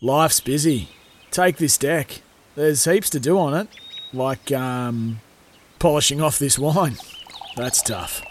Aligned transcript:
Life's 0.00 0.38
busy. 0.38 0.90
Take 1.32 1.56
this 1.56 1.76
deck. 1.76 2.22
There's 2.54 2.84
heaps 2.84 3.10
to 3.10 3.18
do 3.18 3.36
on 3.36 3.52
it. 3.52 3.66
Like, 4.12 4.52
um, 4.52 5.18
polishing 5.80 6.22
off 6.22 6.38
this 6.38 6.56
wine. 6.56 6.96
That's 7.56 7.82
tough. 7.82 8.22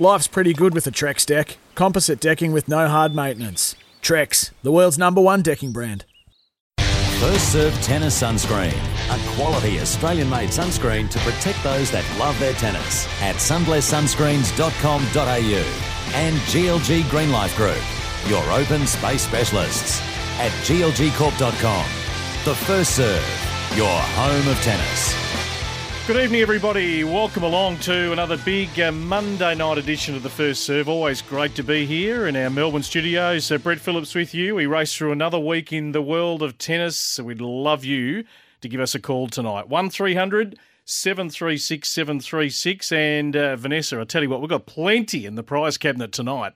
Life's 0.00 0.26
pretty 0.26 0.52
good 0.52 0.74
with 0.74 0.84
a 0.88 0.90
Trex 0.90 1.24
deck. 1.24 1.58
Composite 1.76 2.20
decking 2.20 2.52
with 2.52 2.66
no 2.66 2.88
hard 2.88 3.14
maintenance. 3.14 3.76
Trex, 4.02 4.50
the 4.64 4.72
world's 4.72 4.98
number 4.98 5.20
one 5.20 5.42
decking 5.42 5.72
brand. 5.72 6.06
First 7.20 7.52
Serve 7.52 7.80
Tennis 7.82 8.20
Sunscreen, 8.20 8.74
a 9.08 9.34
quality 9.36 9.78
Australian 9.78 10.28
made 10.28 10.48
sunscreen 10.48 11.08
to 11.08 11.20
protect 11.20 11.62
those 11.62 11.88
that 11.92 12.04
love 12.18 12.36
their 12.40 12.54
tennis 12.54 13.06
at 13.22 13.36
sunblesssunscreens.com.au 13.36 16.14
and 16.14 16.36
GLG 16.36 17.08
Green 17.10 17.30
Life 17.30 17.56
Group, 17.56 17.80
your 18.26 18.42
open 18.50 18.88
space 18.88 19.22
specialists 19.22 20.02
at 20.38 20.50
glgcorp.com. 20.66 21.86
The 22.44 22.54
First 22.54 22.96
Serve, 22.96 23.76
your 23.76 23.88
home 23.88 24.48
of 24.48 24.60
tennis. 24.62 25.14
Good 26.08 26.16
evening, 26.16 26.40
everybody. 26.40 27.04
Welcome 27.04 27.44
along 27.44 27.78
to 27.80 28.10
another 28.10 28.36
big 28.36 28.80
uh, 28.80 28.90
Monday 28.90 29.54
night 29.54 29.78
edition 29.78 30.16
of 30.16 30.24
the 30.24 30.28
First 30.28 30.64
Serve. 30.64 30.88
Always 30.88 31.22
great 31.22 31.54
to 31.54 31.62
be 31.62 31.86
here 31.86 32.26
in 32.26 32.34
our 32.34 32.50
Melbourne 32.50 32.82
studios. 32.82 33.52
Uh, 33.52 33.58
Brett 33.58 33.78
Phillips 33.78 34.12
with 34.12 34.34
you. 34.34 34.56
We 34.56 34.66
race 34.66 34.96
through 34.96 35.12
another 35.12 35.38
week 35.38 35.72
in 35.72 35.92
the 35.92 36.02
world 36.02 36.42
of 36.42 36.58
tennis. 36.58 36.98
So 36.98 37.22
we'd 37.22 37.40
love 37.40 37.84
you 37.84 38.24
to 38.62 38.68
give 38.68 38.80
us 38.80 38.96
a 38.96 39.00
call 39.00 39.28
tonight. 39.28 39.68
1300 39.68 40.58
736 40.84 41.88
736. 41.88 42.90
And 42.90 43.36
uh, 43.36 43.54
Vanessa, 43.54 44.00
I 44.00 44.04
tell 44.04 44.24
you 44.24 44.30
what, 44.30 44.40
we've 44.40 44.50
got 44.50 44.66
plenty 44.66 45.24
in 45.24 45.36
the 45.36 45.44
prize 45.44 45.78
cabinet 45.78 46.10
tonight. 46.10 46.54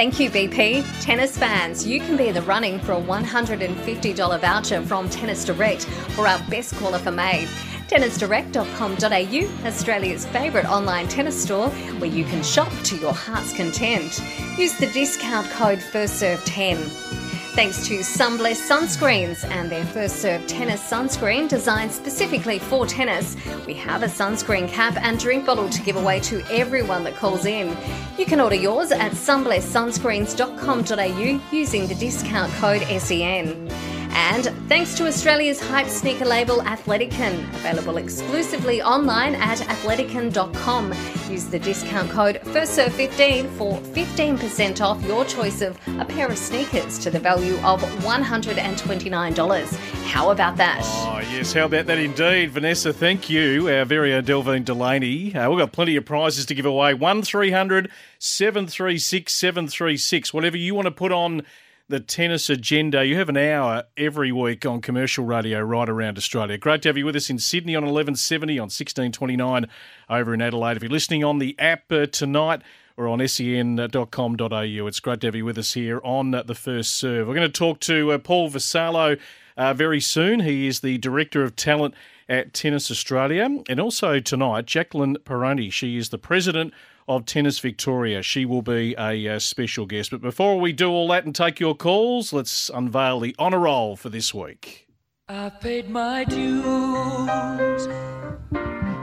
Thank 0.00 0.18
you, 0.18 0.30
BP. 0.30 0.82
Tennis 1.02 1.36
fans, 1.36 1.86
you 1.86 2.00
can 2.00 2.16
be 2.16 2.28
in 2.28 2.34
the 2.34 2.40
running 2.40 2.80
for 2.80 2.92
a 2.92 3.02
$150 3.02 4.40
voucher 4.40 4.80
from 4.80 5.10
Tennis 5.10 5.44
Direct 5.44 5.84
for 6.14 6.26
our 6.26 6.38
best 6.48 6.74
caller 6.76 6.98
for 6.98 7.10
May. 7.10 7.46
TennisDirect.com.au, 7.88 9.66
Australia's 9.68 10.24
favourite 10.24 10.64
online 10.64 11.06
tennis 11.06 11.42
store 11.42 11.68
where 11.98 12.08
you 12.08 12.24
can 12.24 12.42
shop 12.42 12.72
to 12.84 12.96
your 12.96 13.12
heart's 13.12 13.54
content. 13.54 14.22
Use 14.56 14.72
the 14.78 14.86
discount 14.86 15.46
code 15.50 15.80
FIRSTSERVE10. 15.80 17.29
Thanks 17.60 17.84
to 17.88 18.02
Sunbless 18.02 18.58
Sunscreens 18.66 19.44
and 19.44 19.70
their 19.70 19.84
First 19.84 20.22
Serve 20.22 20.46
Tennis 20.46 20.80
Sunscreen 20.80 21.46
designed 21.46 21.92
specifically 21.92 22.58
for 22.58 22.86
tennis. 22.86 23.36
We 23.66 23.74
have 23.74 24.02
a 24.02 24.06
sunscreen 24.06 24.66
cap 24.66 24.96
and 24.96 25.18
drink 25.18 25.44
bottle 25.44 25.68
to 25.68 25.82
give 25.82 25.96
away 25.96 26.20
to 26.20 26.42
everyone 26.50 27.04
that 27.04 27.16
calls 27.16 27.44
in. 27.44 27.76
You 28.16 28.24
can 28.24 28.40
order 28.40 28.56
yours 28.56 28.92
at 28.92 29.12
sunblesssunscreens.com.au 29.12 31.54
using 31.54 31.86
the 31.86 31.96
discount 31.96 32.50
code 32.54 32.80
SEN. 32.98 33.68
And 34.12 34.46
thanks 34.68 34.94
to 34.96 35.06
Australia's 35.06 35.60
hype 35.60 35.88
sneaker 35.88 36.24
label 36.24 36.58
Athletican, 36.58 37.42
available 37.54 37.96
exclusively 37.96 38.82
online 38.82 39.34
at 39.36 39.58
athleticon.com. 39.58 40.92
Use 41.30 41.44
the 41.46 41.58
discount 41.58 42.10
code 42.10 42.40
FIRSTSERVE15 42.44 43.48
for 43.56 43.78
15% 43.78 44.80
off 44.80 45.02
your 45.04 45.24
choice 45.24 45.62
of 45.62 45.78
a 45.98 46.04
pair 46.04 46.28
of 46.28 46.36
sneakers 46.36 46.98
to 46.98 47.10
the 47.10 47.20
value 47.20 47.54
of 47.58 47.80
$129. 48.02 49.76
How 50.04 50.30
about 50.30 50.56
that? 50.56 50.80
Oh, 50.82 51.20
yes, 51.32 51.52
how 51.52 51.66
about 51.66 51.86
that 51.86 51.98
indeed? 51.98 52.50
Vanessa, 52.50 52.92
thank 52.92 53.30
you, 53.30 53.68
our 53.68 53.84
very 53.84 54.12
own 54.12 54.24
Delvine 54.24 54.64
Delaney. 54.64 55.34
Uh, 55.34 55.48
we've 55.48 55.58
got 55.58 55.72
plenty 55.72 55.94
of 55.96 56.04
prizes 56.04 56.46
to 56.46 56.54
give 56.54 56.66
away. 56.66 56.94
1300 56.94 57.90
736 58.18 59.32
736. 59.32 60.34
Whatever 60.34 60.56
you 60.56 60.74
want 60.74 60.86
to 60.86 60.90
put 60.90 61.12
on 61.12 61.42
the 61.90 62.00
tennis 62.00 62.48
agenda. 62.48 63.04
You 63.04 63.16
have 63.16 63.28
an 63.28 63.36
hour 63.36 63.82
every 63.96 64.30
week 64.30 64.64
on 64.64 64.80
commercial 64.80 65.24
radio 65.24 65.60
right 65.60 65.88
around 65.88 66.16
Australia. 66.16 66.56
Great 66.56 66.82
to 66.82 66.88
have 66.88 66.96
you 66.96 67.04
with 67.04 67.16
us 67.16 67.28
in 67.28 67.40
Sydney 67.40 67.74
on 67.74 67.82
1170, 67.82 68.58
on 68.60 68.64
1629 68.66 69.66
over 70.08 70.32
in 70.32 70.40
Adelaide. 70.40 70.76
If 70.76 70.84
you're 70.84 70.90
listening 70.90 71.24
on 71.24 71.40
the 71.40 71.58
app 71.58 71.90
uh, 71.90 72.06
tonight, 72.06 72.62
or 72.96 73.08
on 73.08 73.26
sen.com.au. 73.26 74.86
It's 74.86 75.00
great 75.00 75.20
to 75.22 75.26
have 75.26 75.34
you 75.34 75.44
with 75.44 75.56
us 75.56 75.72
here 75.72 76.02
on 76.04 76.32
the 76.32 76.54
first 76.54 76.96
serve. 76.96 77.26
We're 77.26 77.34
going 77.34 77.50
to 77.50 77.58
talk 77.58 77.80
to 77.80 78.12
uh, 78.12 78.18
Paul 78.18 78.50
Vassallo 78.50 79.18
uh, 79.56 79.72
very 79.72 80.00
soon. 80.00 80.40
He 80.40 80.66
is 80.66 80.80
the 80.80 80.98
Director 80.98 81.42
of 81.42 81.56
Talent 81.56 81.94
at 82.28 82.52
Tennis 82.52 82.90
Australia. 82.90 83.48
And 83.70 83.80
also 83.80 84.20
tonight, 84.20 84.66
Jacqueline 84.66 85.16
Prione. 85.24 85.72
She 85.72 85.96
is 85.96 86.10
the 86.10 86.18
President 86.18 86.74
of 87.10 87.26
Tennis 87.26 87.58
Victoria. 87.58 88.22
She 88.22 88.44
will 88.44 88.62
be 88.62 88.94
a 88.96 89.26
uh, 89.26 89.38
special 89.40 89.84
guest. 89.84 90.12
But 90.12 90.20
before 90.20 90.60
we 90.60 90.72
do 90.72 90.88
all 90.90 91.08
that 91.08 91.24
and 91.24 91.34
take 91.34 91.58
your 91.58 91.74
calls, 91.74 92.32
let's 92.32 92.70
unveil 92.72 93.18
the 93.18 93.34
honour 93.36 93.58
roll 93.58 93.96
for 93.96 94.08
this 94.08 94.32
week. 94.32 94.86
I've 95.28 95.60
paid 95.60 95.90
my 95.90 96.22
dues 96.24 97.86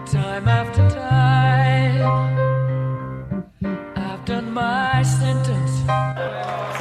time 0.10 0.48
after 0.48 0.90
time. 0.90 2.02
I've 3.98 4.24
done 4.24 4.54
my 4.54 5.04
sentence. 5.04 5.84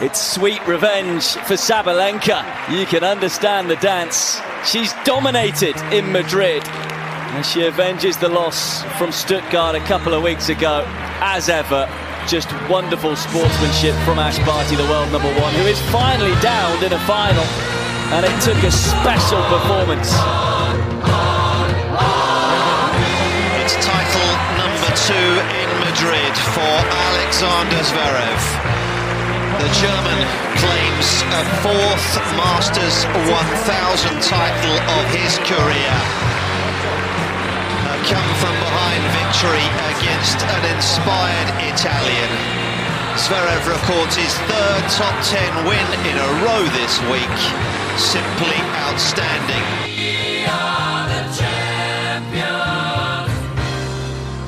It's 0.00 0.20
sweet 0.20 0.64
revenge 0.68 1.24
for 1.24 1.54
Sabalenka. 1.54 2.44
You 2.70 2.86
can 2.86 3.02
understand 3.02 3.68
the 3.68 3.76
dance. 3.76 4.40
She's 4.64 4.92
dominated 5.04 5.76
in 5.92 6.12
Madrid. 6.12 6.62
And 7.34 7.44
she 7.44 7.66
avenges 7.66 8.16
the 8.16 8.28
loss 8.28 8.82
from 8.98 9.12
Stuttgart 9.12 9.74
a 9.74 9.80
couple 9.80 10.14
of 10.14 10.22
weeks 10.22 10.48
ago. 10.48 10.84
As 11.20 11.48
ever, 11.48 11.88
just 12.26 12.50
wonderful 12.68 13.14
sportsmanship 13.14 13.94
from 14.04 14.18
Ash 14.18 14.38
Barty, 14.46 14.76
the 14.76 14.88
world 14.90 15.10
number 15.12 15.32
one, 15.40 15.52
who 15.54 15.66
is 15.66 15.80
finally 15.92 16.34
downed 16.40 16.82
in 16.82 16.92
a 16.92 16.98
final. 17.04 17.44
And 18.14 18.24
it 18.24 18.36
took 18.40 18.56
a 18.62 18.70
special 18.70 19.42
performance. 19.50 20.10
It's 23.60 23.76
title 23.82 24.30
number 24.56 24.90
two 25.06 25.30
in 25.60 25.68
Madrid 25.82 26.34
for 26.54 26.74
Alexander 27.10 27.82
Zverev. 27.82 28.42
The 29.60 29.70
German 29.76 30.20
claims 30.62 31.08
a 31.36 31.42
fourth 31.62 32.08
Masters 32.38 33.04
1000 33.28 34.22
title 34.22 34.76
of 34.94 35.04
his 35.10 35.38
career. 35.44 36.35
Come 38.06 38.34
from 38.38 38.54
behind 38.62 39.02
victory 39.18 39.66
against 39.98 40.38
an 40.46 40.62
inspired 40.76 41.50
Italian. 41.74 42.30
Zverev 43.18 43.66
records 43.66 44.14
his 44.14 44.32
third 44.46 44.84
top 44.94 45.16
10 45.24 45.66
win 45.66 45.86
in 46.06 46.16
a 46.16 46.30
row 46.46 46.62
this 46.78 47.00
week. 47.10 47.38
Simply 47.98 48.62
outstanding. 48.86 49.64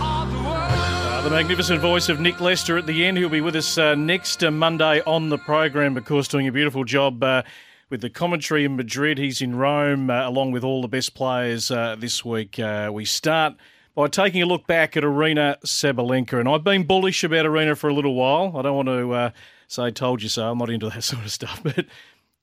Uh, 0.00 1.22
the 1.22 1.30
magnificent 1.30 1.80
voice 1.80 2.08
of 2.08 2.20
Nick 2.20 2.40
Lester 2.40 2.78
at 2.78 2.86
the 2.86 3.04
end, 3.04 3.18
He'll 3.18 3.28
be 3.28 3.40
with 3.40 3.56
us 3.56 3.76
uh, 3.76 3.96
next 3.96 4.44
uh, 4.44 4.52
Monday 4.52 5.02
on 5.04 5.30
the 5.30 5.38
program, 5.38 5.96
of 5.96 6.04
course, 6.04 6.28
doing 6.28 6.46
a 6.46 6.52
beautiful 6.52 6.84
job 6.84 7.24
uh, 7.24 7.42
with 7.90 8.00
the 8.00 8.10
commentary 8.10 8.64
in 8.64 8.76
Madrid. 8.76 9.18
He's 9.18 9.40
in 9.40 9.56
Rome, 9.56 10.10
uh, 10.10 10.28
along 10.28 10.52
with 10.52 10.64
all 10.64 10.82
the 10.82 10.88
best 10.88 11.14
players 11.14 11.70
uh, 11.70 11.96
this 11.98 12.24
week. 12.24 12.60
we 12.92 13.04
start 13.04 13.54
by 13.94 14.06
taking 14.08 14.42
a 14.42 14.46
look 14.46 14.66
back 14.66 14.96
at 14.96 15.02
Aryna 15.02 15.60
Sabalenka, 15.64 16.38
and 16.38 16.48
I've 16.48 16.64
been 16.64 16.84
bullish 16.84 17.24
about 17.24 17.46
Aryna 17.46 17.76
for 17.76 17.88
a 17.88 17.94
little 17.94 18.14
while. 18.14 18.56
I 18.56 18.62
don't 18.62 18.76
want 18.76 18.88
to 18.88 19.32
say 19.66 19.90
"told 19.90 20.22
you 20.22 20.28
so." 20.28 20.50
I'm 20.50 20.58
not 20.58 20.70
into 20.70 20.88
that 20.88 21.02
sort 21.04 21.24
of 21.24 21.30
stuff, 21.30 21.60
but 21.62 21.86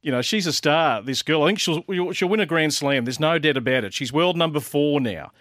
you 0.06 0.12
know, 0.12 0.22
she's 0.22 0.46
a 0.46 0.54
star. 0.54 1.02
This 1.02 1.24
girl, 1.24 1.44
I 1.44 1.48
think 1.48 1.60
she'll 1.60 2.12
she'll 2.12 2.30
win 2.30 2.40
a 2.40 2.46
Grand 2.46 2.74
Slam. 2.76 3.06
There's 3.06 3.20
no 3.20 3.40
doubt 3.40 3.58
about 3.58 3.84
it. 3.84 3.94
She's 3.94 4.14
world 4.14 4.38
number 4.38 4.60
four 4.60 5.02
now. 5.02 5.32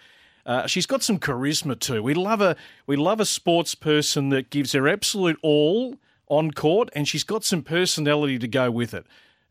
Uh, 0.43 0.65
she's 0.65 0.87
got 0.87 1.03
some 1.03 1.19
charisma 1.19 1.79
too. 1.79 2.01
We 2.01 2.15
love 2.15 2.41
a 2.41 2.55
we 2.87 2.95
love 2.95 3.19
a 3.19 3.25
sports 3.25 3.75
person 3.75 4.29
that 4.29 4.49
gives 4.49 4.73
her 4.73 4.87
absolute 4.87 5.37
all 5.43 5.97
on 6.27 6.49
court, 6.49 6.89
and 6.95 7.07
she's 7.07 7.23
got 7.23 7.43
some 7.43 7.61
personality 7.61 8.39
to 8.39 8.47
go 8.47 8.71
with 8.71 8.95
it. 8.95 9.05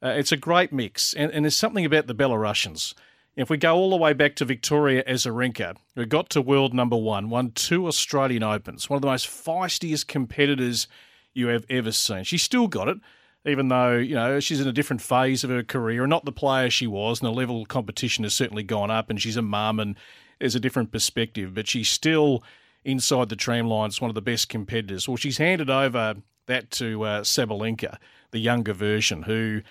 Uh, 0.05 0.09
it's 0.09 0.33
a 0.33 0.37
great 0.37 0.71
mix, 0.71 1.15
and, 1.15 1.33
and 1.33 1.47
there's 1.47 1.56
something 1.56 1.87
about 1.87 2.06
the 2.06 2.15
Belarusians. 2.15 2.93
If 3.37 3.49
we 3.49 3.56
go 3.56 3.75
all 3.75 3.89
the 3.89 3.97
way 3.97 4.12
back 4.12 4.37
to 4.37 4.45
Victoria 4.45 5.03
Azarenka, 5.05 5.77
who 5.95 6.05
got 6.05 6.29
to 6.31 6.43
world 6.43 6.75
number 6.75 6.97
one, 6.97 7.31
won 7.31 7.53
two 7.53 7.87
Australian 7.87 8.43
Opens, 8.43 8.91
one 8.91 8.97
of 8.97 9.03
the 9.03 9.09
most 9.09 9.27
feistiest 9.27 10.06
competitors 10.06 10.87
you 11.33 11.47
have 11.49 11.65
ever 11.71 11.91
seen. 11.91 12.23
She's 12.25 12.43
still 12.43 12.69
got 12.69 12.89
it. 12.89 12.99
even 13.47 13.69
though, 13.69 13.97
you 13.97 14.15
know, 14.15 14.41
she's 14.41 14.61
in 14.61 14.69
a 14.69 14.73
different 14.73 15.03
phase 15.03 15.45
of 15.45 15.51
her 15.51 15.62
career 15.62 16.05
and 16.05 16.11
not 16.11 16.25
the 16.25 16.33
player 16.33 16.71
she 16.71 16.87
was, 16.87 17.21
and 17.21 17.27
the 17.27 17.33
level 17.33 17.62
of 17.62 17.69
competition 17.69 18.25
has 18.25 18.35
certainly 18.35 18.62
gone 18.62 18.91
up, 18.91 19.11
and 19.11 19.21
she's 19.21 19.37
a 19.37 19.43
mum 19.43 19.79
and 19.79 19.97
there's 20.39 20.55
a 20.55 20.61
different 20.61 20.93
perspective, 20.93 21.55
but 21.55 21.69
she's 21.69 21.89
still 21.89 22.43
inside 22.85 23.29
the 23.29 23.37
tram 23.37 23.69
lines, 23.69 24.01
one 24.01 24.11
of 24.11 24.15
the 24.15 24.23
best 24.23 24.49
competitors. 24.49 25.09
Well, 25.09 25.17
she's 25.17 25.39
handed 25.39 25.71
over 25.71 26.17
that 26.47 26.71
to 26.73 27.03
uh, 27.03 27.21
Sabalenka, 27.23 27.99
the 28.31 28.39
younger 28.39 28.73
version, 28.73 29.23
who 29.23 29.62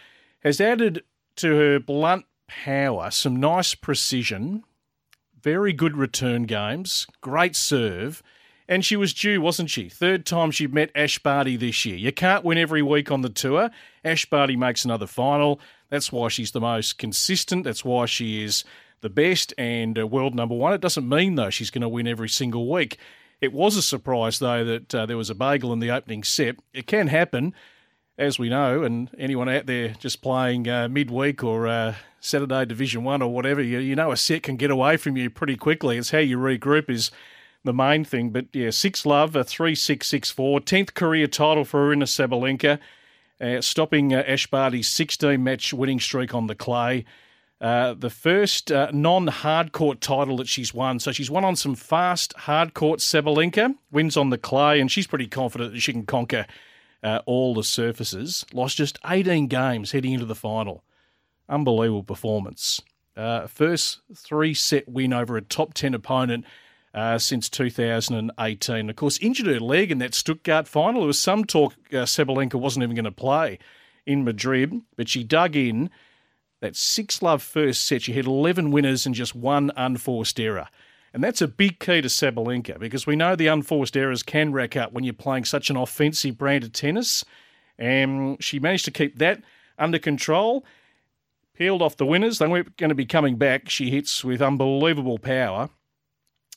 has 0.43 0.61
added 0.61 1.03
to 1.37 1.55
her 1.55 1.79
blunt 1.79 2.25
power 2.47 3.09
some 3.09 3.39
nice 3.39 3.75
precision, 3.75 4.63
very 5.41 5.73
good 5.73 5.97
return 5.97 6.43
games, 6.43 7.07
great 7.21 7.55
serve. 7.55 8.21
And 8.67 8.85
she 8.85 8.95
was 8.95 9.13
due, 9.13 9.41
wasn't 9.41 9.69
she? 9.69 9.89
Third 9.89 10.25
time 10.25 10.49
she 10.49 10.67
met 10.67 10.89
Ash 10.95 11.19
Barty 11.19 11.57
this 11.57 11.83
year. 11.83 11.97
You 11.97 12.13
can't 12.13 12.45
win 12.45 12.57
every 12.57 12.81
week 12.81 13.11
on 13.11 13.21
the 13.21 13.29
tour. 13.29 13.69
Ash 14.05 14.25
Barty 14.25 14.55
makes 14.55 14.85
another 14.85 15.05
final. 15.05 15.59
That's 15.89 16.13
why 16.13 16.29
she's 16.29 16.51
the 16.51 16.61
most 16.61 16.97
consistent. 16.97 17.65
That's 17.65 17.83
why 17.83 18.05
she 18.05 18.41
is 18.41 18.63
the 19.01 19.09
best 19.09 19.53
and 19.57 19.99
uh, 19.99 20.07
world 20.07 20.33
number 20.33 20.55
one. 20.55 20.73
It 20.73 20.81
doesn't 20.81 21.07
mean, 21.07 21.35
though, 21.35 21.49
she's 21.49 21.69
going 21.69 21.81
to 21.81 21.89
win 21.89 22.07
every 22.07 22.29
single 22.29 22.71
week. 22.71 22.97
It 23.41 23.51
was 23.51 23.75
a 23.75 23.81
surprise, 23.81 24.39
though, 24.39 24.63
that 24.63 24.95
uh, 24.95 25.05
there 25.05 25.17
was 25.17 25.29
a 25.29 25.35
bagel 25.35 25.73
in 25.73 25.79
the 25.79 25.91
opening 25.91 26.23
set. 26.23 26.55
It 26.73 26.87
can 26.87 27.07
happen, 27.07 27.53
as 28.17 28.37
we 28.37 28.49
know, 28.49 28.83
and 28.83 29.09
anyone 29.17 29.49
out 29.49 29.65
there 29.65 29.89
just 29.99 30.21
playing 30.21 30.67
uh, 30.67 30.87
midweek 30.87 31.43
or 31.43 31.67
uh, 31.67 31.95
Saturday 32.19 32.65
Division 32.65 33.03
One 33.03 33.21
or 33.21 33.33
whatever, 33.33 33.61
you, 33.61 33.79
you 33.79 33.95
know 33.95 34.11
a 34.11 34.17
set 34.17 34.43
can 34.43 34.55
get 34.55 34.71
away 34.71 34.97
from 34.97 35.17
you 35.17 35.29
pretty 35.29 35.55
quickly. 35.55 35.97
It's 35.97 36.11
how 36.11 36.19
you 36.19 36.37
regroup 36.37 36.89
is 36.89 37.11
the 37.63 37.73
main 37.73 38.03
thing. 38.03 38.29
But 38.29 38.45
yeah, 38.53 38.69
six 38.69 39.05
love, 39.05 39.35
a 39.35 39.43
three 39.43 39.75
six 39.75 40.07
six 40.07 40.29
four, 40.29 40.59
tenth 40.59 40.93
career 40.93 41.27
title 41.27 41.65
for 41.65 41.89
Aryna 41.89 42.03
Sabalenka, 42.03 42.79
uh, 43.41 43.61
stopping 43.61 44.13
uh, 44.13 44.37
sixteen 44.83 45.43
match 45.43 45.73
winning 45.73 45.99
streak 45.99 46.35
on 46.35 46.47
the 46.47 46.55
clay. 46.55 47.05
Uh, 47.59 47.93
the 47.93 48.09
first 48.09 48.71
uh, 48.71 48.91
non 48.93 49.27
hard 49.27 49.71
court 49.71 50.01
title 50.01 50.37
that 50.37 50.47
she's 50.47 50.73
won. 50.73 50.99
So 50.99 51.11
she's 51.11 51.31
won 51.31 51.45
on 51.45 51.55
some 51.55 51.75
fast 51.75 52.33
hard 52.33 52.73
court 52.73 52.99
Sabalenka, 52.99 53.73
wins 53.91 54.17
on 54.17 54.29
the 54.29 54.37
clay, 54.37 54.79
and 54.79 54.91
she's 54.91 55.07
pretty 55.07 55.27
confident 55.27 55.73
that 55.73 55.79
she 55.79 55.93
can 55.93 56.05
conquer 56.05 56.45
uh, 57.03 57.19
all 57.25 57.53
the 57.53 57.63
surfaces. 57.63 58.45
Lost 58.53 58.77
just 58.77 58.97
18 59.05 59.47
games 59.47 59.91
heading 59.91 60.13
into 60.13 60.25
the 60.25 60.35
final. 60.35 60.83
Unbelievable 61.49 62.03
performance. 62.03 62.81
Uh, 63.15 63.45
first 63.47 63.99
three 64.15 64.53
set 64.53 64.87
win 64.87 65.13
over 65.13 65.37
a 65.37 65.41
top 65.41 65.73
10 65.73 65.93
opponent 65.93 66.45
uh, 66.93 67.17
since 67.17 67.49
2018. 67.49 68.89
Of 68.89 68.95
course, 68.95 69.19
injured 69.19 69.47
her 69.47 69.59
leg 69.59 69.91
in 69.91 69.99
that 69.99 70.15
Stuttgart 70.15 70.67
final. 70.67 71.01
There 71.01 71.07
was 71.07 71.19
some 71.19 71.45
talk 71.45 71.73
uh, 71.91 72.05
Sabalenka 72.05 72.55
wasn't 72.55 72.83
even 72.83 72.95
going 72.95 73.05
to 73.05 73.11
play 73.11 73.59
in 74.05 74.23
Madrid, 74.23 74.81
but 74.95 75.09
she 75.09 75.23
dug 75.23 75.55
in. 75.55 75.89
That 76.61 76.77
six 76.77 77.21
love 77.21 77.43
first 77.43 77.85
set, 77.85 78.03
she 78.03 78.13
had 78.13 78.25
11 78.25 78.71
winners 78.71 79.05
and 79.05 79.13
just 79.13 79.35
one 79.35 79.69
unforced 79.75 80.39
error. 80.39 80.69
And 81.13 81.23
that's 81.23 81.41
a 81.41 81.47
big 81.47 81.79
key 81.79 82.01
to 82.01 82.07
Sabalenka 82.07 82.79
because 82.79 83.05
we 83.05 83.15
know 83.15 83.35
the 83.35 83.47
unforced 83.47 83.95
errors 83.95 84.23
can 84.23 84.51
rack 84.51 84.75
up 84.75 84.93
when 84.93 85.03
you're 85.03 85.13
playing 85.13 85.45
such 85.45 85.69
an 85.69 85.75
offensive 85.75 86.37
brand 86.37 86.63
of 86.63 86.73
tennis. 86.73 87.23
And 87.77 88.43
she 88.43 88.59
managed 88.59 88.85
to 88.85 88.91
keep 88.91 89.19
that 89.19 89.43
under 89.77 89.99
control, 89.99 90.65
peeled 91.55 91.83
off 91.83 91.97
the 91.97 92.05
winners. 92.05 92.39
They 92.39 92.47
weren't 92.47 92.77
going 92.77 92.89
to 92.89 92.95
be 92.95 93.05
coming 93.05 93.35
back. 93.35 93.69
She 93.69 93.91
hits 93.91 94.23
with 94.23 94.41
unbelievable 94.41 95.19
power 95.19 95.69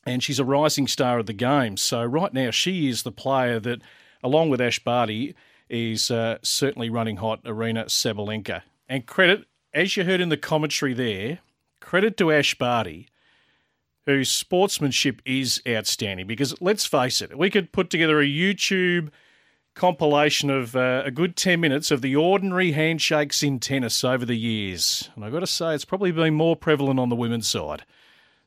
and 0.06 0.22
she's 0.22 0.38
a 0.38 0.44
rising 0.44 0.86
star 0.86 1.18
of 1.18 1.26
the 1.26 1.32
game. 1.32 1.76
So 1.76 2.02
right 2.04 2.32
now, 2.32 2.50
she 2.50 2.88
is 2.88 3.02
the 3.02 3.12
player 3.12 3.58
that, 3.60 3.82
along 4.22 4.50
with 4.50 4.60
Ash 4.60 4.78
Barty, 4.78 5.34
is 5.68 6.10
uh, 6.10 6.38
certainly 6.42 6.88
running 6.88 7.16
hot. 7.16 7.42
Aryna 7.42 7.86
Sabalenka, 7.86 8.62
and 8.88 9.04
credit, 9.04 9.46
as 9.74 9.96
you 9.96 10.04
heard 10.04 10.20
in 10.20 10.28
the 10.28 10.36
commentary 10.36 10.94
there, 10.94 11.40
credit 11.80 12.16
to 12.18 12.30
Ash 12.30 12.54
Barty, 12.54 13.08
whose 14.06 14.30
sportsmanship 14.30 15.20
is 15.24 15.60
outstanding. 15.68 16.26
Because 16.26 16.60
let's 16.60 16.86
face 16.86 17.20
it, 17.20 17.36
we 17.36 17.50
could 17.50 17.72
put 17.72 17.90
together 17.90 18.20
a 18.20 18.26
YouTube 18.26 19.10
compilation 19.74 20.48
of 20.48 20.74
uh, 20.74 21.02
a 21.04 21.10
good 21.10 21.36
10 21.36 21.60
minutes 21.60 21.90
of 21.90 22.00
the 22.00 22.16
ordinary 22.16 22.72
handshakes 22.72 23.42
in 23.42 23.60
tennis 23.60 24.02
over 24.02 24.24
the 24.24 24.36
years. 24.36 25.10
And 25.14 25.24
I've 25.24 25.32
got 25.32 25.40
to 25.40 25.46
say, 25.46 25.74
it's 25.74 25.84
probably 25.84 26.12
been 26.12 26.34
more 26.34 26.56
prevalent 26.56 26.98
on 26.98 27.10
the 27.10 27.16
women's 27.16 27.46
side 27.46 27.84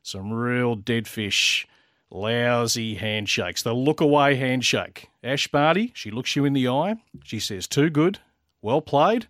some 0.02 0.32
real 0.32 0.74
dead 0.76 1.06
fish, 1.06 1.66
lousy 2.10 2.94
handshakes. 2.94 3.62
The 3.62 3.74
look 3.74 4.00
away 4.00 4.34
handshake. 4.34 5.10
Ash 5.22 5.46
Barty, 5.48 5.92
she 5.94 6.10
looks 6.10 6.34
you 6.34 6.46
in 6.46 6.54
the 6.54 6.68
eye. 6.68 6.96
She 7.22 7.38
says, 7.38 7.66
Too 7.66 7.90
good. 7.90 8.18
Well 8.62 8.80
played. 8.80 9.26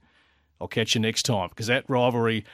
I'll 0.60 0.68
catch 0.68 0.94
you 0.94 1.00
next 1.00 1.24
time 1.24 1.48
because 1.48 1.66
that 1.66 1.88
rivalry 1.88 2.44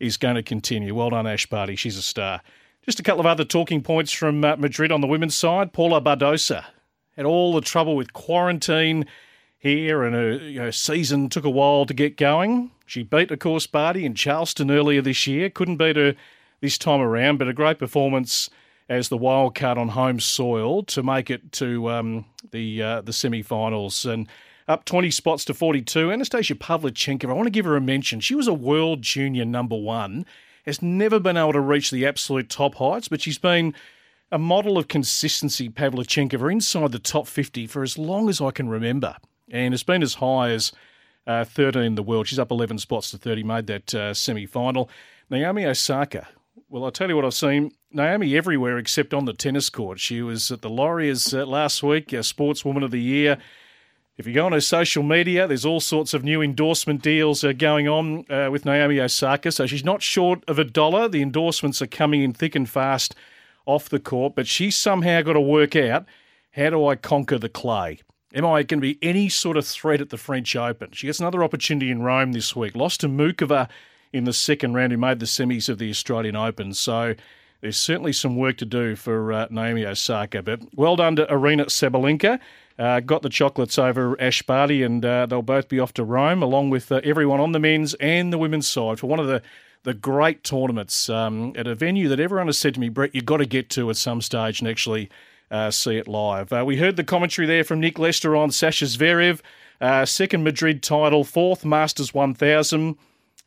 is 0.00 0.16
going 0.16 0.34
to 0.34 0.42
continue. 0.42 0.94
Well 0.94 1.10
done, 1.10 1.26
Ash 1.26 1.46
Barty. 1.46 1.76
She's 1.76 1.96
a 1.96 2.02
star. 2.02 2.42
Just 2.84 2.98
a 2.98 3.02
couple 3.04 3.20
of 3.20 3.26
other 3.26 3.44
talking 3.44 3.80
points 3.80 4.10
from 4.10 4.44
uh, 4.44 4.56
Madrid 4.56 4.90
on 4.90 5.00
the 5.00 5.06
women's 5.06 5.36
side. 5.36 5.72
Paula 5.72 6.00
Badosa 6.00 6.64
had 7.16 7.24
all 7.24 7.54
the 7.54 7.60
trouble 7.60 7.94
with 7.94 8.12
quarantine 8.12 9.06
here, 9.56 10.02
and 10.02 10.14
her, 10.16 10.64
her 10.64 10.72
season 10.72 11.28
took 11.28 11.44
a 11.44 11.50
while 11.50 11.86
to 11.86 11.94
get 11.94 12.16
going. 12.16 12.72
She 12.84 13.04
beat, 13.04 13.30
of 13.30 13.38
course, 13.38 13.68
Barty 13.68 14.04
in 14.04 14.14
Charleston 14.14 14.68
earlier 14.68 15.00
this 15.00 15.28
year. 15.28 15.48
Couldn't 15.48 15.76
beat 15.76 15.94
her 15.94 16.16
this 16.60 16.76
time 16.76 17.00
around, 17.00 17.38
but 17.38 17.46
a 17.46 17.52
great 17.52 17.78
performance 17.78 18.50
as 18.88 19.08
the 19.08 19.16
wild 19.16 19.54
card 19.54 19.78
on 19.78 19.90
home 19.90 20.18
soil 20.18 20.82
to 20.82 21.04
make 21.04 21.30
it 21.30 21.52
to 21.52 21.88
um, 21.88 22.24
the 22.50 22.82
uh, 22.82 23.00
the 23.00 23.12
semi-finals 23.12 24.04
and 24.04 24.28
up 24.66 24.84
20 24.84 25.10
spots 25.10 25.44
to 25.44 25.54
42. 25.54 26.10
Anastasia 26.10 26.54
Pavlyuchenkova, 26.56 27.30
I 27.30 27.32
want 27.32 27.46
to 27.46 27.50
give 27.50 27.64
her 27.64 27.76
a 27.76 27.80
mention. 27.80 28.20
She 28.20 28.34
was 28.34 28.48
a 28.48 28.54
world 28.54 29.02
junior 29.02 29.44
number 29.44 29.76
one, 29.76 30.26
has 30.62 30.82
never 30.82 31.18
been 31.18 31.36
able 31.36 31.52
to 31.52 31.60
reach 31.60 31.90
the 31.90 32.06
absolute 32.06 32.48
top 32.48 32.76
heights, 32.76 33.08
but 33.08 33.20
she's 33.20 33.38
been 33.38 33.74
a 34.30 34.38
model 34.38 34.78
of 34.78 34.88
consistency, 34.88 35.68
Pavlyuchenkova, 35.68 36.50
inside 36.50 36.92
the 36.92 36.98
top 36.98 37.26
50 37.26 37.66
for 37.66 37.82
as 37.82 37.98
long 37.98 38.28
as 38.28 38.40
I 38.40 38.50
can 38.50 38.68
remember, 38.68 39.16
and 39.50 39.74
it's 39.74 39.82
been 39.82 40.02
as 40.02 40.14
high 40.14 40.50
as 40.50 40.72
uh, 41.26 41.44
13 41.44 41.82
in 41.82 41.94
the 41.94 42.02
world. 42.02 42.26
She's 42.26 42.38
up 42.38 42.50
11 42.50 42.78
spots 42.78 43.10
to 43.10 43.18
30, 43.18 43.42
made 43.42 43.66
that 43.66 43.94
uh, 43.94 44.14
semi 44.14 44.46
final. 44.46 44.88
Naomi 45.30 45.66
Osaka 45.66 46.28
well, 46.72 46.84
I'll 46.84 46.90
tell 46.90 47.10
you 47.10 47.16
what 47.16 47.26
I've 47.26 47.34
seen. 47.34 47.72
Naomi 47.92 48.34
everywhere 48.34 48.78
except 48.78 49.12
on 49.12 49.26
the 49.26 49.34
tennis 49.34 49.68
court. 49.68 50.00
She 50.00 50.22
was 50.22 50.50
at 50.50 50.62
the 50.62 50.70
Laureus 50.70 51.38
uh, 51.38 51.44
last 51.44 51.82
week, 51.82 52.14
uh, 52.14 52.20
Sportswoman 52.20 52.82
of 52.82 52.90
the 52.90 53.00
Year. 53.00 53.36
If 54.18 54.26
you 54.26 54.34
go 54.34 54.44
on 54.44 54.52
her 54.52 54.60
social 54.60 55.02
media, 55.02 55.48
there's 55.48 55.64
all 55.64 55.80
sorts 55.80 56.12
of 56.12 56.22
new 56.22 56.42
endorsement 56.42 57.02
deals 57.02 57.42
uh, 57.42 57.52
going 57.52 57.88
on 57.88 58.26
uh, 58.30 58.50
with 58.50 58.66
Naomi 58.66 59.00
Osaka. 59.00 59.50
So 59.50 59.66
she's 59.66 59.84
not 59.84 60.02
short 60.02 60.44
of 60.46 60.58
a 60.58 60.64
dollar. 60.64 61.08
The 61.08 61.22
endorsements 61.22 61.80
are 61.80 61.86
coming 61.86 62.22
in 62.22 62.34
thick 62.34 62.54
and 62.54 62.68
fast 62.68 63.14
off 63.64 63.88
the 63.88 63.98
court, 63.98 64.34
but 64.34 64.46
she's 64.46 64.76
somehow 64.76 65.22
got 65.22 65.32
to 65.32 65.40
work 65.40 65.76
out 65.76 66.04
how 66.52 66.68
do 66.68 66.86
I 66.86 66.96
conquer 66.96 67.38
the 67.38 67.48
clay? 67.48 68.00
Am 68.34 68.44
I 68.44 68.62
going 68.62 68.80
to 68.80 68.94
be 68.94 68.98
any 69.02 69.28
sort 69.28 69.56
of 69.56 69.66
threat 69.66 70.00
at 70.00 70.10
the 70.10 70.18
French 70.18 70.54
Open? 70.54 70.90
She 70.92 71.06
gets 71.06 71.20
another 71.20 71.42
opportunity 71.42 71.90
in 71.90 72.02
Rome 72.02 72.32
this 72.32 72.54
week. 72.54 72.76
Lost 72.76 73.00
to 73.00 73.08
Muchova 73.08 73.68
in 74.12 74.24
the 74.24 74.32
second 74.32 74.74
round 74.74 74.92
who 74.92 74.98
made 74.98 75.20
the 75.20 75.26
semis 75.26 75.68
of 75.68 75.78
the 75.78 75.90
Australian 75.90 76.36
Open. 76.36 76.74
So 76.74 77.14
there's 77.62 77.78
certainly 77.78 78.12
some 78.12 78.36
work 78.36 78.58
to 78.58 78.66
do 78.66 78.96
for 78.96 79.32
uh, 79.32 79.46
Naomi 79.50 79.86
Osaka. 79.86 80.42
But 80.42 80.60
well 80.74 80.96
done 80.96 81.16
to 81.16 81.26
Aryna 81.26 81.66
Sabalenka. 81.66 82.38
Uh, 82.78 83.00
got 83.00 83.22
the 83.22 83.28
chocolates 83.28 83.78
over 83.78 84.20
Ash 84.20 84.42
Barty, 84.42 84.82
and 84.82 85.04
uh, 85.04 85.26
they'll 85.26 85.42
both 85.42 85.68
be 85.68 85.78
off 85.78 85.92
to 85.94 86.04
Rome, 86.04 86.42
along 86.42 86.70
with 86.70 86.90
uh, 86.90 87.00
everyone 87.04 87.40
on 87.40 87.52
the 87.52 87.58
men's 87.58 87.94
and 87.94 88.32
the 88.32 88.38
women's 88.38 88.66
side 88.66 88.98
for 88.98 89.06
one 89.06 89.20
of 89.20 89.26
the 89.26 89.42
the 89.84 89.94
great 89.94 90.44
tournaments 90.44 91.08
um, 91.08 91.52
at 91.56 91.66
a 91.66 91.74
venue 91.74 92.08
that 92.08 92.20
everyone 92.20 92.46
has 92.46 92.56
said 92.56 92.74
to 92.74 92.78
me, 92.78 92.88
Brett, 92.88 93.14
you've 93.14 93.26
got 93.26 93.38
to 93.38 93.46
get 93.46 93.68
to 93.70 93.90
at 93.90 93.96
some 93.96 94.20
stage 94.20 94.60
and 94.60 94.68
actually 94.68 95.10
uh, 95.50 95.70
see 95.70 95.96
it 95.96 96.06
live. 96.06 96.52
Uh, 96.52 96.62
we 96.64 96.76
heard 96.76 96.96
the 96.96 97.04
commentary 97.04 97.46
there 97.46 97.64
from 97.64 97.80
Nick 97.80 97.98
Lester 97.98 98.36
on 98.36 98.52
Sasha 98.52 98.84
Zverev, 98.84 99.40
uh, 99.80 100.04
second 100.04 100.44
Madrid 100.44 100.82
title, 100.82 101.24
fourth 101.24 101.64
Masters 101.64 102.14
1000. 102.14 102.96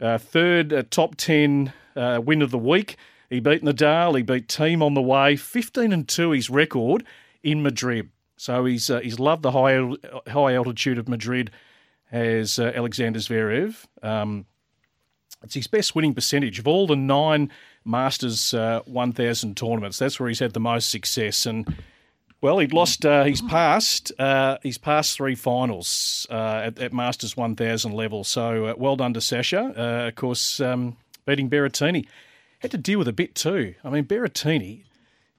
Uh, 0.02 0.18
third 0.18 0.92
top 0.92 1.16
10 1.16 1.72
uh, 1.96 2.20
win 2.24 2.42
of 2.42 2.52
the 2.52 2.58
week. 2.58 2.98
He 3.30 3.40
beat 3.40 3.64
Nadal, 3.64 4.18
he 4.18 4.24
beat 4.24 4.50
Thiem 4.50 4.82
on 4.82 4.94
the 4.94 5.02
way. 5.02 5.36
15 5.36 5.94
and 5.94 6.08
2 6.08 6.32
his 6.32 6.50
record 6.50 7.06
in 7.44 7.64
Madrid. 7.64 8.10
So 8.38 8.66
he's 8.66 8.90
uh, 8.90 9.00
he's 9.00 9.20
loved 9.20 9.44
the 9.44 9.52
high 9.52 9.80
high 10.28 10.56
altitude 10.56 10.98
of 10.98 11.08
Madrid 11.08 11.52
as 12.12 12.60
uh, 12.60 12.72
Alexander 12.76 13.20
Zverev. 13.20 13.86
Um, 14.04 14.46
it's 15.44 15.56
his 15.56 15.68
best 15.68 15.96
winning 15.96 16.14
percentage 16.14 16.60
of 16.60 16.68
all 16.68 16.88
the 16.88 16.96
nine 16.96 17.52
Masters 17.84 18.54
uh, 18.54 18.82
1000 18.86 19.56
tournaments. 19.56 20.00
That's 20.00 20.20
where 20.20 20.28
he's 20.28 20.40
had 20.40 20.54
the 20.54 20.60
most 20.60 20.90
success 20.90 21.46
and 21.46 21.72
well, 22.42 22.60
he'd 22.60 22.74
lost. 22.74 23.06
Uh, 23.06 23.24
he's 23.24 23.42
passed. 23.42 24.12
Uh, 24.20 24.60
he's 24.62 24.78
passed 24.78 25.16
three 25.18 25.34
finals 25.34 26.28
uh, 26.30 26.62
at, 26.66 26.78
at, 26.78 26.94
Masters 26.94 27.36
1000 27.36 27.92
level. 27.94 28.24
So 28.24 28.66
uh, 28.66 28.74
well 28.78 28.96
done 28.96 29.16
to 29.16 29.22
Sasha. 29.22 29.74
Uh, 29.76 30.08
of 30.10 30.16
course, 30.16 30.60
um, 30.60 30.96
beating 31.26 31.50
Berrettini. 31.50 32.06
Had 32.60 32.70
to 32.72 32.78
deal 32.78 33.00
with 33.00 33.08
a 33.08 33.14
bit 33.14 33.34
too. 33.34 33.74
I 33.84 33.90
mean, 33.90 34.06
Berrettini 34.06 34.84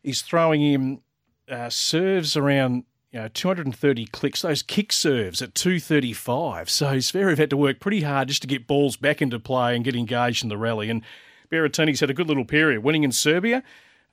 is 0.03 0.23
throwing 0.23 0.61
him 0.61 1.01
uh, 1.49 1.71
serves 1.71 2.37
around 2.37 2.85
you 3.13 3.21
know, 3.21 3.29
230 3.29 4.07
clicks, 4.07 4.43
those 4.43 4.63
kick 4.63 4.93
serves 4.93 5.41
at 5.41 5.55
235. 5.55 6.69
So 6.69 6.97
Zverev 6.97 7.39
had 7.39 7.51
to 7.51 7.57
work 7.57 7.81
pretty 7.81 8.03
hard 8.03 8.29
just 8.29 8.43
to 8.43 8.49
get 8.49 8.67
balls 8.67 8.97
back 8.97 9.23
into 9.23 9.39
play 9.39 9.75
and 9.75 9.85
get 9.85 9.97
engaged 9.97 10.43
in 10.43 10.49
the 10.49 10.59
rally. 10.59 10.91
And 10.91 11.03
Berrettini's 11.51 12.01
had 12.01 12.11
a 12.11 12.15
good 12.15 12.29
little 12.29 12.45
period, 12.45 12.83
winning 12.83 13.05
in 13.05 13.13
Serbia, 13.13 13.63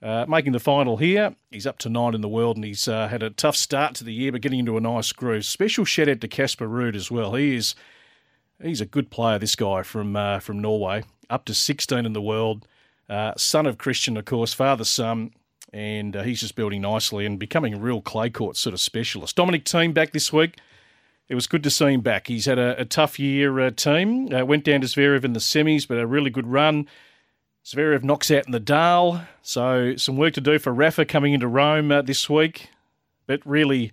uh, 0.00 0.26
making 0.28 0.52
the 0.52 0.60
final 0.60 0.96
here. 0.96 1.34
He's 1.50 1.66
up 1.66 1.78
to 1.78 1.88
nine 1.88 2.14
in 2.14 2.20
the 2.20 2.28
world 2.28 2.56
and 2.56 2.64
he's 2.64 2.88
uh, 2.88 3.08
had 3.08 3.22
a 3.22 3.30
tough 3.30 3.56
start 3.56 3.94
to 3.96 4.04
the 4.04 4.12
year, 4.12 4.32
but 4.32 4.40
getting 4.40 4.60
into 4.60 4.76
a 4.76 4.80
nice 4.80 5.12
groove. 5.12 5.44
Special 5.44 5.84
shout 5.84 6.08
out 6.08 6.20
to 6.20 6.28
Casper 6.28 6.68
Ruud 6.68 6.94
as 6.94 7.10
well. 7.10 7.34
He 7.34 7.56
is 7.56 7.74
he's 8.62 8.80
a 8.80 8.86
good 8.86 9.10
player, 9.10 9.38
this 9.38 9.56
guy 9.56 9.82
from 9.82 10.16
uh, 10.16 10.38
from 10.38 10.60
Norway, 10.60 11.04
up 11.28 11.44
to 11.46 11.54
16 11.54 12.06
in 12.06 12.12
the 12.12 12.22
world. 12.22 12.66
Uh, 13.08 13.32
son 13.36 13.66
of 13.66 13.76
Christian, 13.76 14.16
of 14.16 14.24
course, 14.24 14.54
father 14.54 14.84
son, 14.84 15.32
and 15.74 16.14
uh, 16.14 16.22
he's 16.22 16.40
just 16.40 16.54
building 16.54 16.82
nicely 16.82 17.26
and 17.26 17.36
becoming 17.36 17.74
a 17.74 17.78
real 17.78 18.00
clay 18.00 18.30
court 18.30 18.56
sort 18.56 18.72
of 18.72 18.80
specialist. 18.80 19.34
Dominic 19.34 19.64
Thiem 19.64 19.92
back 19.92 20.12
this 20.12 20.32
week. 20.32 20.56
It 21.28 21.34
was 21.34 21.48
good 21.48 21.64
to 21.64 21.70
see 21.70 21.86
him 21.86 22.00
back. 22.00 22.28
He's 22.28 22.46
had 22.46 22.60
a, 22.60 22.80
a 22.80 22.84
tough 22.84 23.18
year, 23.18 23.58
uh, 23.58 23.70
Thiem. 23.70 24.32
Uh, 24.32 24.46
went 24.46 24.62
down 24.62 24.82
to 24.82 24.86
Zverev 24.86 25.24
in 25.24 25.32
the 25.32 25.40
semis, 25.40 25.88
but 25.88 25.98
a 25.98 26.06
really 26.06 26.30
good 26.30 26.46
run. 26.46 26.86
Zverev 27.64 28.04
knocks 28.04 28.30
out 28.30 28.46
Nadal, 28.46 29.26
so 29.42 29.96
some 29.96 30.16
work 30.16 30.34
to 30.34 30.40
do 30.40 30.60
for 30.60 30.72
Rafa 30.72 31.04
coming 31.04 31.32
into 31.32 31.48
Rome 31.48 31.90
uh, 31.90 32.02
this 32.02 32.30
week. 32.30 32.68
But 33.26 33.44
really, 33.44 33.90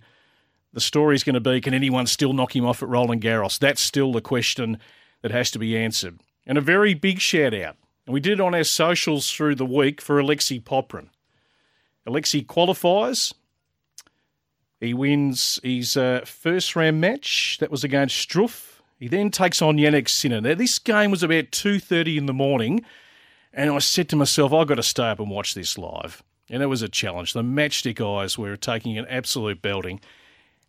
the 0.72 0.80
story 0.80 1.16
is 1.16 1.24
going 1.24 1.34
to 1.34 1.40
be 1.40 1.60
can 1.60 1.74
anyone 1.74 2.06
still 2.06 2.32
knock 2.32 2.54
him 2.54 2.64
off 2.64 2.82
at 2.82 2.88
Roland 2.88 3.22
Garros? 3.22 3.58
That's 3.58 3.80
still 3.80 4.12
the 4.12 4.20
question 4.20 4.78
that 5.22 5.32
has 5.32 5.50
to 5.50 5.58
be 5.58 5.76
answered. 5.76 6.20
And 6.46 6.56
a 6.56 6.60
very 6.60 6.94
big 6.94 7.18
shout 7.18 7.54
out. 7.54 7.76
And 8.06 8.14
we 8.14 8.20
did 8.20 8.34
it 8.34 8.40
on 8.40 8.54
our 8.54 8.62
socials 8.62 9.32
through 9.32 9.56
the 9.56 9.66
week 9.66 10.00
for 10.00 10.20
Alexei 10.20 10.60
Popyrin. 10.60 11.08
Alexei 12.06 12.42
qualifies. 12.42 13.32
He 14.80 14.94
wins 14.94 15.60
his 15.62 15.96
uh, 15.96 16.22
first 16.24 16.74
round 16.74 17.00
match. 17.00 17.58
That 17.60 17.70
was 17.70 17.84
against 17.84 18.28
Struff. 18.28 18.80
He 18.98 19.08
then 19.08 19.30
takes 19.30 19.62
on 19.62 19.76
Jannik 19.76 20.08
Sinner. 20.08 20.40
Now, 20.40 20.54
this 20.54 20.78
game 20.78 21.10
was 21.10 21.22
about 21.22 21.50
2.30 21.50 22.18
in 22.18 22.26
the 22.26 22.32
morning, 22.32 22.84
and 23.52 23.70
I 23.70 23.78
said 23.78 24.08
to 24.10 24.16
myself, 24.16 24.52
I've 24.52 24.66
got 24.66 24.76
to 24.76 24.82
stay 24.82 25.08
up 25.08 25.20
and 25.20 25.30
watch 25.30 25.54
this 25.54 25.76
live. 25.78 26.22
And 26.48 26.62
it 26.62 26.66
was 26.66 26.82
a 26.82 26.88
challenge. 26.88 27.32
The 27.32 27.42
matchstick 27.42 28.00
eyes 28.00 28.36
were 28.36 28.56
taking 28.56 28.98
an 28.98 29.06
absolute 29.08 29.62
belting. 29.62 30.00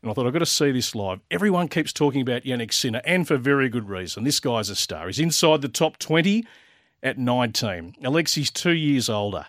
And 0.02 0.12
I 0.12 0.14
thought, 0.14 0.28
I've 0.28 0.34
got 0.34 0.40
to 0.40 0.46
see 0.46 0.72
this 0.72 0.96
live. 0.96 1.22
Everyone 1.32 1.68
keeps 1.68 1.94
talking 1.94 2.22
about 2.22 2.44
Jannik 2.44 2.74
Sinner, 2.74 3.02
and 3.06 3.28
for 3.28 3.38
very 3.38 3.70
good 3.70 3.90
reason. 3.90 4.24
This 4.24 4.40
guy's 4.40 4.70
a 4.70 4.76
star. 4.76 5.08
He's 5.08 5.20
inside 5.20 5.62
the 5.62 5.70
top 5.70 5.98
20 5.98 6.46
at 7.02 7.18
19. 7.18 7.96
Alexei's 8.04 8.52
two 8.52 8.74
years 8.74 9.10
older. 9.10 9.46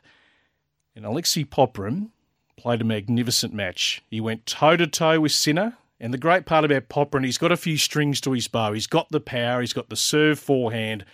And 0.97 1.05
Alexei 1.05 1.45
Popyrin 1.45 2.11
played 2.57 2.81
a 2.81 2.85
magnificent 2.85 3.53
match. 3.53 4.03
He 4.11 4.21
went 4.21 4.47
toe 4.47 4.77
to 4.77 4.87
toe 4.87 5.21
with 5.21 5.33
Sinner. 5.33 5.77
And 6.01 6.13
the 6.13 6.19
great 6.19 6.45
part 6.45 6.65
about 6.65 6.89
Popyrin, 6.89 7.25
he's 7.25 7.39
got 7.39 7.53
a 7.53 7.57
few 7.57 7.77
strings 7.77 8.21
to 8.23 8.33
his 8.33 8.49
bow. 8.49 8.73
He's 8.73 8.87
got 8.87 9.09
the 9.11 9.21
power, 9.21 9.61
he's 9.61 9.73
got 9.73 9.89
the 9.89 9.97
serve 9.97 10.39
forehand. 10.39 11.05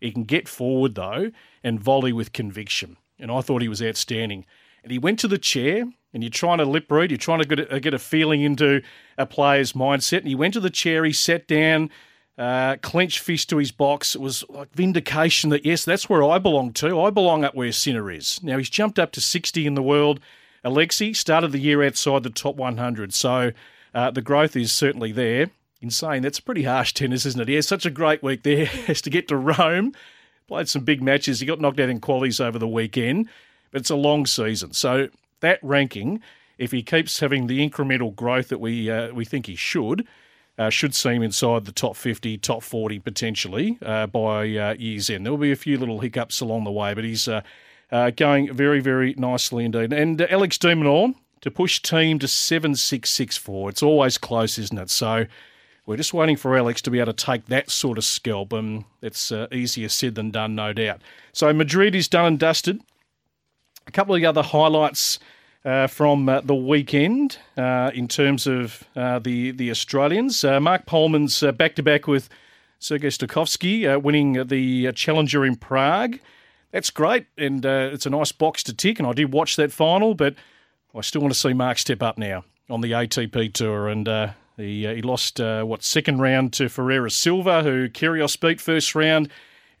He 0.00 0.12
can 0.12 0.24
get 0.24 0.48
forward, 0.48 0.94
though, 0.94 1.32
and 1.62 1.80
volley 1.80 2.12
with 2.12 2.32
conviction. 2.32 2.96
And 3.18 3.30
I 3.30 3.40
thought 3.40 3.62
he 3.62 3.68
was 3.68 3.82
outstanding. 3.82 4.46
And 4.82 4.92
he 4.92 4.98
went 4.98 5.18
to 5.20 5.28
the 5.28 5.38
chair, 5.38 5.84
and 6.14 6.22
you're 6.22 6.30
trying 6.30 6.58
to 6.58 6.64
lip 6.64 6.90
read, 6.90 7.10
you're 7.10 7.18
trying 7.18 7.40
to 7.40 7.48
get 7.48 7.72
a, 7.72 7.80
get 7.80 7.94
a 7.94 7.98
feeling 7.98 8.42
into 8.42 8.80
a 9.18 9.26
player's 9.26 9.72
mindset. 9.72 10.18
And 10.18 10.28
he 10.28 10.36
went 10.36 10.54
to 10.54 10.60
the 10.60 10.70
chair, 10.70 11.04
he 11.04 11.12
sat 11.12 11.48
down, 11.48 11.90
uh, 12.38 12.76
clenched 12.82 13.18
fist 13.18 13.48
to 13.50 13.56
his 13.56 13.72
box. 13.72 14.14
It 14.14 14.20
was 14.20 14.44
like 14.48 14.72
vindication 14.72 15.50
that, 15.50 15.66
yes, 15.66 15.84
that's 15.84 16.08
where 16.08 16.22
I 16.22 16.38
belong 16.38 16.72
to. 16.74 17.00
I 17.00 17.10
belong 17.10 17.44
up 17.44 17.54
where 17.54 17.72
Sinner 17.72 18.10
is. 18.10 18.40
Now, 18.42 18.58
he's 18.58 18.70
jumped 18.70 18.98
up 18.98 19.10
to 19.12 19.20
60 19.20 19.66
in 19.66 19.74
the 19.74 19.82
world. 19.82 20.20
Alexei 20.62 21.12
started 21.12 21.52
the 21.52 21.58
year 21.58 21.82
outside 21.82 22.22
the 22.22 22.30
top 22.30 22.56
100, 22.56 23.12
so 23.12 23.52
uh, 23.94 24.10
the 24.10 24.22
growth 24.22 24.56
is 24.56 24.72
certainly 24.72 25.12
there. 25.12 25.50
In 25.80 25.90
saying 25.90 26.22
that's 26.22 26.40
pretty 26.40 26.64
harsh 26.64 26.92
tennis, 26.92 27.24
isn't 27.24 27.40
it? 27.40 27.46
He 27.46 27.54
has 27.54 27.68
such 27.68 27.86
a 27.86 27.90
great 27.90 28.20
week 28.20 28.42
there. 28.42 28.66
has 28.86 29.00
to 29.02 29.10
get 29.10 29.28
to 29.28 29.36
Rome, 29.36 29.92
played 30.48 30.68
some 30.68 30.82
big 30.82 31.00
matches. 31.00 31.38
He 31.38 31.46
got 31.46 31.60
knocked 31.60 31.78
out 31.78 31.88
in 31.88 32.00
qualies 32.00 32.44
over 32.44 32.58
the 32.58 32.66
weekend, 32.66 33.28
but 33.70 33.82
it's 33.82 33.90
a 33.90 33.94
long 33.94 34.26
season. 34.26 34.72
So 34.72 35.08
that 35.38 35.60
ranking, 35.62 36.20
if 36.58 36.72
he 36.72 36.82
keeps 36.82 37.20
having 37.20 37.46
the 37.46 37.68
incremental 37.68 38.12
growth 38.12 38.48
that 38.48 38.58
we 38.58 38.90
uh, 38.90 39.12
we 39.14 39.24
think 39.24 39.46
he 39.46 39.54
should, 39.54 40.04
uh, 40.58 40.70
should 40.70 40.94
see 40.94 41.10
him 41.10 41.22
inside 41.22 41.64
the 41.64 41.72
top 41.72 41.96
50, 41.96 42.36
top 42.38 42.62
40 42.62 42.98
potentially 42.98 43.78
uh, 43.82 44.06
by 44.06 44.40
uh, 44.56 44.74
year's 44.78 45.08
end. 45.08 45.24
There 45.24 45.32
will 45.32 45.38
be 45.38 45.52
a 45.52 45.56
few 45.56 45.78
little 45.78 46.00
hiccups 46.00 46.40
along 46.40 46.64
the 46.64 46.72
way, 46.72 46.94
but 46.94 47.04
he's 47.04 47.28
uh, 47.28 47.42
uh, 47.92 48.10
going 48.10 48.52
very, 48.52 48.80
very 48.80 49.14
nicely 49.16 49.64
indeed. 49.64 49.92
And 49.92 50.20
Alex 50.22 50.58
de 50.58 50.74
Minaur 50.74 51.14
to 51.40 51.50
push 51.50 51.80
Thiem 51.80 52.18
to 52.20 52.26
7-6-6-4. 52.26 53.68
It's 53.68 53.82
always 53.82 54.18
close, 54.18 54.58
isn't 54.58 54.78
it? 54.78 54.90
So 54.90 55.26
we're 55.86 55.96
just 55.96 56.12
waiting 56.12 56.36
for 56.36 56.56
Alex 56.56 56.82
to 56.82 56.90
be 56.90 56.98
able 56.98 57.12
to 57.12 57.24
take 57.24 57.46
that 57.46 57.70
sort 57.70 57.96
of 57.96 58.04
scalp, 58.04 58.52
and 58.52 58.84
it's 59.00 59.32
easier 59.52 59.88
said 59.88 60.16
than 60.16 60.32
done, 60.32 60.56
no 60.56 60.72
doubt. 60.72 61.00
So 61.32 61.52
Madrid 61.52 61.94
is 61.94 62.08
done 62.08 62.26
and 62.26 62.38
dusted. 62.38 62.80
A 63.86 63.92
couple 63.92 64.14
of 64.14 64.20
the 64.20 64.26
other 64.26 64.42
highlights 64.42 65.20
uh, 65.64 65.86
from 65.86 66.28
uh, 66.28 66.40
the 66.40 66.54
weekend 66.54 67.38
uh, 67.56 67.90
in 67.94 68.08
terms 68.08 68.46
of 68.46 68.84
uh, 68.96 69.18
the 69.18 69.50
the 69.50 69.70
Australians. 69.70 70.44
Uh, 70.44 70.60
Marc 70.60 70.86
Polmans 70.86 71.56
back 71.56 71.74
to 71.76 71.82
back 71.82 72.06
with 72.06 72.28
Sergei 72.78 73.08
Stakhovsky, 73.08 74.00
winning 74.00 74.46
the 74.46 74.92
Challenger 74.92 75.44
in 75.44 75.56
Prague. 75.56 76.20
That's 76.70 76.90
great, 76.90 77.26
and 77.36 77.64
it's 77.64 78.06
a 78.06 78.10
nice 78.10 78.30
box 78.30 78.62
to 78.64 78.74
tick. 78.74 78.98
And 78.98 79.08
I 79.08 79.12
did 79.12 79.32
watch 79.32 79.56
that 79.56 79.72
final, 79.72 80.14
but 80.14 80.34
I 80.94 81.00
still 81.00 81.22
want 81.22 81.34
to 81.34 81.38
see 81.38 81.54
Mark 81.54 81.78
step 81.78 82.02
up 82.02 82.18
now 82.18 82.44
on 82.70 82.80
the 82.80 82.92
ATP 82.92 83.52
tour. 83.52 83.88
And 83.88 84.06
he 84.56 84.86
he 84.86 85.02
lost 85.02 85.40
what 85.40 85.82
second 85.82 86.20
round 86.20 86.52
to 86.54 86.68
Ferreira 86.68 87.10
Silva, 87.10 87.64
who 87.64 87.88
Kyrgios 87.88 88.38
beat 88.38 88.60
first 88.60 88.94
round 88.94 89.28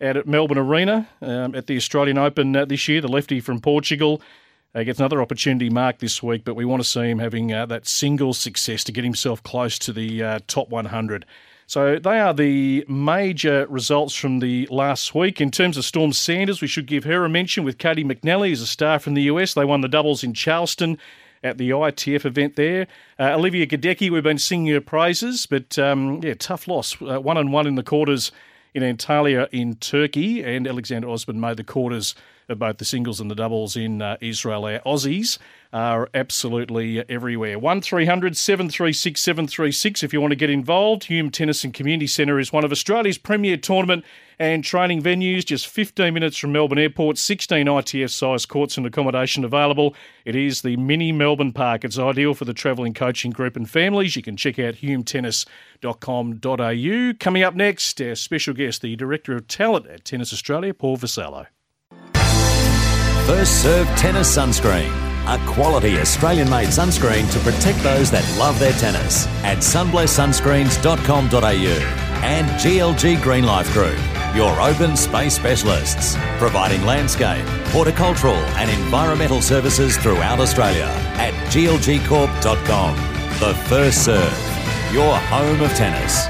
out 0.00 0.16
at 0.16 0.26
Melbourne 0.26 0.58
Arena 0.58 1.08
um, 1.22 1.54
at 1.54 1.66
the 1.66 1.76
Australian 1.76 2.18
Open 2.18 2.52
this 2.52 2.88
year. 2.88 3.00
The 3.00 3.08
lefty 3.08 3.40
from 3.40 3.60
Portugal. 3.60 4.20
Uh, 4.74 4.82
gets 4.82 4.98
another 4.98 5.22
opportunity 5.22 5.70
Marc 5.70 5.98
this 5.98 6.22
week, 6.22 6.44
but 6.44 6.54
we 6.54 6.64
want 6.64 6.82
to 6.82 6.88
see 6.88 7.08
him 7.08 7.18
having 7.18 7.52
uh, 7.52 7.64
that 7.66 7.86
single 7.86 8.34
success 8.34 8.84
to 8.84 8.92
get 8.92 9.02
himself 9.02 9.42
close 9.42 9.78
to 9.78 9.92
the 9.92 10.22
uh, 10.22 10.38
top 10.46 10.68
100. 10.68 11.24
So 11.66 11.98
they 11.98 12.18
are 12.18 12.34
the 12.34 12.84
major 12.88 13.66
results 13.68 14.14
from 14.14 14.40
the 14.40 14.66
last 14.70 15.14
week. 15.14 15.40
In 15.40 15.50
terms 15.50 15.76
of 15.76 15.84
Storm 15.84 16.12
Sanders, 16.12 16.60
we 16.60 16.66
should 16.66 16.86
give 16.86 17.04
her 17.04 17.24
a 17.24 17.28
mention 17.28 17.64
with 17.64 17.78
Caty 17.78 18.04
McNally 18.04 18.52
as 18.52 18.60
a 18.60 18.66
star 18.66 18.98
from 18.98 19.14
the 19.14 19.22
US. 19.22 19.54
They 19.54 19.64
won 19.64 19.80
the 19.80 19.88
doubles 19.88 20.22
in 20.22 20.34
Charleston 20.34 20.98
at 21.42 21.56
the 21.56 21.70
ITF 21.70 22.24
event 22.24 22.56
there. 22.56 22.86
Uh, 23.18 23.34
Olivia 23.34 23.66
Gadecki, 23.66 24.10
we've 24.10 24.22
been 24.22 24.38
singing 24.38 24.72
her 24.72 24.80
praises, 24.80 25.46
but 25.46 25.78
um, 25.78 26.22
yeah, 26.22 26.34
tough 26.34 26.68
loss. 26.68 27.00
Uh, 27.00 27.20
one 27.20 27.36
and 27.36 27.52
one 27.52 27.66
in 27.66 27.74
the 27.74 27.82
quarters 27.82 28.32
in 28.74 28.82
Antalya 28.82 29.48
in 29.50 29.76
Turkey, 29.76 30.42
and 30.42 30.66
Alexander 30.66 31.08
Osman 31.08 31.40
made 31.40 31.56
the 31.56 31.64
quarters 31.64 32.14
both 32.54 32.78
the 32.78 32.84
singles 32.84 33.20
and 33.20 33.30
the 33.30 33.34
doubles 33.34 33.76
in 33.76 34.00
uh, 34.00 34.16
Israel. 34.20 34.64
Our 34.64 34.80
Aussies 34.80 35.38
are 35.72 36.08
absolutely 36.14 37.08
everywhere. 37.10 37.58
1300 37.58 38.36
736 38.36 39.20
736 39.20 40.02
if 40.02 40.12
you 40.12 40.20
want 40.20 40.32
to 40.32 40.36
get 40.36 40.50
involved. 40.50 41.04
Hume 41.04 41.30
Tennis 41.30 41.64
and 41.64 41.72
Community 41.74 42.06
Centre 42.06 42.38
is 42.38 42.52
one 42.52 42.64
of 42.64 42.70
Australia's 42.72 43.18
premier 43.18 43.56
tournament 43.56 44.04
and 44.38 44.62
training 44.64 45.02
venues, 45.02 45.44
just 45.44 45.66
15 45.66 46.14
minutes 46.14 46.38
from 46.38 46.52
Melbourne 46.52 46.78
Airport, 46.78 47.18
16 47.18 47.66
ITF 47.66 48.10
sized 48.10 48.48
courts 48.48 48.78
and 48.78 48.86
accommodation 48.86 49.44
available. 49.44 49.94
It 50.24 50.36
is 50.36 50.62
the 50.62 50.76
mini 50.76 51.10
Melbourne 51.12 51.52
Park. 51.52 51.84
It's 51.84 51.98
ideal 51.98 52.34
for 52.34 52.44
the 52.44 52.54
travelling 52.54 52.94
coaching 52.94 53.32
group 53.32 53.56
and 53.56 53.68
families. 53.68 54.14
You 54.16 54.22
can 54.22 54.36
check 54.36 54.58
out 54.58 54.76
humetennis.com.au. 54.76 57.12
Coming 57.18 57.42
up 57.42 57.54
next, 57.54 58.00
our 58.00 58.14
special 58.14 58.54
guest, 58.54 58.80
the 58.80 58.96
Director 58.96 59.34
of 59.34 59.48
Talent 59.48 59.86
at 59.86 60.04
Tennis 60.04 60.32
Australia, 60.32 60.72
Paul 60.72 60.96
Vassallo. 60.96 61.46
First 63.28 63.62
Serve 63.62 63.86
Tennis 63.88 64.34
Sunscreen. 64.34 64.90
A 65.26 65.38
quality 65.46 65.98
Australian 65.98 66.48
made 66.48 66.68
sunscreen 66.68 67.30
to 67.30 67.38
protect 67.40 67.78
those 67.82 68.10
that 68.10 68.24
love 68.38 68.58
their 68.58 68.72
tennis 68.72 69.26
at 69.44 69.58
sunblesssunscreens.com.au 69.58 72.24
and 72.24 72.48
GLG 72.58 73.22
Green 73.22 73.44
Life 73.44 73.70
Group, 73.74 73.98
your 74.34 74.58
open 74.62 74.96
space 74.96 75.34
specialists, 75.34 76.16
providing 76.38 76.82
landscape, 76.86 77.44
horticultural 77.66 78.36
and 78.56 78.70
environmental 78.70 79.42
services 79.42 79.98
throughout 79.98 80.40
Australia 80.40 80.88
at 81.18 81.34
glgcorp.com. 81.52 82.96
The 83.40 83.54
First 83.68 84.06
Serve, 84.06 84.32
your 84.90 85.18
home 85.18 85.60
of 85.60 85.70
tennis. 85.74 86.28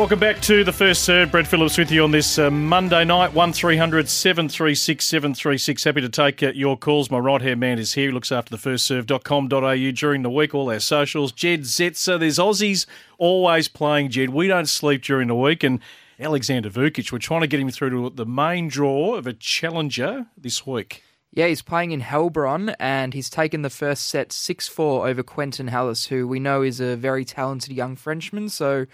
Welcome 0.00 0.18
back 0.18 0.40
to 0.40 0.64
the 0.64 0.72
first 0.72 1.02
serve. 1.02 1.30
Brett 1.30 1.46
Phillips 1.46 1.76
with 1.76 1.90
you 1.90 2.02
on 2.04 2.10
this 2.10 2.38
uh, 2.38 2.50
Monday 2.50 3.04
night, 3.04 3.34
1300 3.34 4.08
736 4.08 5.04
736. 5.04 5.84
Happy 5.84 6.00
to 6.00 6.08
take 6.08 6.42
uh, 6.42 6.52
your 6.54 6.78
calls. 6.78 7.10
My 7.10 7.18
right 7.18 7.42
hand 7.42 7.60
man 7.60 7.78
is 7.78 7.92
here. 7.92 8.06
He 8.06 8.10
looks 8.10 8.32
after 8.32 8.48
the 8.48 8.56
first 8.56 8.86
serve.com.au 8.86 9.90
during 9.90 10.22
the 10.22 10.30
week, 10.30 10.54
all 10.54 10.70
our 10.70 10.80
socials. 10.80 11.32
Jed 11.32 11.64
Zetzer, 11.64 12.18
there's 12.18 12.38
Aussies 12.38 12.86
always 13.18 13.68
playing, 13.68 14.08
Jed. 14.08 14.30
We 14.30 14.48
don't 14.48 14.70
sleep 14.70 15.02
during 15.02 15.28
the 15.28 15.34
week. 15.34 15.62
And 15.62 15.80
Alexander 16.18 16.70
Vukic, 16.70 17.12
we're 17.12 17.18
trying 17.18 17.42
to 17.42 17.46
get 17.46 17.60
him 17.60 17.68
through 17.68 17.90
to 17.90 18.16
the 18.16 18.24
main 18.24 18.68
draw 18.68 19.16
of 19.16 19.26
a 19.26 19.34
challenger 19.34 20.28
this 20.34 20.66
week. 20.66 21.04
Yeah, 21.30 21.48
he's 21.48 21.60
playing 21.60 21.90
in 21.90 22.00
Heilbronn 22.00 22.74
and 22.80 23.12
he's 23.12 23.28
taken 23.28 23.60
the 23.60 23.68
first 23.68 24.06
set 24.06 24.32
6 24.32 24.66
4 24.66 25.08
over 25.08 25.22
Quentin 25.22 25.68
Halys, 25.68 26.08
who 26.08 26.26
we 26.26 26.40
know 26.40 26.62
is 26.62 26.80
a 26.80 26.96
very 26.96 27.26
talented 27.26 27.74
young 27.74 27.96
Frenchman. 27.96 28.48
So 28.48 28.86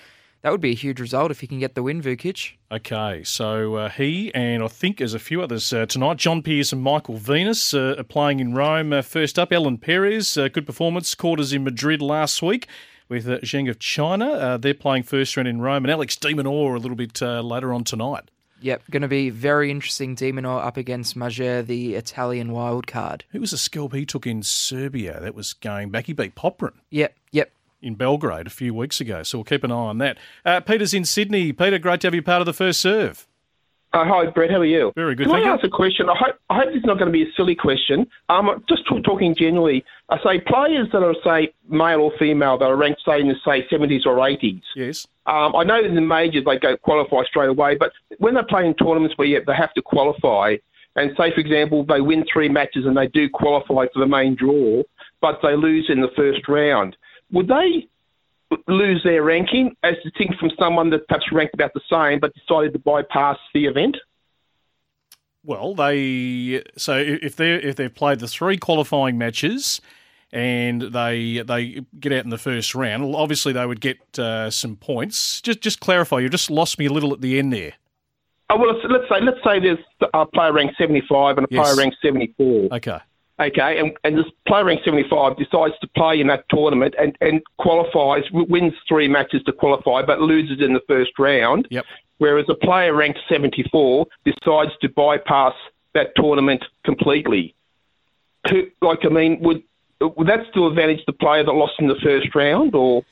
that 0.47 0.53
would 0.53 0.61
be 0.61 0.71
a 0.71 0.77
huge 0.77 1.01
result 1.01 1.33
if 1.33 1.41
he 1.41 1.49
can 1.49 1.59
get 1.59 1.75
the 1.75 1.83
win, 1.83 2.01
Vukic. 2.01 2.53
Okay, 2.71 3.25
so 3.25 3.75
uh, 3.75 3.89
he 3.89 4.33
and 4.33 4.63
I 4.63 4.69
think 4.69 4.99
there's 4.99 5.13
a 5.13 5.19
few 5.19 5.43
others 5.43 5.73
uh, 5.73 5.87
tonight. 5.87 6.19
John 6.19 6.41
Peers 6.41 6.73
and 6.73 6.81
Michael 6.81 7.17
Venus 7.17 7.75
uh, 7.75 7.97
are 7.99 8.05
playing 8.05 8.39
in 8.39 8.55
Rome. 8.55 8.93
Uh, 8.93 9.03
first 9.03 9.41
up, 9.41 9.53
Ellen 9.53 9.77
Perez, 9.77 10.37
uh, 10.37 10.47
good 10.47 10.65
performance, 10.65 11.17
quarters 11.17 11.53
in 11.53 11.65
Madrid 11.65 12.01
last 12.01 12.43
week 12.43 12.69
with 13.09 13.29
uh, 13.29 13.39
Zheng 13.39 13.69
of 13.69 13.81
China. 13.81 14.31
Uh, 14.31 14.57
they're 14.57 14.73
playing 14.73 15.03
first 15.03 15.37
round 15.37 15.49
in 15.49 15.61
Rome, 15.61 15.85
and 15.85 15.91
Alex 15.91 16.15
de 16.15 16.33
Minaur 16.33 16.77
a 16.77 16.79
little 16.79 16.97
bit 16.97 17.21
later 17.21 17.75
on 17.75 17.83
tonight. 17.83 18.31
Yep, 18.61 18.85
going 18.93 19.03
to 19.03 19.09
be 19.09 19.31
very 19.31 19.69
interesting. 19.73 20.15
de 20.15 20.31
Minaur 20.31 20.65
up 20.65 20.77
against 20.77 21.19
Mager, 21.19 21.67
the 21.67 21.97
Italian 21.97 22.53
wild 22.53 22.87
card. 22.87 23.25
Who 23.31 23.41
was 23.41 23.51
the 23.51 23.59
scalp 23.59 23.95
he 23.95 24.07
took 24.07 24.29
in 24.29 24.45
Serbia? 24.45 25.19
That 25.19 25.35
was 25.35 25.55
going 25.55 25.91
back. 25.91 26.07
He 26.07 26.13
beat 26.13 26.37
Popyrin. 26.37 26.75
Yep, 26.91 27.17
yep. 27.33 27.51
In 27.87 27.95
Belgrade 27.95 28.49
a 28.49 28.51
few 28.51 28.75
weeks 28.75 29.01
ago, 29.01 29.23
so 29.23 29.39
we'll 29.39 29.45
keep 29.45 29.63
an 29.63 29.71
eye 29.71 29.75
on 29.77 29.99
that. 29.99 30.19
Uh, 30.45 30.59
Peter's 30.59 30.93
in 30.93 31.05
Sydney. 31.05 31.53
Peter, 31.53 31.79
great 31.79 32.01
to 32.01 32.09
have 32.09 32.17
you 32.17 32.21
part 32.21 32.43
of 32.43 32.47
the 32.47 32.53
first 32.53 32.81
serve. 32.81 33.29
Uh, 33.93 34.05
hi, 34.05 34.27
Brett. 34.27 34.51
How 34.51 34.57
are 34.57 34.65
you? 34.65 34.91
Very 34.97 35.15
good. 35.15 35.29
Can 35.29 35.37
I 35.37 35.45
you. 35.45 35.53
ask 35.53 35.63
a 35.63 35.69
question? 35.69 36.09
I 36.09 36.17
hope, 36.19 36.35
I 36.51 36.57
hope 36.57 36.67
this 36.71 36.79
is 36.79 36.85
not 36.85 36.99
going 36.99 37.07
to 37.07 37.13
be 37.13 37.23
a 37.23 37.33
silly 37.37 37.55
question. 37.55 38.05
Um, 38.29 38.65
just 38.69 38.83
t- 38.89 39.01
talking 39.03 39.37
generally, 39.39 39.85
I 40.09 40.17
say 40.17 40.41
players 40.41 40.89
that 40.93 41.05
are, 41.05 41.15
say, 41.23 41.55
male 41.69 42.01
or 42.01 42.13
female 42.19 42.59
that 42.59 42.65
are 42.65 42.75
ranked, 42.75 43.03
say, 43.07 43.21
in 43.21 43.29
the, 43.29 43.37
say, 43.45 43.65
70s 43.73 44.05
or 44.05 44.17
80s. 44.17 44.63
Yes. 44.75 45.07
Um, 45.27 45.55
I 45.55 45.63
know 45.63 45.79
in 45.79 45.95
the 45.95 46.01
majors 46.01 46.45
they 46.45 46.59
go 46.59 46.77
qualify 46.77 47.23
straight 47.29 47.51
away, 47.51 47.77
but 47.77 47.93
when 48.19 48.35
they 48.35 48.43
play 48.49 48.67
in 48.67 48.75
tournaments 48.75 49.17
where 49.17 49.29
they 49.29 49.55
have 49.55 49.73
to 49.75 49.83
qualify, 49.83 50.57
and 50.97 51.13
say, 51.17 51.33
for 51.33 51.39
example, 51.39 51.85
they 51.85 52.01
win 52.01 52.25
three 52.33 52.49
matches 52.49 52.85
and 52.85 52.97
they 52.97 53.07
do 53.07 53.29
qualify 53.31 53.87
for 53.95 54.01
the 54.01 54.07
main 54.07 54.35
draw, 54.35 54.83
but 55.21 55.39
they 55.43 55.55
lose 55.55 55.87
in 55.89 56.01
the 56.01 56.11
first 56.17 56.49
round, 56.49 56.97
would 57.33 57.49
they 57.49 57.89
lose 58.69 59.03
their 59.05 59.23
ranking 59.23 59.75
as 59.83 59.95
distinct 60.05 60.39
from 60.39 60.51
someone 60.59 60.91
that 60.91 61.07
perhaps 61.09 61.27
ranked 61.33 61.55
about 61.55 61.73
the 61.75 61.81
same 61.91 62.21
but 62.21 62.33
decided 62.35 62.73
to 62.73 62.79
bypass 62.79 63.39
the 63.55 63.67
event? 63.67 63.97
Well, 65.45 65.75
they 65.75 66.63
so 66.77 66.97
if 66.97 67.37
they 67.37 67.55
if 67.55 67.77
they've 67.77 67.95
played 67.95 68.19
the 68.19 68.29
three 68.29 68.57
qualifying 68.57 69.17
matches 69.17 69.81
and 70.33 70.83
they 70.83 71.43
they 71.47 71.83
get 72.01 72.13
out 72.13 72.25
in 72.25 72.31
the 72.31 72.39
first 72.39 72.75
round, 72.75 73.15
obviously 73.15 73.53
they 73.53 73.65
would 73.65 73.81
get 73.81 74.19
uh, 74.19 74.51
some 74.51 74.77
points. 74.77 75.41
Just 75.41 75.61
just 75.61 75.79
clarify, 75.81 76.19
you 76.19 76.29
just 76.29 76.51
lost 76.51 76.79
me 76.79 76.87
a 76.87 76.93
little 76.93 77.13
at 77.13 77.21
the 77.21 77.39
end 77.39 77.53
there. 77.53 77.75
Oh, 78.49 78.59
well, 78.59 78.75
let's, 78.75 78.87
let's 78.89 79.09
say 79.09 79.21
let's 79.25 79.39
say 79.45 79.61
there's 79.61 79.79
a 80.15 80.27
player 80.27 80.53
ranked 80.53 80.77
75 80.79 81.39
and 81.39 81.47
a 81.47 81.49
Yes. 81.51 81.65
player 81.65 81.77
ranked 81.77 81.97
74. 82.03 82.69
Okay. 82.73 82.99
Okay, 83.39 83.79
and, 83.79 83.93
and 84.03 84.17
this 84.17 84.25
player 84.49 84.65
ranked 84.65 84.85
75 84.85 85.37
decides 85.37 85.75
to 85.83 85.89
play 85.89 86.21
in 86.21 86.27
that 86.29 86.45
tournament 86.49 86.95
and, 86.99 87.17
and 87.21 87.43
qualifies, 87.59 88.23
wins 88.33 88.73
three 88.89 89.09
matches 89.09 89.43
to 89.45 89.53
qualify, 89.53 90.01
but 90.03 90.21
loses 90.21 90.65
in 90.65 90.73
the 90.73 90.81
first 90.89 91.11
round. 91.19 91.69
Yep. 91.71 91.85
Whereas 92.17 92.47
a 92.49 92.55
player 92.55 92.95
ranked 92.95 93.19
74 93.29 94.07
decides 94.25 94.71
to 94.81 94.89
bypass 94.89 95.53
that 95.93 96.13
tournament 96.17 96.65
completely. 96.85 97.55
Like, 98.81 99.01
I 99.05 99.09
mean, 99.09 99.39
would 99.41 99.63
would 100.01 100.29
that 100.29 100.41
still 100.51 100.69
advantage 100.69 101.01
the 101.07 101.13
player 101.13 101.43
that 101.45 101.53
lost 101.53 101.75
in 101.79 101.89
the 101.89 101.97
first 102.03 102.35
round, 102.35 102.75
or? 102.75 103.03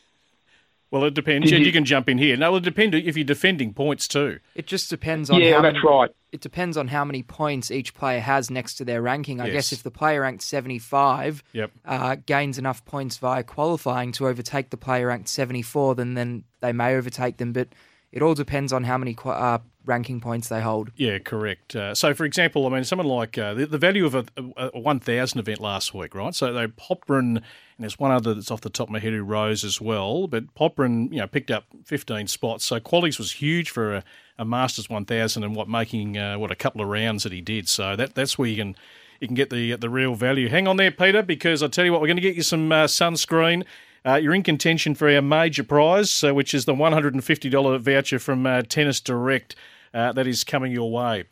Well, 0.91 1.05
it 1.05 1.15
depends. 1.15 1.51
Did 1.51 1.59
you- 1.61 1.67
you 1.67 1.73
can 1.73 1.85
jump 1.85 2.09
in 2.09 2.19
here. 2.19 2.37
No, 2.37 2.49
it'll 2.49 2.61
depend 2.61 2.95
if 2.95 3.17
you're 3.17 3.25
defending 3.25 3.73
points 3.73 4.07
too. 4.07 4.39
It 4.55 4.67
just 4.67 4.89
depends 4.91 5.29
on 5.31 5.41
Yeah, 5.41 5.55
how 5.57 5.63
that's 5.63 5.75
many, 5.75 5.89
right. 5.89 6.11
It 6.31 6.41
depends 6.41 6.77
on 6.77 6.89
how 6.89 7.05
many 7.05 7.23
points 7.23 7.71
each 7.71 7.95
player 7.95 8.21
has 8.21 8.51
next 8.51 8.75
to 8.75 8.85
their 8.85 9.01
ranking. 9.03 9.41
I 9.41 9.47
Yes. 9.47 9.53
guess 9.55 9.73
if 9.73 9.83
the 9.83 9.91
player 9.91 10.21
ranked 10.23 10.43
75 10.43 11.43
Yep. 11.53 11.71
uh, 11.85 12.17
gains 12.27 12.59
enough 12.59 12.85
points 12.85 13.17
via 13.19 13.43
qualifying 13.43 14.13
to 14.13 14.29
overtake 14.29 14.71
the 14.71 14.77
player 14.77 15.09
ranked 15.09 15.29
74, 15.29 15.95
then 15.95 16.15
then 16.15 16.45
they 16.61 16.73
may 16.73 16.95
overtake 16.95 17.37
them. 17.39 17.53
But 17.53 17.69
it 18.15 18.23
all 18.23 18.35
depends 18.35 18.73
on 18.73 18.85
how 18.85 18.97
many 18.97 19.17
uh, 19.25 19.59
ranking 19.85 20.21
points 20.21 20.49
they 20.49 20.61
hold. 20.63 20.93
Yeah, 20.95 21.19
correct. 21.19 21.75
Uh, 21.75 21.97
so, 21.97 22.15
for 22.15 22.25
example, 22.25 22.65
I 22.65 22.71
mean, 22.71 22.85
someone 22.85 23.09
like 23.09 23.37
uh, 23.37 23.55
the, 23.55 23.67
the 23.67 23.77
value 23.77 24.07
of 24.07 24.15
a, 24.15 24.25
a, 24.57 24.71
a 24.73 24.79
1,000 24.79 25.41
event 25.41 25.61
last 25.61 25.93
week, 25.93 26.15
right? 26.15 26.33
So 26.33 26.53
they 26.53 26.69
Popyrin, 26.69 27.39
and 27.39 27.43
there's 27.81 27.99
one 27.99 28.13
other 28.13 28.33
that's 28.33 28.53
off 28.53 28.61
the 28.61 28.71
top 28.71 28.87
of 28.87 28.93
my 28.93 29.01
head 29.01 29.15
who 29.15 29.25
rose 29.25 29.65
as 29.65 29.81
well, 29.81 30.29
but 30.29 30.55
Popyrin, 30.55 31.11
you 31.11 31.19
know, 31.19 31.27
picked 31.27 31.51
up 31.51 31.65
15 31.87 32.29
spots. 32.29 32.65
So 32.65 32.79
qualities 32.79 33.19
was 33.19 33.33
huge 33.33 33.71
for 33.71 33.97
a, 33.97 34.05
a 34.39 34.45
Masters 34.45 34.89
1,000 34.89 35.43
and 35.43 35.57
what 35.57 35.69
making 35.69 36.17
uh, 36.17 36.39
what 36.39 36.53
a 36.53 36.57
couple 36.57 36.83
of 36.83 36.87
rounds 36.87 37.25
that 37.25 37.33
he 37.33 37.41
did. 37.41 37.69
So 37.69 37.97
that 37.97 38.15
that's 38.15 38.39
where 38.39 38.49
you 38.49 38.57
can 38.57 38.77
you 39.19 39.27
can 39.27 39.35
get 39.35 39.51
the 39.51 39.75
the 39.75 39.91
real 39.91 40.15
value. 40.15 40.49
Hang 40.49 40.69
on 40.69 40.77
there, 40.77 40.93
Peter, 40.93 41.23
because 41.23 41.65
I 41.65 41.67
tell 41.69 41.85
you 41.85 41.91
what, 41.91 42.01
we're 42.01 42.07
going 42.07 42.17
to 42.17 42.23
get 42.23 42.37
you 42.37 42.43
some 42.43 42.71
uh, 42.71 42.85
sunscreen. 42.85 43.65
Uh, 44.07 44.17
you're 44.17 44.35
in 44.35 44.43
contention 44.43 44.95
for 44.95 45.09
our 45.09 45.23
major 45.23 45.65
prize, 45.65 46.23
uh, 46.23 46.35
which 46.35 46.53
is 46.53 46.67
the 46.67 46.75
$150 46.75 47.81
voucher 47.81 48.19
from 48.19 48.47
uh, 48.47 48.61
Tennis 48.61 49.01
Direct. 49.01 49.57
Uh, 49.95 50.13
that 50.13 50.27
is 50.27 50.45
coming 50.45 50.73
your 50.73 50.93
way. 50.93 51.21
A 51.21 51.25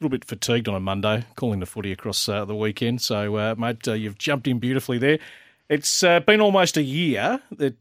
little 0.00 0.08
bit 0.08 0.24
fatigued 0.24 0.68
on 0.68 0.74
a 0.74 0.80
Monday, 0.80 1.26
calling 1.36 1.60
the 1.60 1.66
footy 1.66 1.92
across 1.92 2.26
uh, 2.26 2.46
the 2.46 2.54
weekend. 2.54 3.02
So, 3.02 3.36
uh, 3.36 3.54
mate, 3.58 3.86
you've 3.86 4.16
jumped 4.16 4.48
in 4.48 4.58
beautifully 4.58 4.96
there. 4.96 5.18
It's 5.68 6.00
been 6.00 6.40
almost 6.40 6.78
a 6.78 6.82
year 6.82 7.42
that 7.58 7.76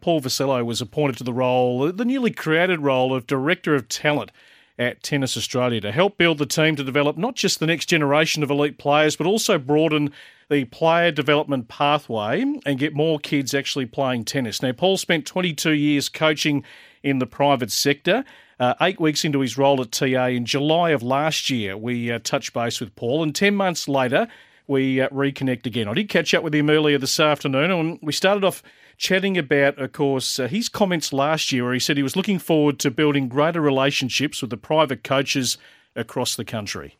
Paul 0.00 0.20
Vassallo 0.20 0.64
was 0.64 0.80
appointed 0.80 1.16
to 1.16 1.24
the 1.24 1.32
role, 1.32 1.90
the 1.90 2.04
newly 2.04 2.30
created 2.30 2.80
role 2.80 3.12
of 3.12 3.26
Director 3.26 3.74
of 3.74 3.88
Talent 3.88 4.30
at 4.78 5.02
Tennis 5.02 5.36
Australia 5.36 5.80
to 5.80 5.90
help 5.90 6.16
build 6.16 6.38
the 6.38 6.46
team 6.46 6.76
to 6.76 6.84
develop 6.84 7.16
not 7.16 7.34
just 7.34 7.58
the 7.58 7.66
next 7.66 7.86
generation 7.86 8.44
of 8.44 8.50
elite 8.50 8.78
players, 8.78 9.16
but 9.16 9.26
also 9.26 9.58
broaden 9.58 10.12
the 10.50 10.64
player 10.66 11.10
development 11.10 11.68
pathway 11.68 12.42
and 12.64 12.78
get 12.78 12.94
more 12.94 13.18
kids 13.18 13.54
actually 13.54 13.86
playing 13.86 14.24
tennis. 14.24 14.62
Now, 14.62 14.72
Paul 14.72 14.96
spent 14.96 15.26
22 15.26 15.72
years 15.72 16.08
coaching 16.08 16.64
in 17.02 17.18
the 17.18 17.26
private 17.26 17.70
sector. 17.70 18.24
Uh, 18.58 18.74
eight 18.80 19.00
weeks 19.00 19.24
into 19.24 19.40
his 19.40 19.58
role 19.58 19.80
at 19.80 19.90
TA 19.90 20.26
in 20.26 20.44
July 20.44 20.90
of 20.90 21.02
last 21.02 21.50
year, 21.50 21.76
we 21.76 22.10
uh, 22.10 22.20
touched 22.22 22.52
base 22.52 22.80
with 22.80 22.94
Paul, 22.94 23.22
and 23.22 23.34
10 23.34 23.54
months 23.54 23.88
later, 23.88 24.28
we 24.66 25.00
uh, 25.00 25.08
reconnect 25.08 25.66
again. 25.66 25.88
I 25.88 25.94
did 25.94 26.08
catch 26.08 26.32
up 26.34 26.42
with 26.42 26.54
him 26.54 26.70
earlier 26.70 26.98
this 26.98 27.18
afternoon, 27.18 27.70
and 27.70 27.98
we 28.00 28.12
started 28.12 28.44
off 28.44 28.62
chatting 28.96 29.36
about, 29.36 29.78
of 29.78 29.92
course, 29.92 30.38
uh, 30.38 30.46
his 30.46 30.68
comments 30.68 31.12
last 31.12 31.52
year 31.52 31.64
where 31.64 31.74
he 31.74 31.80
said 31.80 31.96
he 31.96 32.02
was 32.02 32.16
looking 32.16 32.38
forward 32.38 32.78
to 32.78 32.90
building 32.90 33.28
greater 33.28 33.60
relationships 33.60 34.40
with 34.40 34.50
the 34.50 34.56
private 34.56 35.02
coaches 35.02 35.58
across 35.96 36.36
the 36.36 36.44
country. 36.44 36.96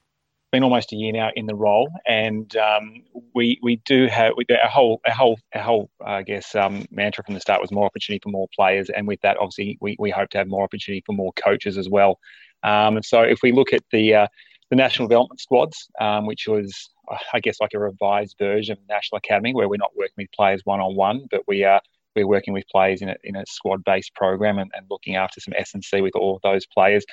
Been 0.54 0.62
almost 0.62 0.92
a 0.92 0.96
year 0.96 1.12
now 1.12 1.30
in 1.34 1.46
the 1.46 1.54
role, 1.54 1.90
and 2.06 2.56
um, 2.56 3.02
we 3.34 3.58
we 3.60 3.76
do 3.84 4.06
have 4.06 4.34
we, 4.36 4.46
our 4.62 4.68
whole 4.68 5.00
our 5.04 5.12
whole 5.12 5.38
our 5.52 5.62
whole 5.62 5.90
I 6.04 6.22
guess 6.22 6.54
um, 6.54 6.86
mantra 6.92 7.24
from 7.24 7.34
the 7.34 7.40
start 7.40 7.60
was 7.60 7.72
more 7.72 7.86
opportunity 7.86 8.20
for 8.22 8.28
more 8.28 8.46
players, 8.54 8.88
and 8.88 9.08
with 9.08 9.20
that, 9.22 9.36
obviously, 9.36 9.78
we, 9.80 9.96
we 9.98 10.10
hope 10.10 10.30
to 10.30 10.38
have 10.38 10.46
more 10.46 10.62
opportunity 10.62 11.02
for 11.04 11.12
more 11.12 11.32
coaches 11.32 11.76
as 11.76 11.88
well. 11.88 12.20
Um, 12.62 12.96
and 12.96 13.04
so, 13.04 13.22
if 13.22 13.40
we 13.42 13.50
look 13.50 13.72
at 13.72 13.82
the 13.90 14.14
uh, 14.14 14.26
the 14.70 14.76
national 14.76 15.08
development 15.08 15.40
squads, 15.40 15.88
um, 16.00 16.24
which 16.24 16.46
was 16.46 16.88
I 17.32 17.40
guess 17.40 17.60
like 17.60 17.74
a 17.74 17.80
revised 17.80 18.36
version 18.38 18.74
of 18.74 18.78
National 18.88 19.18
Academy, 19.18 19.54
where 19.54 19.68
we're 19.68 19.76
not 19.76 19.96
working 19.96 20.14
with 20.18 20.30
players 20.30 20.60
one 20.62 20.80
on 20.80 20.94
one, 20.94 21.26
but 21.32 21.42
we 21.48 21.64
are 21.64 21.80
we're 22.14 22.28
working 22.28 22.54
with 22.54 22.64
players 22.70 23.02
in 23.02 23.08
a 23.08 23.16
in 23.24 23.34
a 23.34 23.44
squad 23.48 23.82
based 23.82 24.14
program 24.14 24.58
and, 24.58 24.70
and 24.72 24.86
looking 24.88 25.16
after 25.16 25.40
some 25.40 25.54
S 25.56 25.74
and 25.74 25.82
C 25.82 26.00
with 26.00 26.14
all 26.14 26.36
of 26.36 26.42
those 26.42 26.64
players. 26.66 27.04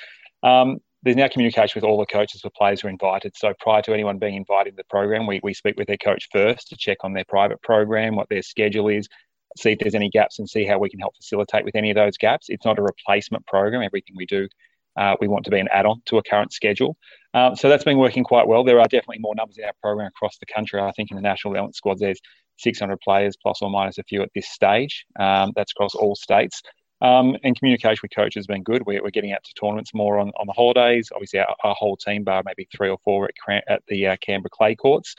Um, 0.44 0.78
there's 1.02 1.16
now 1.16 1.28
communication 1.28 1.80
with 1.80 1.84
all 1.84 1.98
the 1.98 2.06
coaches 2.06 2.42
for 2.42 2.50
players 2.50 2.80
who 2.80 2.88
are 2.88 2.90
invited. 2.90 3.36
So 3.36 3.52
prior 3.58 3.82
to 3.82 3.92
anyone 3.92 4.18
being 4.18 4.36
invited 4.36 4.70
to 4.70 4.76
the 4.76 4.84
program, 4.84 5.26
we, 5.26 5.40
we 5.42 5.52
speak 5.52 5.76
with 5.76 5.88
their 5.88 5.96
coach 5.96 6.28
first 6.30 6.68
to 6.68 6.76
check 6.76 6.98
on 7.02 7.12
their 7.12 7.24
private 7.24 7.60
program, 7.62 8.14
what 8.14 8.28
their 8.28 8.42
schedule 8.42 8.88
is, 8.88 9.08
see 9.58 9.72
if 9.72 9.78
there's 9.80 9.94
any 9.94 10.08
gaps 10.08 10.38
and 10.38 10.48
see 10.48 10.64
how 10.64 10.78
we 10.78 10.88
can 10.88 11.00
help 11.00 11.16
facilitate 11.16 11.64
with 11.64 11.74
any 11.74 11.90
of 11.90 11.96
those 11.96 12.16
gaps. 12.16 12.46
It's 12.48 12.64
not 12.64 12.78
a 12.78 12.82
replacement 12.82 13.46
program. 13.46 13.82
Everything 13.82 14.14
we 14.16 14.26
do, 14.26 14.48
uh, 14.96 15.16
we 15.20 15.26
want 15.26 15.44
to 15.46 15.50
be 15.50 15.58
an 15.58 15.68
add-on 15.72 16.02
to 16.06 16.18
a 16.18 16.22
current 16.22 16.52
schedule. 16.52 16.96
Um, 17.34 17.56
so 17.56 17.68
that's 17.68 17.84
been 17.84 17.98
working 17.98 18.24
quite 18.24 18.46
well. 18.46 18.62
There 18.62 18.78
are 18.78 18.88
definitely 18.88 19.18
more 19.20 19.34
numbers 19.34 19.58
in 19.58 19.64
our 19.64 19.72
program 19.82 20.08
across 20.08 20.38
the 20.38 20.46
country. 20.46 20.80
I 20.80 20.92
think 20.92 21.10
in 21.10 21.16
the 21.16 21.22
national 21.22 21.54
development 21.54 21.76
squads, 21.76 22.00
there's 22.00 22.20
600 22.58 23.00
players 23.00 23.36
plus 23.42 23.60
or 23.60 23.70
minus 23.70 23.98
a 23.98 24.04
few 24.04 24.22
at 24.22 24.30
this 24.34 24.48
stage. 24.48 25.04
Um, 25.18 25.52
that's 25.56 25.72
across 25.72 25.94
all 25.94 26.14
states. 26.14 26.62
Um, 27.02 27.36
and 27.42 27.58
communication 27.58 27.98
with 28.02 28.14
coaches 28.14 28.42
has 28.42 28.46
been 28.46 28.62
good. 28.62 28.86
We're, 28.86 29.02
we're 29.02 29.10
getting 29.10 29.32
out 29.32 29.42
to 29.42 29.54
tournaments 29.54 29.92
more 29.92 30.18
on, 30.18 30.30
on 30.38 30.46
the 30.46 30.52
holidays. 30.52 31.10
Obviously, 31.12 31.40
our, 31.40 31.54
our 31.64 31.74
whole 31.74 31.96
team, 31.96 32.22
bar 32.22 32.42
maybe 32.46 32.68
three 32.74 32.88
or 32.88 32.98
four 33.04 33.28
at, 33.48 33.64
at 33.68 33.82
the 33.88 34.06
uh, 34.06 34.16
Canberra 34.20 34.50
clay 34.50 34.76
courts. 34.76 35.16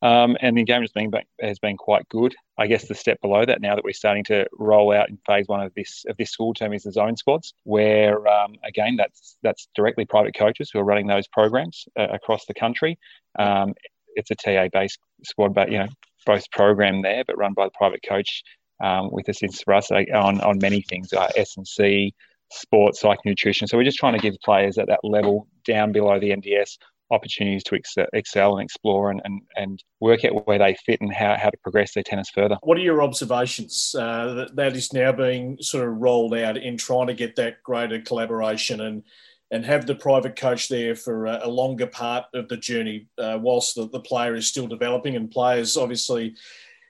Um, 0.00 0.36
and 0.40 0.56
the 0.56 0.60
engagement 0.60 0.90
has 0.94 1.10
been, 1.10 1.22
has 1.40 1.58
been 1.58 1.76
quite 1.76 2.08
good. 2.08 2.36
I 2.56 2.68
guess 2.68 2.86
the 2.86 2.94
step 2.94 3.20
below 3.20 3.44
that, 3.44 3.60
now 3.60 3.74
that 3.74 3.82
we're 3.82 3.94
starting 3.94 4.22
to 4.24 4.46
roll 4.52 4.92
out 4.92 5.08
in 5.08 5.18
phase 5.26 5.48
one 5.48 5.60
of 5.60 5.72
this 5.74 6.04
of 6.08 6.16
this 6.18 6.30
school 6.30 6.54
term, 6.54 6.72
is 6.72 6.82
the 6.84 6.92
zone 6.92 7.16
squads, 7.16 7.54
where 7.64 8.28
um, 8.28 8.54
again 8.64 8.96
that's 8.96 9.36
that's 9.42 9.68
directly 9.74 10.04
private 10.04 10.36
coaches 10.36 10.70
who 10.70 10.78
are 10.78 10.84
running 10.84 11.06
those 11.06 11.26
programs 11.26 11.86
uh, 11.98 12.08
across 12.12 12.44
the 12.44 12.54
country. 12.54 12.98
Um, 13.38 13.74
it's 14.14 14.30
a 14.30 14.34
TA 14.34 14.68
based 14.72 14.98
squad, 15.24 15.54
but 15.54 15.72
you 15.72 15.78
know 15.78 15.88
both 16.26 16.50
program 16.50 17.02
there, 17.02 17.24
but 17.26 17.38
run 17.38 17.54
by 17.54 17.64
the 17.64 17.72
private 17.76 18.00
coach 18.06 18.42
um, 18.82 19.10
with 19.10 19.28
assistance 19.28 19.62
for 19.62 19.74
us 19.74 19.90
on 19.90 20.40
on 20.40 20.58
many 20.58 20.82
things, 20.82 21.12
uh, 21.12 21.28
S 21.36 21.56
and 21.56 21.66
C, 21.66 22.14
sports, 22.50 23.00
psych 23.00 23.18
nutrition. 23.24 23.66
So 23.66 23.76
we're 23.76 23.84
just 23.84 23.98
trying 23.98 24.14
to 24.14 24.20
give 24.20 24.34
players 24.44 24.78
at 24.78 24.88
that 24.88 25.00
level 25.02 25.48
down 25.64 25.92
below 25.92 26.18
the 26.18 26.30
NDS 26.30 26.78
opportunities 27.10 27.62
to 27.64 27.74
excel, 27.74 28.06
excel 28.12 28.56
and 28.56 28.64
explore 28.64 29.10
and, 29.10 29.20
and, 29.24 29.42
and 29.56 29.82
work 30.00 30.24
out 30.24 30.46
where 30.46 30.58
they 30.58 30.74
fit 30.86 31.00
and 31.00 31.12
how, 31.12 31.36
how 31.36 31.50
to 31.50 31.56
progress 31.58 31.94
their 31.94 32.02
tennis 32.02 32.30
further. 32.30 32.56
What 32.62 32.78
are 32.78 32.82
your 32.82 33.02
observations 33.02 33.94
uh, 33.98 34.34
that, 34.34 34.56
that 34.56 34.76
is 34.76 34.92
now 34.92 35.12
being 35.12 35.58
sort 35.60 35.86
of 35.86 35.96
rolled 35.96 36.34
out 36.34 36.56
in 36.56 36.76
trying 36.76 37.08
to 37.08 37.14
get 37.14 37.36
that 37.36 37.62
greater 37.62 38.00
collaboration 38.00 38.80
and 38.80 39.02
and 39.50 39.64
have 39.64 39.86
the 39.86 39.94
private 39.94 40.34
coach 40.34 40.68
there 40.68 40.96
for 40.96 41.26
a, 41.26 41.40
a 41.44 41.48
longer 41.48 41.86
part 41.86 42.24
of 42.34 42.48
the 42.48 42.56
journey 42.56 43.06
uh, 43.18 43.38
whilst 43.40 43.76
the, 43.76 43.88
the 43.90 44.00
player 44.00 44.34
is 44.34 44.48
still 44.48 44.66
developing 44.66 45.14
and 45.14 45.30
players 45.30 45.76
obviously 45.76 46.34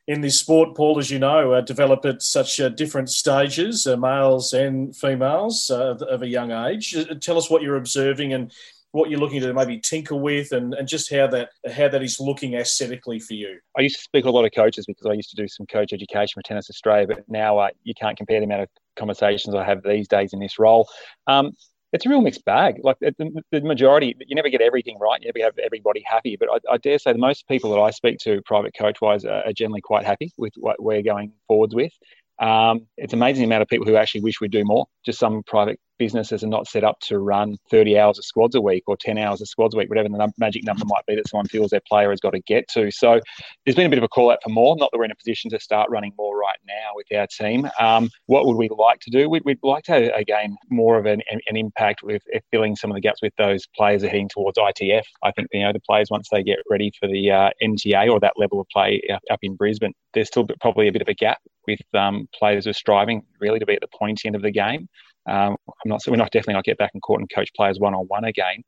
in 0.07 0.21
this 0.21 0.39
sport, 0.39 0.77
Paul, 0.77 0.99
as 0.99 1.11
you 1.11 1.19
know, 1.19 1.53
uh, 1.53 1.61
develop 1.61 2.05
at 2.05 2.23
such 2.23 2.61
uh, 2.61 2.69
different 2.69 3.09
stages, 3.09 3.87
uh, 3.87 3.97
males 3.97 4.53
and 4.53 4.95
females 4.95 5.71
uh, 5.71 5.97
of 6.09 6.23
a 6.23 6.29
young 6.29 6.51
age. 6.51 6.95
Uh, 6.95 7.15
tell 7.21 7.39
us 7.39 7.49
what 7.49 7.63
you're 7.63 7.77
observing 7.77 8.35
and 8.35 8.53
what 8.93 9.11
you're 9.11 9.19
looking 9.19 9.41
to 9.41 9.53
maybe 9.53 9.81
tinker 9.81 10.15
with, 10.15 10.53
and, 10.53 10.75
and 10.75 10.87
just 10.87 11.13
how 11.13 11.27
that 11.27 11.49
how 11.73 11.89
that 11.89 12.03
is 12.03 12.21
looking 12.21 12.55
aesthetically 12.55 13.19
for 13.19 13.35
you. 13.35 13.59
I 13.77 13.81
used 13.81 13.97
to 13.97 14.03
speak 14.03 14.25
with 14.25 14.33
a 14.33 14.37
lot 14.37 14.45
of 14.45 14.53
coaches 14.55 14.87
because 14.87 15.07
I 15.07 15.15
used 15.15 15.31
to 15.31 15.37
do 15.37 15.49
some 15.49 15.67
coach 15.67 15.93
education 15.93 16.35
for 16.35 16.43
Tennis 16.43 16.71
Australia, 16.71 17.07
but 17.09 17.25
now 17.29 17.59
uh, 17.59 17.71
you 17.83 17.95
can't 17.95 18.17
compare 18.17 18.39
the 18.39 18.45
amount 18.45 18.63
of 18.63 18.69
conversations 18.97 19.55
I 19.55 19.65
have 19.65 19.83
these 19.83 20.07
days 20.07 20.33
in 20.33 20.39
this 20.39 20.59
role. 20.59 20.89
Um, 21.27 21.53
it's 21.95 22.05
a 22.05 22.09
real 22.09 22.21
mixed 22.21 22.45
bag. 22.45 22.81
Like 22.83 22.99
the, 23.01 23.15
the, 23.53 23.61
majority, 23.61 24.17
you 24.27 24.35
never 24.35 24.49
get 24.49 24.61
everything 24.61 24.99
right. 24.99 25.23
You 25.23 25.31
never 25.33 25.45
have 25.45 25.57
everybody 25.65 26.03
happy. 26.05 26.37
But 26.37 26.49
I, 26.51 26.75
I 26.75 26.77
dare 26.79 26.99
say 26.99 27.13
the 27.13 27.19
most 27.19 27.47
people 27.47 27.71
that 27.71 27.81
I 27.81 27.91
speak 27.91 28.19
to, 28.25 28.43
private 28.43 28.75
coach 28.77 29.01
wise, 29.01 29.25
are, 29.25 29.47
are 29.47 29.53
generally 29.53 29.81
quite 29.81 30.05
happy 30.05 30.33
with 30.37 30.53
what 30.57 30.83
we're 30.83 31.03
going 31.03 31.33
forwards 31.47 31.73
with. 31.73 31.93
Um, 32.41 32.89
it's 32.97 33.13
amazing 33.13 33.43
the 33.43 33.47
amount 33.47 33.63
of 33.63 33.69
people 33.69 33.87
who 33.87 33.95
actually 33.95 34.23
wish 34.23 34.41
we'd 34.41 34.51
do 34.51 34.65
more. 34.65 34.87
Just 35.07 35.21
some 35.21 35.45
private 35.45 35.79
businesses 35.99 36.43
are 36.43 36.49
not 36.49 36.67
set 36.67 36.85
up 36.85 36.99
to 37.01 37.19
run 37.19 37.57
30 37.71 37.99
hours 37.99 38.19
of 38.19 38.25
squads 38.25 38.55
a 38.55 38.61
week 38.61 38.85
or 38.87 38.97
10 38.97 39.19
hours 39.19 39.41
of 39.41 39.49
squads 39.49 39.75
a 39.75 39.79
week, 39.79 39.89
whatever 39.89 40.09
the 40.09 40.17
num- 40.17 40.33
magic 40.39 40.65
number 40.65 40.85
might 40.87 41.05
be 41.07 41.15
that 41.15 41.29
someone 41.29 41.47
feels 41.47 41.71
their 41.71 41.83
player 41.89 42.11
has 42.11 42.21
got 42.21 42.31
to 42.31 42.41
get 42.41 42.69
to. 42.69 42.91
So 42.91 43.21
there's 43.65 43.77
been 43.77 43.87
a 43.87 43.91
bit 43.91 43.99
of 43.99 44.05
a 44.05 44.09
call 44.09 44.31
out 44.31 44.39
for 44.43 44.51
more. 44.51 44.77
Not 44.77 44.91
that 44.93 44.99
we're 44.99 45.05
in 45.05 45.11
a 45.11 45.17
position 45.17 45.51
to 45.51 45.61
start 45.61 45.91
running 45.91 46.13
more 46.19 46.37
right 46.37 46.59
now 46.67 46.93
with 46.95 47.07
our 47.17 47.27
team. 47.27 47.69
Um, 47.81 48.11
what 48.27 48.47
would 48.47 48.57
we 48.57 48.69
like 48.77 49.01
to 49.01 49.11
do? 49.11 49.29
We'd, 49.29 49.45
we'd 49.45 49.59
like 49.63 49.85
to, 49.85 50.15
again, 50.15 50.57
more 50.71 50.99
of 50.99 51.07
an, 51.07 51.23
an 51.31 51.57
impact 51.57 52.03
with 52.03 52.23
filling 52.51 52.77
some 52.77 52.91
of 52.91 52.95
the 52.95 53.01
gaps 53.01 53.23
with 53.23 53.33
those 53.39 53.67
players 53.77 54.05
are 54.05 54.09
heading 54.09 54.29
towards 54.29 54.59
ITF. 54.59 55.05
I 55.23 55.31
think, 55.33 55.49
you 55.53 55.63
know, 55.63 55.73
the 55.73 55.81
players, 55.81 56.09
once 56.11 56.29
they 56.31 56.43
get 56.43 56.59
ready 56.69 56.93
for 56.99 57.09
the 57.09 57.31
uh, 57.31 57.51
NTA 57.63 58.11
or 58.11 58.21
that 58.21 58.35
level 58.37 58.61
of 58.61 58.69
play 58.69 59.03
up 59.31 59.39
in 59.43 59.57
Brisbane, 59.57 59.93
there's 60.13 60.29
still 60.29 60.47
probably 60.61 60.89
a 60.89 60.93
bit 60.93 61.03
of 61.03 61.09
a 61.09 61.15
gap 61.15 61.39
with 61.67 61.81
um, 61.95 62.29
players 62.39 62.65
who 62.65 62.71
are 62.71 62.75
striving 62.75 63.23
really 63.41 63.59
to 63.59 63.67
be 63.67 63.75
at 63.75 63.81
the 63.81 63.89
pointy 63.99 64.27
end 64.27 64.37
of 64.37 64.43
the 64.43 64.51
game. 64.51 64.89
Um, 65.27 65.57
I'm 65.69 65.89
not, 65.89 66.03
so 66.03 66.11
we're 66.11 66.17
not 66.17 66.31
definitely 66.31 66.55
not 66.55 66.65
get 66.65 66.79
back 66.79 66.93
in 66.95 67.01
court 67.01 67.21
and 67.21 67.31
coach 67.33 67.51
players 67.55 67.79
one 67.79 67.95
on 67.95 68.05
one 68.07 68.25
again, 68.25 68.63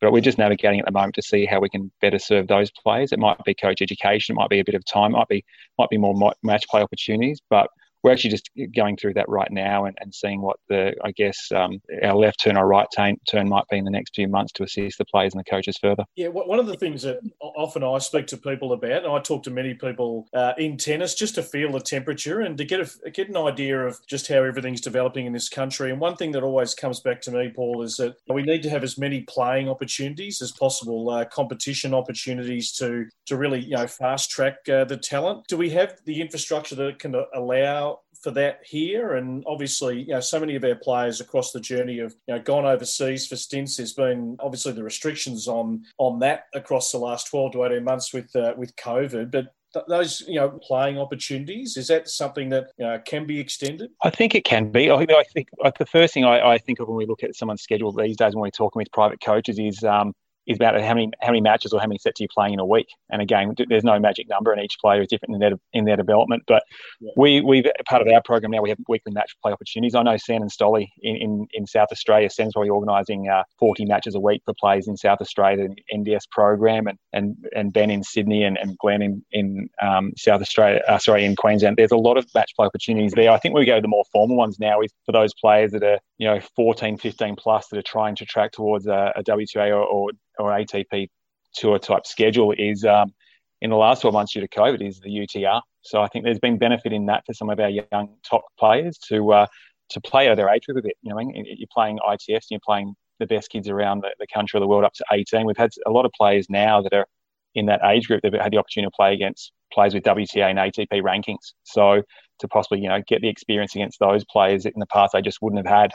but 0.00 0.12
we're 0.12 0.20
just 0.20 0.38
navigating 0.38 0.80
at 0.80 0.86
the 0.86 0.92
moment 0.92 1.14
to 1.16 1.22
see 1.22 1.46
how 1.46 1.60
we 1.60 1.68
can 1.68 1.90
better 2.00 2.18
serve 2.18 2.46
those 2.46 2.70
players. 2.70 3.12
It 3.12 3.18
might 3.18 3.42
be 3.44 3.54
coach 3.54 3.82
education, 3.82 4.34
it 4.34 4.38
might 4.40 4.50
be 4.50 4.60
a 4.60 4.64
bit 4.64 4.74
of 4.74 4.84
time, 4.84 5.12
might 5.12 5.28
be 5.28 5.44
might 5.78 5.90
be 5.90 5.98
more 5.98 6.32
match 6.42 6.66
play 6.68 6.82
opportunities, 6.82 7.40
but 7.48 7.68
we're 8.02 8.12
actually 8.12 8.30
just 8.30 8.50
going 8.74 8.96
through 8.96 9.14
that 9.14 9.28
right 9.28 9.50
now 9.50 9.84
and, 9.84 9.96
and 10.00 10.14
seeing 10.14 10.40
what 10.40 10.56
the 10.68 10.94
I 11.04 11.12
guess 11.12 11.50
um, 11.54 11.80
our 12.02 12.14
left 12.14 12.40
turn 12.42 12.56
or 12.56 12.66
right 12.66 12.86
turn, 12.94 13.16
turn 13.28 13.48
might 13.48 13.64
be 13.70 13.78
in 13.78 13.84
the 13.84 13.90
next 13.90 14.14
few 14.14 14.28
months 14.28 14.52
to 14.52 14.62
assist 14.62 14.98
the 14.98 15.04
players 15.04 15.34
and 15.34 15.40
the 15.40 15.50
coaches 15.50 15.76
further. 15.80 16.04
Yeah, 16.16 16.28
one 16.28 16.58
of 16.58 16.66
the 16.66 16.76
things 16.76 17.02
that 17.02 17.20
often 17.40 17.84
I 17.84 17.98
speak 17.98 18.26
to 18.28 18.36
people 18.36 18.72
about, 18.72 19.04
and 19.04 19.12
I 19.12 19.18
talk 19.20 19.42
to 19.44 19.50
many 19.50 19.74
people 19.74 20.28
uh, 20.34 20.52
in 20.58 20.76
tennis, 20.76 21.14
just 21.14 21.34
to 21.34 21.42
feel 21.42 21.72
the 21.72 21.80
temperature 21.80 22.40
and 22.40 22.56
to 22.58 22.64
get 22.64 22.80
a, 22.80 23.10
get 23.10 23.28
an 23.28 23.36
idea 23.36 23.86
of 23.86 23.98
just 24.06 24.28
how 24.28 24.42
everything's 24.42 24.80
developing 24.80 25.26
in 25.26 25.32
this 25.32 25.48
country. 25.48 25.90
And 25.90 26.00
one 26.00 26.16
thing 26.16 26.32
that 26.32 26.42
always 26.42 26.74
comes 26.74 27.00
back 27.00 27.20
to 27.22 27.30
me, 27.30 27.50
Paul, 27.54 27.82
is 27.82 27.96
that 27.96 28.16
we 28.28 28.42
need 28.42 28.62
to 28.62 28.70
have 28.70 28.82
as 28.82 28.98
many 28.98 29.22
playing 29.22 29.68
opportunities 29.68 30.40
as 30.40 30.52
possible, 30.52 31.10
uh, 31.10 31.24
competition 31.26 31.94
opportunities 31.94 32.72
to 32.72 33.06
to 33.26 33.36
really 33.36 33.60
you 33.60 33.76
know 33.76 33.86
fast 33.86 34.30
track 34.30 34.56
uh, 34.68 34.84
the 34.84 34.96
talent. 34.96 35.46
Do 35.48 35.56
we 35.56 35.70
have 35.70 35.96
the 36.04 36.20
infrastructure 36.20 36.74
that 36.76 36.98
can 36.98 37.14
allow 37.34 37.89
for 38.22 38.30
that 38.32 38.60
here. 38.64 39.14
And 39.14 39.44
obviously, 39.46 40.02
you 40.02 40.14
know, 40.14 40.20
so 40.20 40.40
many 40.40 40.56
of 40.56 40.64
our 40.64 40.74
players 40.74 41.20
across 41.20 41.52
the 41.52 41.60
journey 41.60 41.98
have 41.98 42.14
you 42.26 42.34
know 42.34 42.40
gone 42.40 42.64
overseas 42.64 43.26
for 43.26 43.36
stints. 43.36 43.76
There's 43.76 43.92
been 43.92 44.36
obviously 44.40 44.72
the 44.72 44.84
restrictions 44.84 45.48
on 45.48 45.84
on 45.98 46.18
that 46.20 46.44
across 46.54 46.92
the 46.92 46.98
last 46.98 47.28
12 47.28 47.52
to 47.52 47.64
18 47.64 47.84
months 47.84 48.12
with 48.12 48.34
uh, 48.36 48.54
with 48.56 48.76
COVID, 48.76 49.30
but 49.30 49.54
those 49.88 50.22
you 50.26 50.34
know 50.34 50.58
playing 50.62 50.98
opportunities 50.98 51.76
is 51.76 51.88
that 51.88 52.08
something 52.08 52.48
that 52.48 52.72
you 52.76 52.84
know, 52.84 52.98
can 53.04 53.24
be 53.24 53.38
extended 53.38 53.90
i 54.02 54.10
think 54.10 54.34
it 54.34 54.44
can 54.44 54.70
be 54.70 54.90
i 54.90 55.06
think, 55.32 55.48
the 55.78 55.86
first 55.86 56.12
thing 56.12 56.24
I, 56.24 56.54
I, 56.54 56.58
think 56.58 56.80
of 56.80 56.88
when 56.88 56.96
we 56.96 57.06
look 57.06 57.22
at 57.22 57.36
someone's 57.36 57.62
schedule 57.62 57.92
these 57.92 58.16
days 58.16 58.34
when 58.34 58.42
we're 58.42 58.50
talking 58.50 58.80
with 58.80 58.90
private 58.90 59.20
coaches 59.20 59.58
is 59.58 59.84
um, 59.84 60.12
is 60.50 60.56
about 60.56 60.80
how 60.80 60.94
many 60.94 61.10
how 61.20 61.28
many 61.28 61.40
matches 61.40 61.72
or 61.72 61.80
how 61.80 61.86
many 61.86 61.98
sets 61.98 62.18
you're 62.18 62.24
you 62.24 62.28
playing 62.34 62.54
in 62.54 62.60
a 62.60 62.66
week. 62.66 62.88
And 63.08 63.22
again, 63.22 63.54
there's 63.68 63.84
no 63.84 64.00
magic 64.00 64.28
number, 64.28 64.52
and 64.52 64.60
each 64.60 64.78
player 64.80 65.00
is 65.00 65.08
different 65.08 65.34
in 65.34 65.40
their 65.40 65.52
in 65.72 65.84
their 65.84 65.96
development. 65.96 66.42
But 66.48 66.64
yeah. 67.00 67.12
we 67.16 67.40
we 67.40 67.62
part 67.86 68.02
of 68.02 68.08
our 68.12 68.20
program 68.20 68.50
now 68.50 68.60
we 68.60 68.68
have 68.68 68.78
weekly 68.88 69.12
match 69.12 69.36
play 69.42 69.52
opportunities. 69.52 69.94
I 69.94 70.02
know 70.02 70.16
San 70.16 70.42
and 70.42 70.50
Stolly 70.50 70.92
in, 71.02 71.16
in, 71.16 71.46
in 71.52 71.66
South 71.66 71.88
Australia, 71.92 72.28
San's 72.28 72.54
probably 72.54 72.70
organising 72.70 73.28
uh, 73.28 73.44
40 73.60 73.84
matches 73.84 74.16
a 74.16 74.20
week 74.20 74.42
for 74.44 74.54
players 74.58 74.88
in 74.88 74.96
South 74.96 75.20
Australia, 75.20 75.68
the 75.68 75.96
NDS 75.96 76.28
program, 76.32 76.88
and 76.88 76.98
and 77.12 77.36
and 77.54 77.72
Ben 77.72 77.90
in 77.90 78.02
Sydney 78.02 78.42
and, 78.42 78.58
and 78.58 78.76
Glenn 78.78 79.02
in 79.02 79.24
in 79.30 79.70
um, 79.80 80.12
South 80.16 80.40
Australia, 80.40 80.82
uh, 80.88 80.98
sorry 80.98 81.24
in 81.24 81.36
Queensland. 81.36 81.76
There's 81.76 81.92
a 81.92 81.96
lot 81.96 82.16
of 82.16 82.26
match 82.34 82.50
play 82.56 82.66
opportunities 82.66 83.12
there. 83.12 83.30
I 83.30 83.38
think 83.38 83.54
we 83.54 83.64
go 83.64 83.76
to 83.76 83.82
the 83.82 83.88
more 83.88 84.04
formal 84.12 84.36
ones 84.36 84.58
now 84.58 84.80
is 84.80 84.92
for 85.06 85.12
those 85.12 85.32
players 85.34 85.70
that 85.72 85.84
are 85.84 86.00
you 86.18 86.26
know 86.26 86.40
14, 86.56 86.98
15 86.98 87.36
plus 87.36 87.68
that 87.68 87.78
are 87.78 87.82
trying 87.82 88.16
to 88.16 88.26
track 88.26 88.52
towards 88.52 88.86
a, 88.86 89.12
a 89.14 89.22
WTA 89.22 89.68
or, 89.68 89.84
or 89.84 90.10
or 90.40 90.50
ATP 90.50 91.08
tour 91.54 91.78
type 91.78 92.06
schedule 92.06 92.52
is 92.56 92.84
um, 92.84 93.12
in 93.60 93.70
the 93.70 93.76
last 93.76 94.00
12 94.02 94.14
months 94.14 94.32
due 94.32 94.40
to 94.40 94.48
COVID 94.48 94.86
is 94.86 95.00
the 95.00 95.10
UTR. 95.10 95.60
So 95.82 96.00
I 96.00 96.08
think 96.08 96.24
there's 96.24 96.38
been 96.38 96.58
benefit 96.58 96.92
in 96.92 97.06
that 97.06 97.24
for 97.26 97.34
some 97.34 97.50
of 97.50 97.58
our 97.60 97.70
young 97.70 98.16
top 98.28 98.44
players 98.58 98.98
to 99.08 99.32
uh, 99.32 99.46
to 99.90 100.00
play 100.00 100.28
at 100.28 100.36
their 100.36 100.48
age 100.48 100.66
group 100.66 100.78
a 100.78 100.82
bit. 100.82 100.96
You 101.02 101.14
know, 101.14 101.20
you're 101.20 101.68
playing 101.72 101.98
ITFs, 101.98 102.28
and 102.28 102.42
you're 102.50 102.60
playing 102.64 102.94
the 103.18 103.26
best 103.26 103.50
kids 103.50 103.68
around 103.68 104.00
the, 104.00 104.10
the 104.18 104.26
country 104.32 104.58
or 104.58 104.60
the 104.60 104.66
world 104.66 104.84
up 104.84 104.94
to 104.94 105.04
18. 105.12 105.46
We've 105.46 105.56
had 105.56 105.70
a 105.86 105.90
lot 105.90 106.06
of 106.06 106.12
players 106.12 106.46
now 106.48 106.80
that 106.82 106.92
are 106.92 107.06
in 107.54 107.66
that 107.66 107.80
age 107.84 108.06
group 108.06 108.22
that 108.22 108.32
have 108.32 108.42
had 108.42 108.52
the 108.52 108.58
opportunity 108.58 108.90
to 108.90 108.96
play 108.96 109.12
against 109.12 109.52
players 109.72 109.94
with 109.94 110.04
WTA 110.04 110.50
and 110.50 110.58
ATP 110.58 111.02
rankings. 111.02 111.52
So 111.64 112.02
to 112.38 112.48
possibly, 112.48 112.80
you 112.80 112.88
know, 112.88 113.00
get 113.06 113.20
the 113.20 113.28
experience 113.28 113.74
against 113.74 113.98
those 114.00 114.24
players 114.24 114.66
in 114.66 114.72
the 114.76 114.86
past 114.86 115.12
they 115.12 115.22
just 115.22 115.38
wouldn't 115.42 115.66
have 115.66 115.76
had. 115.76 115.90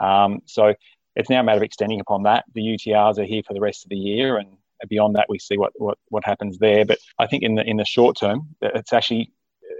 Um, 0.00 0.40
so 0.46 0.74
it's 1.16 1.30
now 1.30 1.40
a 1.40 1.42
matter 1.42 1.58
of 1.58 1.62
extending 1.62 2.00
upon 2.00 2.22
that. 2.24 2.44
The 2.54 2.60
UTRs 2.60 3.18
are 3.18 3.24
here 3.24 3.42
for 3.46 3.54
the 3.54 3.60
rest 3.60 3.84
of 3.84 3.90
the 3.90 3.96
year, 3.96 4.38
and 4.38 4.48
beyond 4.88 5.16
that, 5.16 5.26
we 5.28 5.38
see 5.38 5.56
what, 5.56 5.72
what, 5.76 5.98
what 6.08 6.24
happens 6.24 6.58
there. 6.58 6.84
But 6.84 6.98
I 7.18 7.26
think 7.26 7.42
in 7.42 7.54
the 7.54 7.64
in 7.64 7.76
the 7.76 7.84
short 7.84 8.16
term, 8.16 8.54
it's 8.60 8.92
actually 8.92 9.32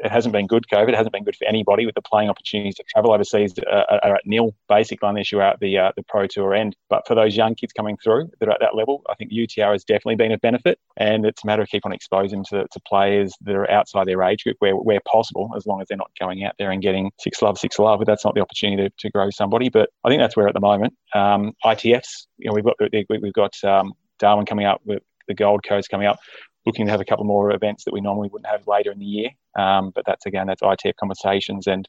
it 0.03 0.11
hasn't 0.11 0.33
been 0.33 0.47
good. 0.47 0.65
COVID 0.73 0.91
it 0.91 0.95
hasn't 0.95 1.13
been 1.13 1.25
good 1.25 1.37
for 1.37 1.47
anybody 1.47 1.87
with 1.87 1.95
the 1.95 2.03
playing 2.03 2.29
opportunities 2.29 2.77
to 2.77 2.85
travel 2.85 3.13
overseas 3.13 3.55
uh, 3.59 3.99
are 4.03 4.17
at 4.17 4.23
nil 4.27 4.55
basically 4.69 5.09
unless 5.09 5.33
you're 5.33 5.43
at 5.43 5.59
the 5.61 5.79
uh, 5.79 5.93
the 5.97 6.03
pro 6.03 6.27
tour 6.27 6.55
end. 6.55 6.77
But 6.89 7.07
for 7.07 7.15
those 7.15 7.37
young 7.37 7.55
kids 7.55 7.73
coming 7.73 7.97
through 8.03 8.31
that 8.41 8.49
are 8.49 8.53
at 8.53 8.61
that 8.61 8.75
level, 8.75 9.03
I 9.09 9.15
think 9.15 9.33
UTR 9.33 9.73
has 9.73 9.85
definitely 9.85 10.17
been 10.17 10.33
a 10.33 10.39
benefit, 10.39 10.79
and 10.97 11.25
it's 11.27 11.43
a 11.45 11.47
matter 11.47 11.63
of 11.63 11.69
keep 11.69 11.85
on 11.85 11.93
exposing 11.93 12.45
to, 12.51 12.67
to 12.71 12.81
players 12.87 13.33
that 13.43 13.55
are 13.55 13.71
outside 13.71 14.07
their 14.07 14.23
age 14.23 14.45
group 14.45 14.57
where 14.61 14.75
where 14.75 15.01
possible, 15.07 15.51
as 15.57 15.67
long 15.67 15.81
as 15.81 15.89
they're 15.89 15.99
not 15.99 16.11
going 16.19 16.45
out 16.45 16.55
there 16.59 16.71
and 16.71 16.83
getting 16.83 17.11
six 17.19 17.43
love, 17.43 17.59
six 17.59 17.79
love. 17.79 17.99
But 17.99 18.07
that's 18.07 18.25
not 18.25 18.35
the 18.35 18.41
opportunity 18.41 18.89
to, 18.89 18.91
to 18.99 19.11
grow 19.11 19.31
somebody. 19.31 19.69
But 19.69 19.91
I 20.05 20.09
think 20.09 20.21
that's 20.21 20.37
where 20.37 20.49
at 20.49 20.55
the 20.55 20.61
moment 20.61 20.95
um, 21.15 21.53
ITFs, 21.65 22.27
you 22.39 22.49
know, 22.49 22.55
we've 22.55 22.65
got 22.65 22.77
we've 23.09 23.33
got 23.33 23.53
um, 23.65 23.95
Darwin 24.19 24.47
coming 24.47 24.67
up 24.67 24.81
with 24.85 25.03
the 25.27 25.35
Gold 25.35 25.63
Coast 25.63 25.91
coming 25.91 26.07
up 26.07 26.19
looking 26.69 26.85
to 26.85 26.93
have 26.93 27.01
a 27.01 27.05
couple 27.05 27.25
more 27.25 27.53
events 27.55 27.85
that 27.85 27.95
we 27.95 28.01
normally 28.01 28.29
wouldn't 28.31 28.51
have 28.51 28.67
later 28.69 28.93
in 28.93 28.99
the 28.99 29.05
year. 29.05 29.31
Um, 29.59 29.91
but 29.95 30.05
that's 30.07 30.25
again, 30.25 30.47
that's 30.47 30.63
ITF 30.63 30.95
conversations 30.99 31.67
and 31.67 31.89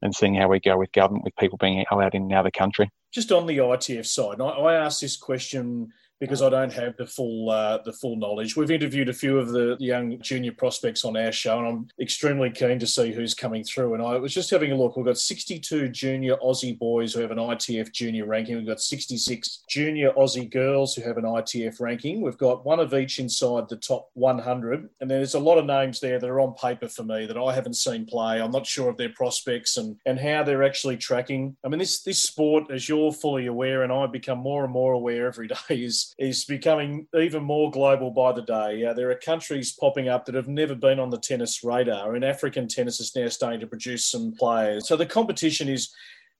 and 0.00 0.14
seeing 0.14 0.36
how 0.36 0.46
we 0.46 0.60
go 0.60 0.78
with 0.78 0.92
government 0.92 1.24
with 1.24 1.34
people 1.36 1.58
being 1.58 1.84
allowed 1.90 2.14
in 2.14 2.28
now 2.28 2.42
the 2.42 2.52
country. 2.52 2.88
Just 3.12 3.32
on 3.32 3.46
the 3.46 3.58
ITF 3.58 4.06
side, 4.06 4.40
I, 4.40 4.46
I 4.46 4.74
asked 4.74 5.00
this 5.00 5.16
question 5.16 5.92
because 6.20 6.42
I 6.42 6.50
don't 6.50 6.72
have 6.72 6.96
the 6.96 7.06
full 7.06 7.50
uh, 7.50 7.78
the 7.84 7.92
full 7.92 8.16
knowledge. 8.16 8.56
We've 8.56 8.70
interviewed 8.70 9.08
a 9.08 9.12
few 9.12 9.38
of 9.38 9.50
the 9.50 9.76
young 9.78 10.20
junior 10.20 10.52
prospects 10.52 11.04
on 11.04 11.16
our 11.16 11.30
show, 11.30 11.58
and 11.58 11.68
I'm 11.68 11.88
extremely 12.00 12.50
keen 12.50 12.78
to 12.80 12.86
see 12.86 13.12
who's 13.12 13.34
coming 13.34 13.62
through. 13.62 13.94
And 13.94 14.02
I 14.02 14.16
was 14.16 14.34
just 14.34 14.50
having 14.50 14.72
a 14.72 14.76
look. 14.76 14.96
We've 14.96 15.06
got 15.06 15.18
62 15.18 15.88
junior 15.90 16.36
Aussie 16.36 16.78
boys 16.78 17.12
who 17.12 17.20
have 17.20 17.30
an 17.30 17.38
ITF 17.38 17.92
junior 17.92 18.26
ranking. 18.26 18.56
We've 18.56 18.66
got 18.66 18.80
66 18.80 19.64
junior 19.68 20.12
Aussie 20.12 20.50
girls 20.50 20.94
who 20.94 21.02
have 21.02 21.18
an 21.18 21.24
ITF 21.24 21.80
ranking. 21.80 22.20
We've 22.20 22.38
got 22.38 22.64
one 22.66 22.80
of 22.80 22.94
each 22.94 23.18
inside 23.18 23.68
the 23.68 23.76
top 23.76 24.10
100, 24.14 24.88
and 25.00 25.10
there's 25.10 25.34
a 25.34 25.40
lot 25.40 25.58
of 25.58 25.66
names 25.66 26.00
there 26.00 26.18
that 26.18 26.28
are 26.28 26.40
on 26.40 26.54
paper 26.54 26.88
for 26.88 27.04
me 27.04 27.26
that 27.26 27.38
I 27.38 27.54
haven't 27.54 27.74
seen 27.74 28.06
play. 28.06 28.40
I'm 28.40 28.50
not 28.50 28.66
sure 28.66 28.88
of 28.88 28.96
their 28.96 29.10
prospects 29.10 29.76
and 29.76 29.96
and 30.04 30.18
how 30.18 30.42
they're 30.42 30.64
actually 30.64 30.96
tracking. 30.96 31.56
I 31.64 31.68
mean, 31.68 31.78
this 31.78 32.02
this 32.02 32.22
sport, 32.22 32.70
as 32.70 32.88
you're 32.88 33.12
fully 33.12 33.46
aware, 33.46 33.82
and 33.82 33.92
I 33.92 34.06
become 34.06 34.38
more 34.38 34.64
and 34.64 34.72
more 34.72 34.92
aware 34.94 35.26
every 35.26 35.48
day, 35.68 35.82
is 35.82 36.07
is 36.18 36.44
becoming 36.44 37.06
even 37.14 37.42
more 37.42 37.70
global 37.70 38.10
by 38.10 38.32
the 38.32 38.42
day. 38.42 38.84
Uh, 38.84 38.92
there 38.92 39.10
are 39.10 39.16
countries 39.16 39.76
popping 39.78 40.08
up 40.08 40.24
that 40.26 40.34
have 40.34 40.48
never 40.48 40.74
been 40.74 40.98
on 40.98 41.10
the 41.10 41.18
tennis 41.18 41.62
radar, 41.64 42.14
and 42.14 42.24
African 42.24 42.68
tennis 42.68 43.00
is 43.00 43.14
now 43.14 43.28
starting 43.28 43.60
to 43.60 43.66
produce 43.66 44.06
some 44.06 44.34
players. 44.38 44.88
So 44.88 44.96
the 44.96 45.06
competition 45.06 45.68
is 45.68 45.92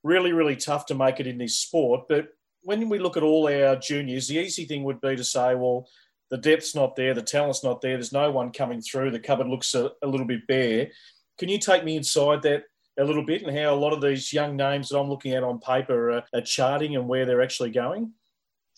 really, 0.02 0.33
really 0.33 0.57
tough 0.57 0.87
to 0.87 0.94
make 0.94 1.20
it 1.20 1.26
in 1.26 1.38
this 1.38 1.57
sport. 1.57 2.02
But 2.09 2.28
when 2.62 2.88
we 2.88 2.98
look 2.98 3.16
at 3.16 3.22
all 3.22 3.48
our 3.48 3.76
juniors, 3.76 4.28
the 4.28 4.38
easy 4.38 4.64
thing 4.64 4.85
would 4.85 5.00
be 5.00 5.16
to 5.16 5.24
say, 5.24 5.54
well, 5.54 5.88
the 6.31 6.38
depth's 6.38 6.74
not 6.74 6.96
there, 6.96 7.14
the 7.14 7.22
talent's 7.22 7.64
not 7.64 7.81
there, 7.81 7.94
there's 7.94 8.12
no 8.12 8.31
one 8.31 8.52
coming 8.52 8.81
through, 8.81 9.11
the 9.11 9.18
cupboard 9.18 9.48
looks 9.48 9.74
a, 9.74 9.90
a 10.02 10.07
little 10.07 10.26
bit 10.26 10.46
bare. 10.46 10.88
Can 11.38 11.48
you 11.48 11.59
take 11.59 11.85
me 11.85 11.96
inside 11.96 12.42
that 12.42 12.64
a 12.98 13.04
little 13.04 13.24
bit 13.24 13.42
and 13.42 13.57
how 13.57 13.72
a 13.72 13.76
lot 13.76 13.92
of 13.92 14.00
these 14.00 14.33
young 14.33 14.57
names 14.57 14.88
that 14.88 14.98
I'm 14.98 15.09
looking 15.09 15.33
at 15.33 15.44
on 15.44 15.61
paper 15.61 16.11
are, 16.11 16.24
are 16.35 16.40
charting 16.40 16.96
and 16.96 17.09
where 17.09 17.24
they're 17.24 17.42
actually 17.42 17.70
going? 17.70 18.12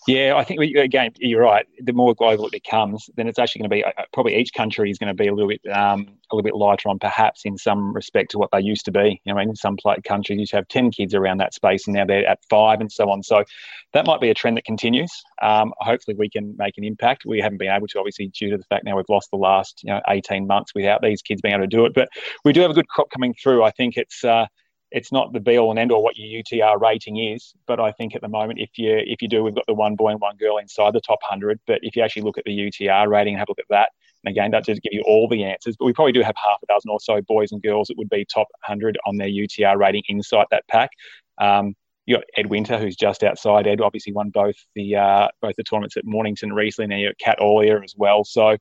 Yeah, 0.07 0.35
I 0.37 0.45
think 0.45 0.61
again 0.77 1.13
you're 1.19 1.43
right. 1.43 1.67
The 1.79 1.93
more 1.93 2.15
global 2.15 2.47
it 2.47 2.53
becomes, 2.53 3.11
then 3.17 3.29
it's 3.29 3.39
actually 3.39 3.61
going 3.61 3.71
to 3.71 3.77
be 3.77 3.85
uh, 3.85 4.05
probably 4.15 4.35
each 4.37 4.55
country 4.55 4.91
is 4.91 4.99
going 4.99 5.09
to 5.09 5.15
be 5.15 5.29
a 5.29 5.35
little 5.35 5.49
bit 5.49 5.61
um, 5.71 6.07
a 6.31 6.35
little 6.35 6.43
bit 6.43 6.55
lighter 6.55 6.89
on 6.89 6.99
perhaps 6.99 7.43
in 7.45 7.59
some 7.59 7.93
respect 7.93 8.31
to 8.31 8.39
what 8.39 8.49
they 8.51 8.61
used 8.61 8.87
to 8.87 8.93
be. 8.93 9.21
You 9.25 9.35
know, 9.35 9.41
in 9.41 9.55
some 9.57 9.77
countries 10.07 10.37
you 10.37 10.41
used 10.41 10.53
to 10.53 10.57
have 10.57 10.69
ten 10.69 10.91
kids 10.91 11.15
around 11.15 11.39
that 11.39 11.53
space, 11.53 11.87
and 11.87 11.95
now 11.95 12.07
they're 12.07 12.27
at 12.27 12.39
five 12.49 12.81
and 12.81 12.91
so 12.91 13.11
on. 13.11 13.23
So 13.23 13.45
that 13.93 14.07
might 14.07 14.23
be 14.23 14.31
a 14.31 14.35
trend 14.35 14.57
that 14.57 14.65
continues. 14.65 15.13
Um, 15.43 15.73
hopefully, 15.81 16.17
we 16.19 16.31
can 16.31 16.55
make 16.57 16.79
an 16.79 16.85
impact. 16.85 17.27
We 17.27 17.41
haven't 17.41 17.59
been 17.59 17.71
able 17.71 17.87
to, 17.89 17.99
obviously, 17.99 18.29
due 18.29 18.51
to 18.51 18.57
the 18.57 18.65
fact 18.65 18.85
now 18.85 18.97
we've 18.97 19.05
lost 19.11 19.31
the 19.31 19.37
last 19.37 19.83
you 19.85 19.93
know 19.93 20.01
18 20.09 20.47
months 20.47 20.73
without 20.75 21.03
these 21.03 21.21
kids 21.21 21.43
being 21.43 21.55
able 21.55 21.65
to 21.65 21.69
do 21.69 21.85
it. 21.85 21.93
But 21.95 22.09
we 22.43 22.55
do 22.55 22.63
have 22.63 22.71
a 22.71 22.75
good 22.75 22.89
crop 22.89 23.11
coming 23.11 23.35
through. 23.35 23.65
I 23.65 23.71
think 23.71 23.99
it's. 23.99 24.25
Uh, 24.25 24.47
it's 24.91 25.13
not 25.13 25.33
the 25.33 25.41
be 25.41 25.59
all 25.59 25.71
and 25.71 25.79
end 25.79 25.93
all 25.93 26.03
what 26.03 26.17
your 26.17 26.43
UTR 26.43 26.81
rating 26.81 27.19
is, 27.19 27.55
but 27.67 27.79
I 27.79 27.93
think 27.93 28.15
at 28.15 28.23
the 28.23 28.29
moment, 28.29 28.59
if 28.59 28.71
you 28.77 28.97
if 28.97 29.23
you 29.23 29.29
do, 29.29 29.43
we've 29.43 29.55
got 29.55 29.67
the 29.67 29.75
one 29.75 29.95
boy 29.95 30.11
and 30.11 30.21
one 30.21 30.37
girl 30.37 30.59
inside 30.59 30.93
the 30.93 31.01
top 31.01 31.21
hundred. 31.23 31.61
But 31.67 31.81
if 31.83 31.97
you 31.97 32.03
actually 32.03 32.23
look 32.23 32.39
at 32.39 32.45
the 32.45 32.57
UTR 32.57 33.09
rating 33.09 33.35
and 33.35 33.39
have 33.39 33.49
a 33.49 33.53
look 33.53 33.59
at 33.61 33.67
that, 33.71 33.91
and 34.25 34.33
again, 34.33 34.51
that 34.51 34.65
doesn't 34.65 34.83
give 34.83 34.93
you 34.93 35.03
all 35.07 35.29
the 35.29 35.45
answers. 35.45 35.77
But 35.79 35.85
we 35.85 35.93
probably 35.93 36.13
do 36.13 36.23
have 36.23 36.35
half 36.37 36.59
a 36.63 36.67
dozen 36.67 36.91
or 36.91 37.01
so 37.01 37.21
boys 37.23 37.53
and 37.53 37.63
girls 37.63 37.89
that 37.89 37.99
would 37.99 38.11
be 38.11 38.25
top 38.25 38.49
hundred 38.65 38.99
on 39.07 39.17
their 39.17 39.29
UTR 39.29 39.79
rating 39.79 40.03
inside 40.09 40.47
that 40.51 40.67
pack. 40.69 40.91
Um, 41.39 41.75
you 42.07 42.17
got 42.17 42.25
Ed 42.37 42.47
Winter, 42.47 42.79
who's 42.79 42.97
just 42.97 43.23
outside. 43.23 43.69
Ed 43.69 43.81
obviously 43.81 44.13
won 44.13 44.31
both 44.31 44.57
the 44.75 44.97
uh, 44.97 45.29
both 45.41 45.55
the 45.57 45.63
tournaments 45.63 45.97
at 45.97 46.05
Mornington 46.05 46.53
recently. 46.53 46.89
Now 46.89 46.97
you 46.97 47.09
got 47.09 47.19
Kat 47.19 47.39
Aulier 47.41 47.83
as 47.85 47.95
well. 47.97 48.25
So 48.25 48.57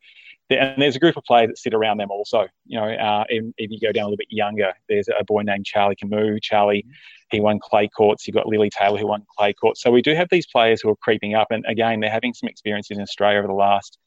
and 0.50 0.82
there's 0.82 0.96
a 0.96 1.00
group 1.00 1.18
of 1.18 1.24
players 1.24 1.50
that 1.50 1.58
sit 1.58 1.74
around 1.74 1.98
them 1.98 2.12
also. 2.12 2.48
You 2.66 2.80
know, 2.80 2.90
uh, 2.90 3.24
if, 3.30 3.46
if, 3.58 3.72
you 3.72 3.80
go 3.80 3.92
down 3.92 4.04
a 4.04 4.08
little 4.08 4.18
bit 4.18 4.28
younger, 4.32 4.74
there's 4.88 5.08
a 5.08 5.24
boy 5.24 5.42
named 5.42 5.66
Charlie 5.66 5.96
Camus. 5.96 6.40
Charlie, 6.42 6.86
he 7.30 7.40
won 7.40 7.60
clay 7.60 7.88
courts. 7.88 8.28
You've 8.28 8.36
got 8.36 8.48
Lily 8.48 8.70
Taylor 8.70 8.98
who 8.98 9.08
won 9.08 9.26
clay 9.38 9.54
courts. 9.54 9.82
So 9.82 9.92
we 9.92 10.02
do 10.02 10.16
have 10.16 10.28
these 10.32 10.48
players 10.48 10.82
who 10.82 10.90
are 10.90 10.96
creeping 10.96 11.36
up, 11.36 11.48
and 11.52 11.64
again, 11.68 12.00
they're 12.00 12.10
having 12.10 12.34
some 12.34 12.50
experiences 12.50 12.98
in 12.98 13.04
Australia 13.04 13.40
over 13.40 13.48
the 13.48 13.54
last 13.54 13.98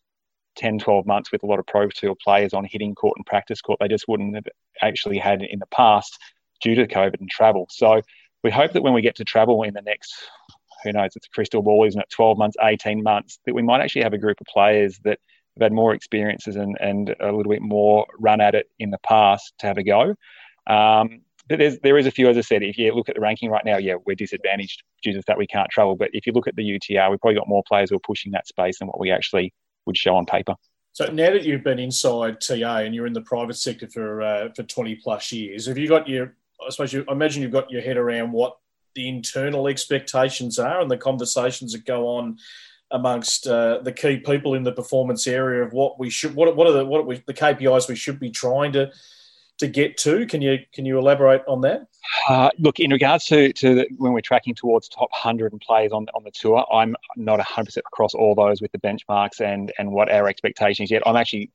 10, 0.56 0.78
12 0.78 1.06
months 1.06 1.32
with 1.32 1.42
a 1.42 1.46
lot 1.46 1.58
of 1.58 1.66
pro 1.66 1.88
tour 1.88 2.16
players 2.22 2.52
on 2.52 2.64
hitting 2.64 2.94
court 2.94 3.14
and 3.16 3.24
practice 3.24 3.60
court. 3.60 3.78
They 3.80 3.88
just 3.88 4.08
wouldn't 4.08 4.34
have 4.34 4.46
actually 4.82 5.18
had 5.18 5.42
in 5.42 5.58
the 5.58 5.66
past 5.66 6.18
due 6.60 6.74
to 6.74 6.86
COVID 6.86 7.20
and 7.20 7.30
travel. 7.30 7.66
So 7.70 8.02
we 8.42 8.50
hope 8.50 8.72
that 8.72 8.82
when 8.82 8.92
we 8.92 9.02
get 9.02 9.16
to 9.16 9.24
travel 9.24 9.62
in 9.62 9.74
the 9.74 9.82
next 9.82 10.14
who 10.82 10.92
knows, 10.92 11.14
it's 11.14 11.26
a 11.26 11.30
crystal 11.30 11.62
ball, 11.62 11.84
isn't 11.86 12.00
it? 12.00 12.10
12 12.10 12.38
months, 12.38 12.56
18 12.60 13.02
months, 13.02 13.38
that 13.46 13.54
we 13.54 13.62
might 13.62 13.80
actually 13.80 14.02
have 14.02 14.14
a 14.14 14.18
group 14.18 14.40
of 14.40 14.46
players 14.46 14.98
that 15.04 15.18
have 15.56 15.62
had 15.62 15.72
more 15.72 15.94
experiences 15.94 16.56
and, 16.56 16.76
and 16.80 17.14
a 17.20 17.32
little 17.32 17.50
bit 17.50 17.62
more 17.62 18.06
run 18.18 18.40
at 18.40 18.54
it 18.54 18.70
in 18.78 18.90
the 18.90 18.98
past 18.98 19.52
to 19.58 19.66
have 19.66 19.78
a 19.78 19.82
go. 19.82 20.14
Um, 20.66 21.22
but 21.48 21.58
there's, 21.58 21.78
there 21.80 21.98
is 21.98 22.06
a 22.06 22.10
few, 22.10 22.28
as 22.28 22.38
I 22.38 22.40
said, 22.40 22.62
if 22.62 22.78
you 22.78 22.94
look 22.94 23.08
at 23.08 23.16
the 23.16 23.20
ranking 23.20 23.50
right 23.50 23.64
now, 23.64 23.76
yeah, 23.76 23.96
we're 24.06 24.14
disadvantaged 24.14 24.82
due 25.02 25.12
to 25.12 25.18
the 25.18 25.22
fact 25.22 25.38
we 25.38 25.46
can't 25.46 25.68
travel. 25.70 25.96
But 25.96 26.10
if 26.12 26.26
you 26.26 26.32
look 26.32 26.46
at 26.46 26.56
the 26.56 26.62
UTR, 26.62 27.10
we've 27.10 27.20
probably 27.20 27.38
got 27.38 27.48
more 27.48 27.62
players 27.66 27.90
who 27.90 27.96
are 27.96 28.06
pushing 28.06 28.32
that 28.32 28.46
space 28.46 28.78
than 28.78 28.88
what 28.88 29.00
we 29.00 29.10
actually 29.10 29.52
would 29.86 29.96
show 29.96 30.14
on 30.14 30.24
paper. 30.24 30.54
So 30.92 31.06
now 31.06 31.30
that 31.30 31.42
you've 31.42 31.64
been 31.64 31.78
inside 31.78 32.40
TA 32.40 32.78
and 32.78 32.94
you're 32.94 33.06
in 33.06 33.14
the 33.14 33.22
private 33.22 33.56
sector 33.56 33.88
for 33.88 34.22
uh, 34.22 34.48
for 34.54 34.62
20 34.62 34.96
plus 34.96 35.32
years, 35.32 35.66
have 35.66 35.78
you 35.78 35.88
got 35.88 36.06
your? 36.06 36.34
I 36.64 36.70
suppose 36.70 36.92
you. 36.92 37.04
I 37.08 37.12
imagine 37.12 37.42
you've 37.42 37.50
got 37.50 37.70
your 37.70 37.80
head 37.80 37.96
around 37.96 38.32
what 38.32 38.58
the 38.94 39.08
internal 39.08 39.68
expectations 39.68 40.58
are 40.58 40.80
and 40.80 40.90
the 40.90 40.98
conversations 40.98 41.72
that 41.72 41.86
go 41.86 42.08
on 42.08 42.36
amongst 42.92 43.46
uh, 43.46 43.80
the 43.82 43.92
key 43.92 44.18
people 44.18 44.54
in 44.54 44.62
the 44.62 44.72
performance 44.72 45.26
area 45.26 45.62
of 45.62 45.72
what 45.72 45.98
we 45.98 46.10
should 46.10 46.34
what 46.34 46.54
what 46.56 46.66
are 46.66 46.72
the 46.72 46.84
what 46.84 47.00
are 47.00 47.04
we, 47.04 47.22
the 47.26 47.34
KPIs 47.34 47.88
we 47.88 47.96
should 47.96 48.20
be 48.20 48.30
trying 48.30 48.72
to 48.72 48.90
to 49.58 49.66
get 49.66 49.96
to. 49.98 50.26
Can 50.26 50.42
you 50.42 50.58
can 50.72 50.84
you 50.84 50.98
elaborate 50.98 51.42
on 51.46 51.60
that? 51.62 51.86
Uh, 52.28 52.50
look, 52.58 52.80
in 52.80 52.90
regards 52.90 53.24
to, 53.26 53.52
to 53.52 53.74
the, 53.76 53.88
when 53.96 54.12
we're 54.12 54.20
tracking 54.20 54.54
towards 54.54 54.88
top 54.88 55.10
100 55.12 55.52
and 55.52 55.60
players 55.60 55.92
on 55.92 56.06
on 56.14 56.24
the 56.24 56.30
tour, 56.32 56.66
I'm 56.72 56.96
not 57.16 57.38
100% 57.40 57.76
across 57.78 58.14
all 58.14 58.34
those 58.34 58.60
with 58.60 58.72
the 58.72 58.78
benchmarks 58.78 59.40
and 59.40 59.72
and 59.78 59.92
what 59.92 60.10
our 60.10 60.28
expectations 60.28 60.90
yet. 60.90 61.02
I'm 61.06 61.16
actually 61.16 61.50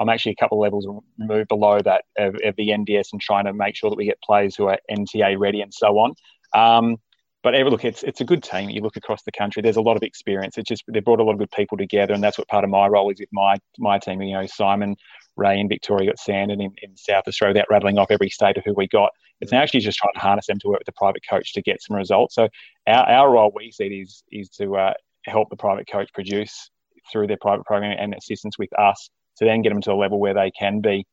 I'm 0.00 0.08
actually 0.08 0.32
a 0.32 0.36
couple 0.36 0.58
of 0.58 0.62
levels 0.62 0.86
removed 1.18 1.48
below 1.48 1.80
that 1.82 2.04
of, 2.16 2.36
of 2.42 2.56
the 2.56 2.68
NDS 2.68 3.12
and 3.12 3.20
trying 3.20 3.44
to 3.44 3.52
make 3.52 3.76
sure 3.76 3.90
that 3.90 3.96
we 3.96 4.06
get 4.06 4.20
players 4.22 4.56
who 4.56 4.66
are 4.66 4.78
NTA 4.90 5.38
ready 5.38 5.60
and 5.60 5.72
so 5.72 5.98
on. 5.98 6.14
Um, 6.54 6.96
but 7.42 7.54
look, 7.54 7.84
it's 7.84 8.02
it's 8.04 8.20
a 8.20 8.24
good 8.24 8.42
team. 8.42 8.70
You 8.70 8.82
look 8.82 8.96
across 8.96 9.22
the 9.24 9.32
country. 9.32 9.62
There's 9.62 9.76
a 9.76 9.82
lot 9.82 9.96
of 9.96 10.02
experience. 10.04 10.58
It's 10.58 10.68
just 10.68 10.84
they 10.86 11.00
brought 11.00 11.18
a 11.18 11.24
lot 11.24 11.32
of 11.32 11.38
good 11.38 11.50
people 11.50 11.76
together, 11.76 12.14
and 12.14 12.22
that's 12.22 12.38
what 12.38 12.46
part 12.46 12.62
of 12.62 12.70
my 12.70 12.86
role 12.86 13.10
is 13.10 13.18
with 13.18 13.28
my 13.32 13.56
my 13.78 13.98
team. 13.98 14.22
You 14.22 14.34
know, 14.34 14.46
Simon, 14.46 14.96
Ray 15.36 15.58
in 15.58 15.68
Victoria, 15.68 16.10
got 16.10 16.20
Sandon 16.20 16.60
in, 16.60 16.72
in 16.82 16.96
South 16.96 17.24
Australia. 17.26 17.54
Without 17.54 17.70
rattling 17.70 17.98
off 17.98 18.12
every 18.12 18.30
state 18.30 18.58
of 18.58 18.64
who 18.64 18.74
we 18.76 18.86
got, 18.86 19.10
it's 19.40 19.52
actually 19.52 19.80
just 19.80 19.98
trying 19.98 20.14
to 20.14 20.20
harness 20.20 20.46
them 20.46 20.58
to 20.60 20.68
work 20.68 20.78
with 20.78 20.86
the 20.86 20.92
private 20.92 21.22
coach 21.28 21.52
to 21.54 21.62
get 21.62 21.82
some 21.82 21.96
results. 21.96 22.36
So 22.36 22.48
our, 22.86 23.08
our 23.08 23.32
role 23.32 23.52
we 23.54 23.72
see 23.72 23.86
is 23.86 24.22
is 24.30 24.48
to 24.50 24.76
uh, 24.76 24.94
help 25.24 25.50
the 25.50 25.56
private 25.56 25.88
coach 25.90 26.12
produce 26.14 26.70
through 27.10 27.26
their 27.26 27.38
private 27.40 27.66
program 27.66 27.96
and 27.98 28.14
assistance 28.14 28.56
with 28.56 28.70
us 28.78 29.10
to 29.38 29.44
then 29.44 29.62
get 29.62 29.70
them 29.70 29.82
to 29.82 29.92
a 29.92 29.94
level 29.94 30.20
where 30.20 30.34
they 30.34 30.52
can 30.52 30.80
be 30.80 31.04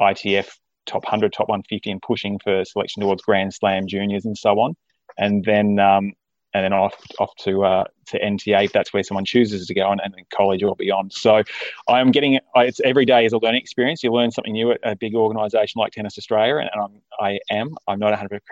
ITF 0.00 0.48
top 0.86 1.04
100, 1.04 1.32
top 1.32 1.48
150, 1.48 1.90
and 1.90 2.02
pushing 2.02 2.38
for 2.42 2.64
selection 2.64 3.02
towards 3.02 3.22
Grand 3.22 3.54
Slam 3.54 3.86
juniors 3.86 4.24
and 4.24 4.36
so 4.36 4.58
on 4.58 4.74
and 5.18 5.44
then 5.44 5.78
um, 5.78 6.12
and 6.54 6.64
then 6.64 6.72
off 6.72 6.94
off 7.18 7.34
to 7.36 7.64
uh, 7.64 7.84
to 8.06 8.18
NTA 8.18 8.64
if 8.64 8.72
that's 8.72 8.92
where 8.92 9.02
someone 9.02 9.24
chooses 9.24 9.66
to 9.66 9.74
go 9.74 9.90
and, 9.90 10.00
and 10.02 10.14
college 10.32 10.62
or 10.62 10.74
beyond. 10.74 11.12
So 11.12 11.42
I'm 11.88 12.10
getting 12.10 12.38
it's 12.56 12.80
every 12.80 13.04
day 13.04 13.26
is 13.26 13.32
a 13.32 13.38
learning 13.38 13.60
experience. 13.60 14.02
You 14.02 14.12
learn 14.12 14.30
something 14.30 14.52
new 14.52 14.72
at 14.72 14.80
a 14.82 14.96
big 14.96 15.14
organisation 15.14 15.80
like 15.80 15.92
Tennis 15.92 16.16
Australia, 16.16 16.56
and, 16.56 16.70
and 16.72 16.82
I'm 16.82 17.02
I 17.20 17.38
am 17.50 17.76
I'm 17.86 17.98
not 17.98 18.10
100 18.10 18.42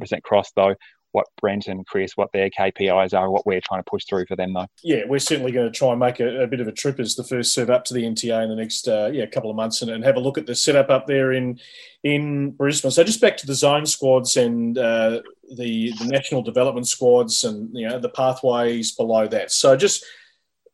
percent 0.00 0.22
cross 0.22 0.52
though 0.52 0.74
what 1.12 1.26
Brent 1.40 1.66
and 1.66 1.86
Chris, 1.86 2.16
what 2.16 2.30
their 2.32 2.50
KPIs 2.50 3.18
are, 3.18 3.30
what 3.30 3.46
we're 3.46 3.60
trying 3.60 3.80
to 3.80 3.90
push 3.90 4.04
through 4.08 4.26
for 4.26 4.36
them, 4.36 4.52
though. 4.52 4.66
Yeah, 4.82 5.02
we're 5.06 5.18
certainly 5.18 5.52
going 5.52 5.70
to 5.70 5.76
try 5.76 5.90
and 5.90 6.00
make 6.00 6.20
a, 6.20 6.42
a 6.42 6.46
bit 6.46 6.60
of 6.60 6.68
a 6.68 6.72
trip 6.72 7.00
as 7.00 7.16
the 7.16 7.24
first 7.24 7.52
serve 7.52 7.70
up 7.70 7.84
to 7.86 7.94
the 7.94 8.04
NTA 8.04 8.44
in 8.44 8.48
the 8.48 8.56
next 8.56 8.88
uh, 8.88 9.10
yeah 9.12 9.26
couple 9.26 9.50
of 9.50 9.56
months 9.56 9.82
and, 9.82 9.90
and, 9.90 10.04
have 10.04 10.16
a 10.16 10.20
look 10.20 10.38
at 10.38 10.46
the 10.46 10.54
setup 10.54 10.90
up 10.90 11.06
there 11.06 11.32
in 11.32 11.58
in 12.04 12.52
Brisbane. 12.52 12.90
So 12.90 13.04
just 13.04 13.20
back 13.20 13.36
to 13.38 13.46
the 13.46 13.54
zone 13.54 13.86
squads 13.86 14.36
and 14.36 14.78
uh, 14.78 15.20
the 15.56 15.92
the 15.98 16.06
national 16.06 16.42
development 16.42 16.88
squads 16.88 17.44
and 17.44 17.70
you 17.72 17.88
know 17.88 17.98
the 17.98 18.08
pathways 18.08 18.92
below 18.92 19.26
that. 19.28 19.50
So 19.50 19.76
just 19.76 20.04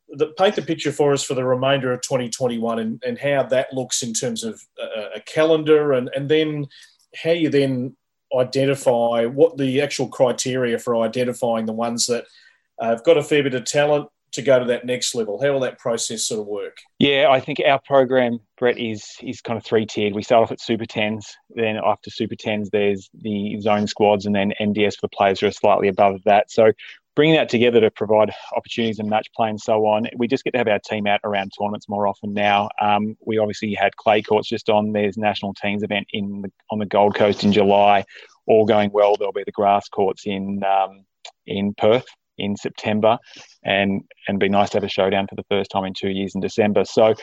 the, 0.08 0.28
paint 0.38 0.54
the 0.54 0.62
picture 0.62 0.92
for 0.92 1.12
us 1.12 1.24
for 1.24 1.34
the 1.34 1.44
remainder 1.44 1.92
of 1.92 2.00
2021 2.02 2.78
and, 2.78 3.02
and 3.04 3.18
how 3.18 3.42
that 3.44 3.72
looks 3.72 4.02
in 4.02 4.12
terms 4.12 4.44
of 4.44 4.60
a, 4.78 5.16
a 5.16 5.20
calendar 5.20 5.92
and 5.92 6.10
and 6.14 6.28
then 6.28 6.66
how 7.14 7.30
you 7.30 7.48
then 7.48 7.96
identify 8.38 9.26
what 9.26 9.56
the 9.56 9.80
actual 9.80 10.08
criteria 10.08 10.78
for 10.78 10.96
identifying 11.04 11.66
the 11.66 11.72
ones 11.72 12.06
that 12.06 12.24
uh, 12.80 12.88
have 12.90 13.04
got 13.04 13.16
a 13.16 13.22
fair 13.22 13.42
bit 13.42 13.54
of 13.54 13.64
talent 13.64 14.08
to 14.32 14.42
go 14.42 14.58
to 14.58 14.64
that 14.66 14.84
next 14.84 15.14
level? 15.14 15.40
How 15.40 15.52
will 15.52 15.60
that 15.60 15.78
process 15.78 16.24
sort 16.24 16.40
of 16.40 16.46
work? 16.46 16.76
Yeah, 16.98 17.28
I 17.30 17.40
think 17.40 17.60
our 17.66 17.80
program, 17.84 18.40
Brett, 18.58 18.78
is 18.78 19.16
is 19.22 19.40
kind 19.40 19.56
of 19.56 19.64
three 19.64 19.86
tiered. 19.86 20.14
We 20.14 20.22
start 20.22 20.42
off 20.42 20.52
at 20.52 20.60
Super 20.60 20.86
Tens, 20.86 21.36
then 21.50 21.76
after 21.84 22.10
Super 22.10 22.36
Tens, 22.36 22.70
there's 22.70 23.08
the 23.14 23.60
zone 23.60 23.86
squads, 23.86 24.26
and 24.26 24.34
then 24.34 24.52
NDS 24.60 24.94
for 24.94 25.02
the 25.02 25.16
players 25.16 25.40
who 25.40 25.46
are 25.46 25.52
slightly 25.52 25.88
above 25.88 26.20
that. 26.24 26.50
So 26.50 26.72
bringing 27.16 27.34
that 27.34 27.48
together 27.48 27.80
to 27.80 27.90
provide 27.90 28.30
opportunities 28.54 28.98
and 28.98 29.08
match 29.08 29.26
play 29.34 29.48
and 29.48 29.60
so 29.60 29.86
on. 29.86 30.06
We 30.16 30.28
just 30.28 30.44
get 30.44 30.52
to 30.52 30.58
have 30.58 30.68
our 30.68 30.78
team 30.78 31.06
out 31.06 31.20
around 31.24 31.52
tournaments 31.58 31.88
more 31.88 32.06
often 32.06 32.34
now. 32.34 32.68
Um, 32.80 33.16
we 33.26 33.38
obviously 33.38 33.74
had 33.74 33.96
clay 33.96 34.22
courts 34.22 34.48
just 34.48 34.68
on. 34.68 34.92
There's 34.92 35.16
national 35.16 35.54
teams 35.54 35.82
event 35.82 36.06
in 36.12 36.42
the, 36.42 36.52
on 36.70 36.78
the 36.78 36.86
Gold 36.86 37.16
Coast 37.16 37.42
in 37.42 37.52
July. 37.52 38.04
All 38.46 38.66
going 38.66 38.90
well. 38.92 39.16
There'll 39.16 39.32
be 39.32 39.42
the 39.44 39.50
grass 39.50 39.88
courts 39.88 40.22
in 40.26 40.62
um, 40.62 41.04
in 41.46 41.74
Perth 41.74 42.06
in 42.38 42.54
September, 42.54 43.18
and 43.64 44.02
and 44.28 44.38
be 44.38 44.48
nice 44.48 44.70
to 44.70 44.76
have 44.76 44.84
a 44.84 44.88
showdown 44.88 45.26
for 45.26 45.34
the 45.34 45.44
first 45.50 45.70
time 45.70 45.84
in 45.84 45.94
two 45.94 46.10
years 46.10 46.36
in 46.36 46.40
December. 46.40 46.84
So, 46.84 47.14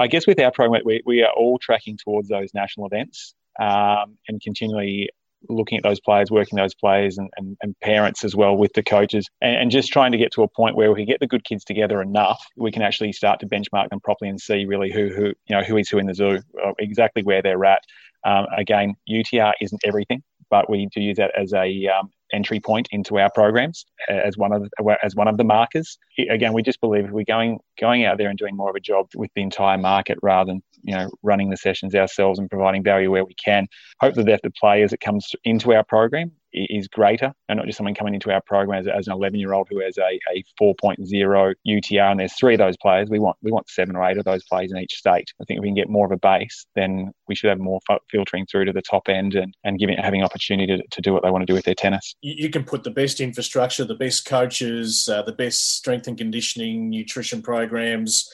I 0.00 0.08
guess 0.08 0.26
with 0.26 0.40
our 0.40 0.50
program, 0.50 0.82
we, 0.84 1.00
we 1.06 1.22
are 1.22 1.32
all 1.36 1.58
tracking 1.58 1.98
towards 2.02 2.28
those 2.28 2.48
national 2.52 2.86
events 2.86 3.34
um, 3.60 4.18
and 4.26 4.40
continually 4.40 5.10
looking 5.48 5.78
at 5.78 5.84
those 5.84 6.00
players, 6.00 6.30
working 6.30 6.56
those 6.56 6.74
players, 6.74 7.18
and, 7.18 7.30
and, 7.36 7.56
and 7.62 7.78
parents 7.80 8.24
as 8.24 8.34
well 8.34 8.56
with 8.56 8.72
the 8.74 8.82
coaches, 8.82 9.28
and, 9.40 9.56
and, 9.56 9.70
just 9.70 9.92
trying 9.92 10.12
to 10.12 10.18
get 10.18 10.32
to 10.32 10.42
a 10.42 10.48
point 10.48 10.76
where 10.76 10.90
we 10.90 10.96
can 10.96 11.06
get 11.06 11.20
the 11.20 11.26
good 11.26 11.44
kids 11.44 11.64
together 11.64 12.02
enough, 12.02 12.44
we 12.56 12.70
can 12.70 12.82
actually 12.82 13.12
start 13.12 13.40
to 13.40 13.46
benchmark 13.46 13.88
them 13.88 14.00
properly 14.00 14.28
and 14.28 14.40
see 14.40 14.64
really 14.66 14.90
who 14.92 15.08
who 15.08 15.26
you 15.26 15.56
know 15.56 15.62
who 15.62 15.76
is 15.76 15.88
who 15.88 15.98
in 15.98 16.06
the 16.06 16.14
zoo, 16.14 16.40
uh, 16.64 16.72
exactly 16.78 17.22
where 17.22 17.42
they're 17.42 17.64
at. 17.64 17.82
Um, 18.24 18.46
again, 18.56 18.94
UTR 19.08 19.52
isn't 19.60 19.80
everything, 19.84 20.22
but 20.50 20.70
we 20.70 20.88
do 20.94 21.00
use 21.00 21.16
that 21.16 21.32
as 21.36 21.52
a 21.52 21.88
um, 21.88 22.10
entry 22.32 22.60
point 22.60 22.88
into 22.90 23.18
our 23.18 23.30
programs 23.30 23.84
as 24.08 24.36
one 24.36 24.52
of 24.52 24.62
the, 24.62 24.96
as 25.02 25.14
one 25.14 25.28
of 25.28 25.36
the 25.36 25.44
markers. 25.44 25.98
Again, 26.30 26.52
we 26.52 26.62
just 26.62 26.80
believe 26.80 27.10
we're 27.10 27.24
going 27.24 27.58
going 27.78 28.04
out 28.04 28.18
there 28.18 28.28
and 28.28 28.38
doing 28.38 28.56
more 28.56 28.70
of 28.70 28.76
a 28.76 28.80
job 28.80 29.06
with 29.14 29.30
the 29.34 29.42
entire 29.42 29.78
market 29.78 30.18
rather 30.22 30.52
than 30.52 30.62
you 30.82 30.94
know 30.94 31.10
running 31.22 31.50
the 31.50 31.56
sessions 31.56 31.94
ourselves 31.94 32.38
and 32.38 32.50
providing 32.50 32.82
value 32.82 33.10
where 33.10 33.24
we 33.24 33.34
can. 33.34 33.66
Hopefully, 34.00 34.26
that 34.26 34.40
the 34.42 34.50
players 34.50 34.90
that 34.90 35.00
comes 35.00 35.30
into 35.44 35.72
our 35.72 35.84
program 35.84 36.32
is 36.52 36.88
greater, 36.88 37.32
and 37.48 37.56
not 37.56 37.66
just 37.66 37.78
someone 37.78 37.94
coming 37.94 38.14
into 38.14 38.30
our 38.30 38.40
program 38.42 38.80
as, 38.80 38.86
as 38.86 39.06
an 39.06 39.12
11 39.12 39.38
year 39.38 39.52
old 39.52 39.68
who 39.70 39.80
has 39.80 39.96
a, 39.98 40.18
a 40.34 40.44
4.0 40.60 41.54
UTR. 41.66 42.10
And 42.10 42.20
there's 42.20 42.34
three 42.34 42.54
of 42.54 42.58
those 42.58 42.76
players. 42.76 43.08
We 43.10 43.18
want 43.18 43.36
we 43.42 43.50
want 43.50 43.68
seven 43.68 43.96
or 43.96 44.04
eight 44.04 44.18
of 44.18 44.24
those 44.24 44.44
players 44.44 44.72
in 44.72 44.78
each 44.78 44.94
state. 44.94 45.32
I 45.40 45.44
think 45.44 45.58
if 45.58 45.62
we 45.62 45.68
can 45.68 45.74
get 45.74 45.88
more 45.88 46.06
of 46.06 46.12
a 46.12 46.16
base, 46.16 46.66
then 46.74 47.12
we 47.28 47.34
should 47.34 47.50
have 47.50 47.58
more 47.58 47.80
filtering 48.10 48.46
through 48.46 48.66
to 48.66 48.72
the 48.72 48.82
top 48.82 49.08
end 49.08 49.34
and, 49.34 49.54
and 49.64 49.78
giving 49.78 49.96
having 49.96 50.22
opportunity 50.22 50.76
to, 50.76 50.82
to 50.86 51.00
do 51.00 51.12
what 51.12 51.22
they 51.22 51.30
want 51.30 51.42
to 51.42 51.46
do 51.46 51.54
with 51.54 51.64
their 51.64 51.74
tennis. 51.74 52.14
You, 52.22 52.34
you 52.44 52.50
can 52.50 52.64
put 52.64 52.84
the 52.84 52.90
best 52.90 53.20
infrastructure, 53.20 53.84
the 53.84 53.94
best 53.94 54.26
coaches, 54.26 55.08
uh, 55.10 55.22
the 55.22 55.32
best 55.32 55.76
strength 55.76 56.06
and 56.06 56.18
conditioning, 56.18 56.90
nutrition 56.90 57.42
programs 57.42 58.30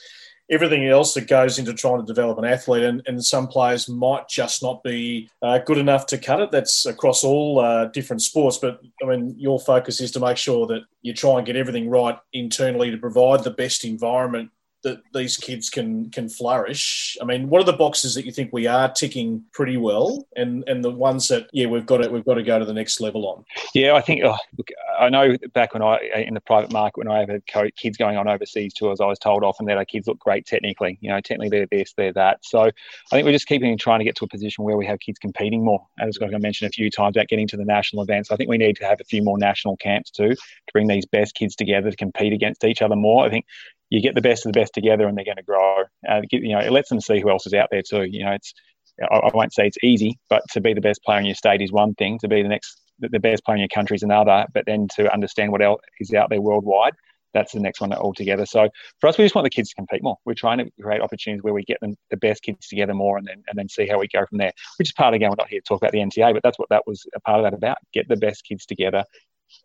everything 0.49 0.87
else 0.87 1.13
that 1.13 1.27
goes 1.27 1.59
into 1.59 1.73
trying 1.73 1.99
to 1.99 2.05
develop 2.05 2.37
an 2.37 2.45
athlete. 2.45 2.83
And, 2.83 3.01
and 3.05 3.23
some 3.23 3.47
players 3.47 3.87
might 3.87 4.27
just 4.27 4.63
not 4.63 4.83
be 4.83 5.29
uh, 5.41 5.59
good 5.59 5.77
enough 5.77 6.05
to 6.07 6.17
cut 6.17 6.41
it. 6.41 6.51
That's 6.51 6.85
across 6.85 7.23
all 7.23 7.59
uh, 7.59 7.85
different 7.85 8.21
sports. 8.21 8.57
But 8.57 8.81
I 9.03 9.05
mean, 9.05 9.35
your 9.37 9.59
focus 9.59 10.01
is 10.01 10.11
to 10.11 10.19
make 10.19 10.37
sure 10.37 10.67
that 10.67 10.81
you 11.01 11.13
try 11.13 11.37
and 11.37 11.45
get 11.45 11.55
everything 11.55 11.89
right 11.89 12.17
internally 12.33 12.91
to 12.91 12.97
provide 12.97 13.43
the 13.43 13.51
best 13.51 13.85
environment 13.85 14.51
that 14.83 15.01
these 15.13 15.37
kids 15.37 15.69
can 15.69 16.09
can 16.11 16.29
flourish. 16.29 17.17
I 17.21 17.25
mean, 17.25 17.49
what 17.49 17.61
are 17.61 17.65
the 17.65 17.73
boxes 17.73 18.15
that 18.15 18.25
you 18.25 18.31
think 18.31 18.51
we 18.53 18.67
are 18.67 18.89
ticking 18.91 19.43
pretty 19.51 19.77
well, 19.77 20.25
and 20.35 20.63
and 20.67 20.83
the 20.83 20.91
ones 20.91 21.27
that 21.27 21.49
yeah 21.53 21.67
we've 21.67 21.85
got 21.85 21.97
to 21.97 22.09
we've 22.09 22.25
got 22.25 22.35
to 22.35 22.43
go 22.43 22.59
to 22.59 22.65
the 22.65 22.73
next 22.73 23.01
level 23.01 23.27
on? 23.27 23.43
Yeah, 23.73 23.93
I 23.93 24.01
think 24.01 24.23
oh, 24.23 24.37
look, 24.57 24.69
I 24.99 25.09
know 25.09 25.35
back 25.53 25.73
when 25.73 25.83
I 25.83 25.97
in 26.27 26.33
the 26.33 26.41
private 26.41 26.71
market 26.71 26.97
when 26.97 27.07
I 27.07 27.19
had 27.19 27.75
kids 27.75 27.97
going 27.97 28.17
on 28.17 28.27
overseas 28.27 28.73
tours, 28.73 29.01
I 29.01 29.05
was 29.05 29.19
told 29.19 29.43
often 29.43 29.65
that 29.67 29.77
our 29.77 29.85
kids 29.85 30.07
look 30.07 30.19
great 30.19 30.45
technically. 30.45 30.97
You 31.01 31.09
know, 31.09 31.19
technically 31.19 31.49
they're 31.49 31.67
this, 31.69 31.93
they're 31.97 32.13
that. 32.13 32.39
So 32.43 32.61
I 32.61 32.71
think 33.11 33.25
we're 33.25 33.31
just 33.31 33.47
keeping 33.47 33.77
trying 33.77 33.99
to 33.99 34.05
get 34.05 34.15
to 34.17 34.25
a 34.25 34.29
position 34.29 34.63
where 34.63 34.77
we 34.77 34.85
have 34.85 34.99
kids 34.99 35.19
competing 35.19 35.63
more. 35.63 35.85
As 35.99 36.17
I 36.21 36.37
mentioned 36.37 36.69
a 36.69 36.73
few 36.73 36.89
times 36.89 37.15
about 37.15 37.27
getting 37.27 37.47
to 37.47 37.57
the 37.57 37.65
national 37.65 38.03
events, 38.03 38.31
I 38.31 38.35
think 38.35 38.49
we 38.49 38.57
need 38.57 38.77
to 38.77 38.85
have 38.85 38.99
a 39.01 39.05
few 39.05 39.21
more 39.23 39.37
national 39.37 39.77
camps 39.77 40.09
too 40.09 40.29
to 40.29 40.71
bring 40.73 40.87
these 40.87 41.05
best 41.05 41.35
kids 41.35 41.55
together 41.55 41.89
to 41.91 41.97
compete 41.97 42.33
against 42.33 42.63
each 42.63 42.81
other 42.81 42.95
more. 42.95 43.25
I 43.25 43.29
think 43.29 43.45
you 43.89 44.01
get 44.01 44.15
the 44.15 44.21
best 44.21 44.45
of 44.45 44.53
the 44.53 44.59
best 44.59 44.73
together 44.73 45.07
and 45.07 45.17
they're 45.17 45.25
going 45.25 45.37
to 45.37 45.43
grow. 45.43 45.83
Uh, 46.07 46.21
you 46.31 46.53
know, 46.53 46.59
it 46.59 46.71
lets 46.71 46.89
them 46.89 47.01
see 47.01 47.19
who 47.19 47.29
else 47.29 47.47
is 47.47 47.53
out 47.53 47.69
there 47.71 47.81
too. 47.81 48.03
You 48.03 48.25
know, 48.25 48.31
it's 48.31 48.53
I, 49.01 49.31
won't 49.33 49.53
say 49.53 49.67
it's 49.67 49.77
easy, 49.83 50.19
but 50.29 50.43
to 50.51 50.61
be 50.61 50.73
the 50.73 50.81
best 50.81 51.03
player 51.03 51.19
in 51.19 51.25
your 51.25 51.35
state 51.35 51.61
is 51.61 51.71
one 51.71 51.95
thing. 51.95 52.19
To 52.19 52.27
be 52.27 52.41
the 52.41 52.49
next, 52.49 52.81
the 52.99 53.19
best 53.19 53.43
player 53.45 53.55
in 53.55 53.61
your 53.61 53.69
country 53.69 53.95
is 53.95 54.03
another. 54.03 54.45
But 54.53 54.65
then 54.65 54.87
to 54.95 55.11
understand 55.11 55.51
what 55.51 55.61
else 55.61 55.81
is 55.99 56.13
out 56.13 56.29
there 56.29 56.41
worldwide, 56.41 56.93
that's 57.33 57.53
the 57.53 57.59
next 57.59 57.79
one 57.79 57.93
altogether. 57.93 58.45
So 58.45 58.69
for 58.99 59.07
us, 59.07 59.17
we 59.17 59.25
just 59.25 59.35
want 59.35 59.45
the 59.45 59.51
kids 59.51 59.69
to 59.69 59.75
compete 59.75 60.03
more. 60.03 60.17
We're 60.25 60.33
trying 60.33 60.57
to 60.59 60.69
create 60.81 61.01
opportunities 61.01 61.43
where 61.43 61.53
we 61.53 61.63
get 61.63 61.79
them 61.79 61.95
the 62.09 62.17
best 62.17 62.43
kids 62.43 62.67
together 62.67 62.93
more, 62.93 63.17
and 63.17 63.27
then 63.27 63.43
and 63.47 63.57
then 63.57 63.69
see 63.69 63.87
how 63.87 63.99
we 63.99 64.07
go 64.07 64.25
from 64.25 64.39
there. 64.39 64.51
Which 64.77 64.89
is 64.89 64.93
part 64.93 65.13
of 65.13 65.19
game. 65.19 65.29
We're 65.29 65.35
not 65.37 65.49
here 65.49 65.59
to 65.59 65.65
talk 65.65 65.81
about 65.81 65.91
the 65.91 65.99
NTA, 65.99 66.33
but 66.33 66.43
that's 66.43 66.59
what 66.59 66.69
that 66.69 66.83
was 66.87 67.05
a 67.15 67.19
part 67.21 67.39
of 67.39 67.43
that 67.43 67.53
about. 67.53 67.77
Get 67.93 68.07
the 68.07 68.17
best 68.17 68.43
kids 68.43 68.65
together, 68.65 69.03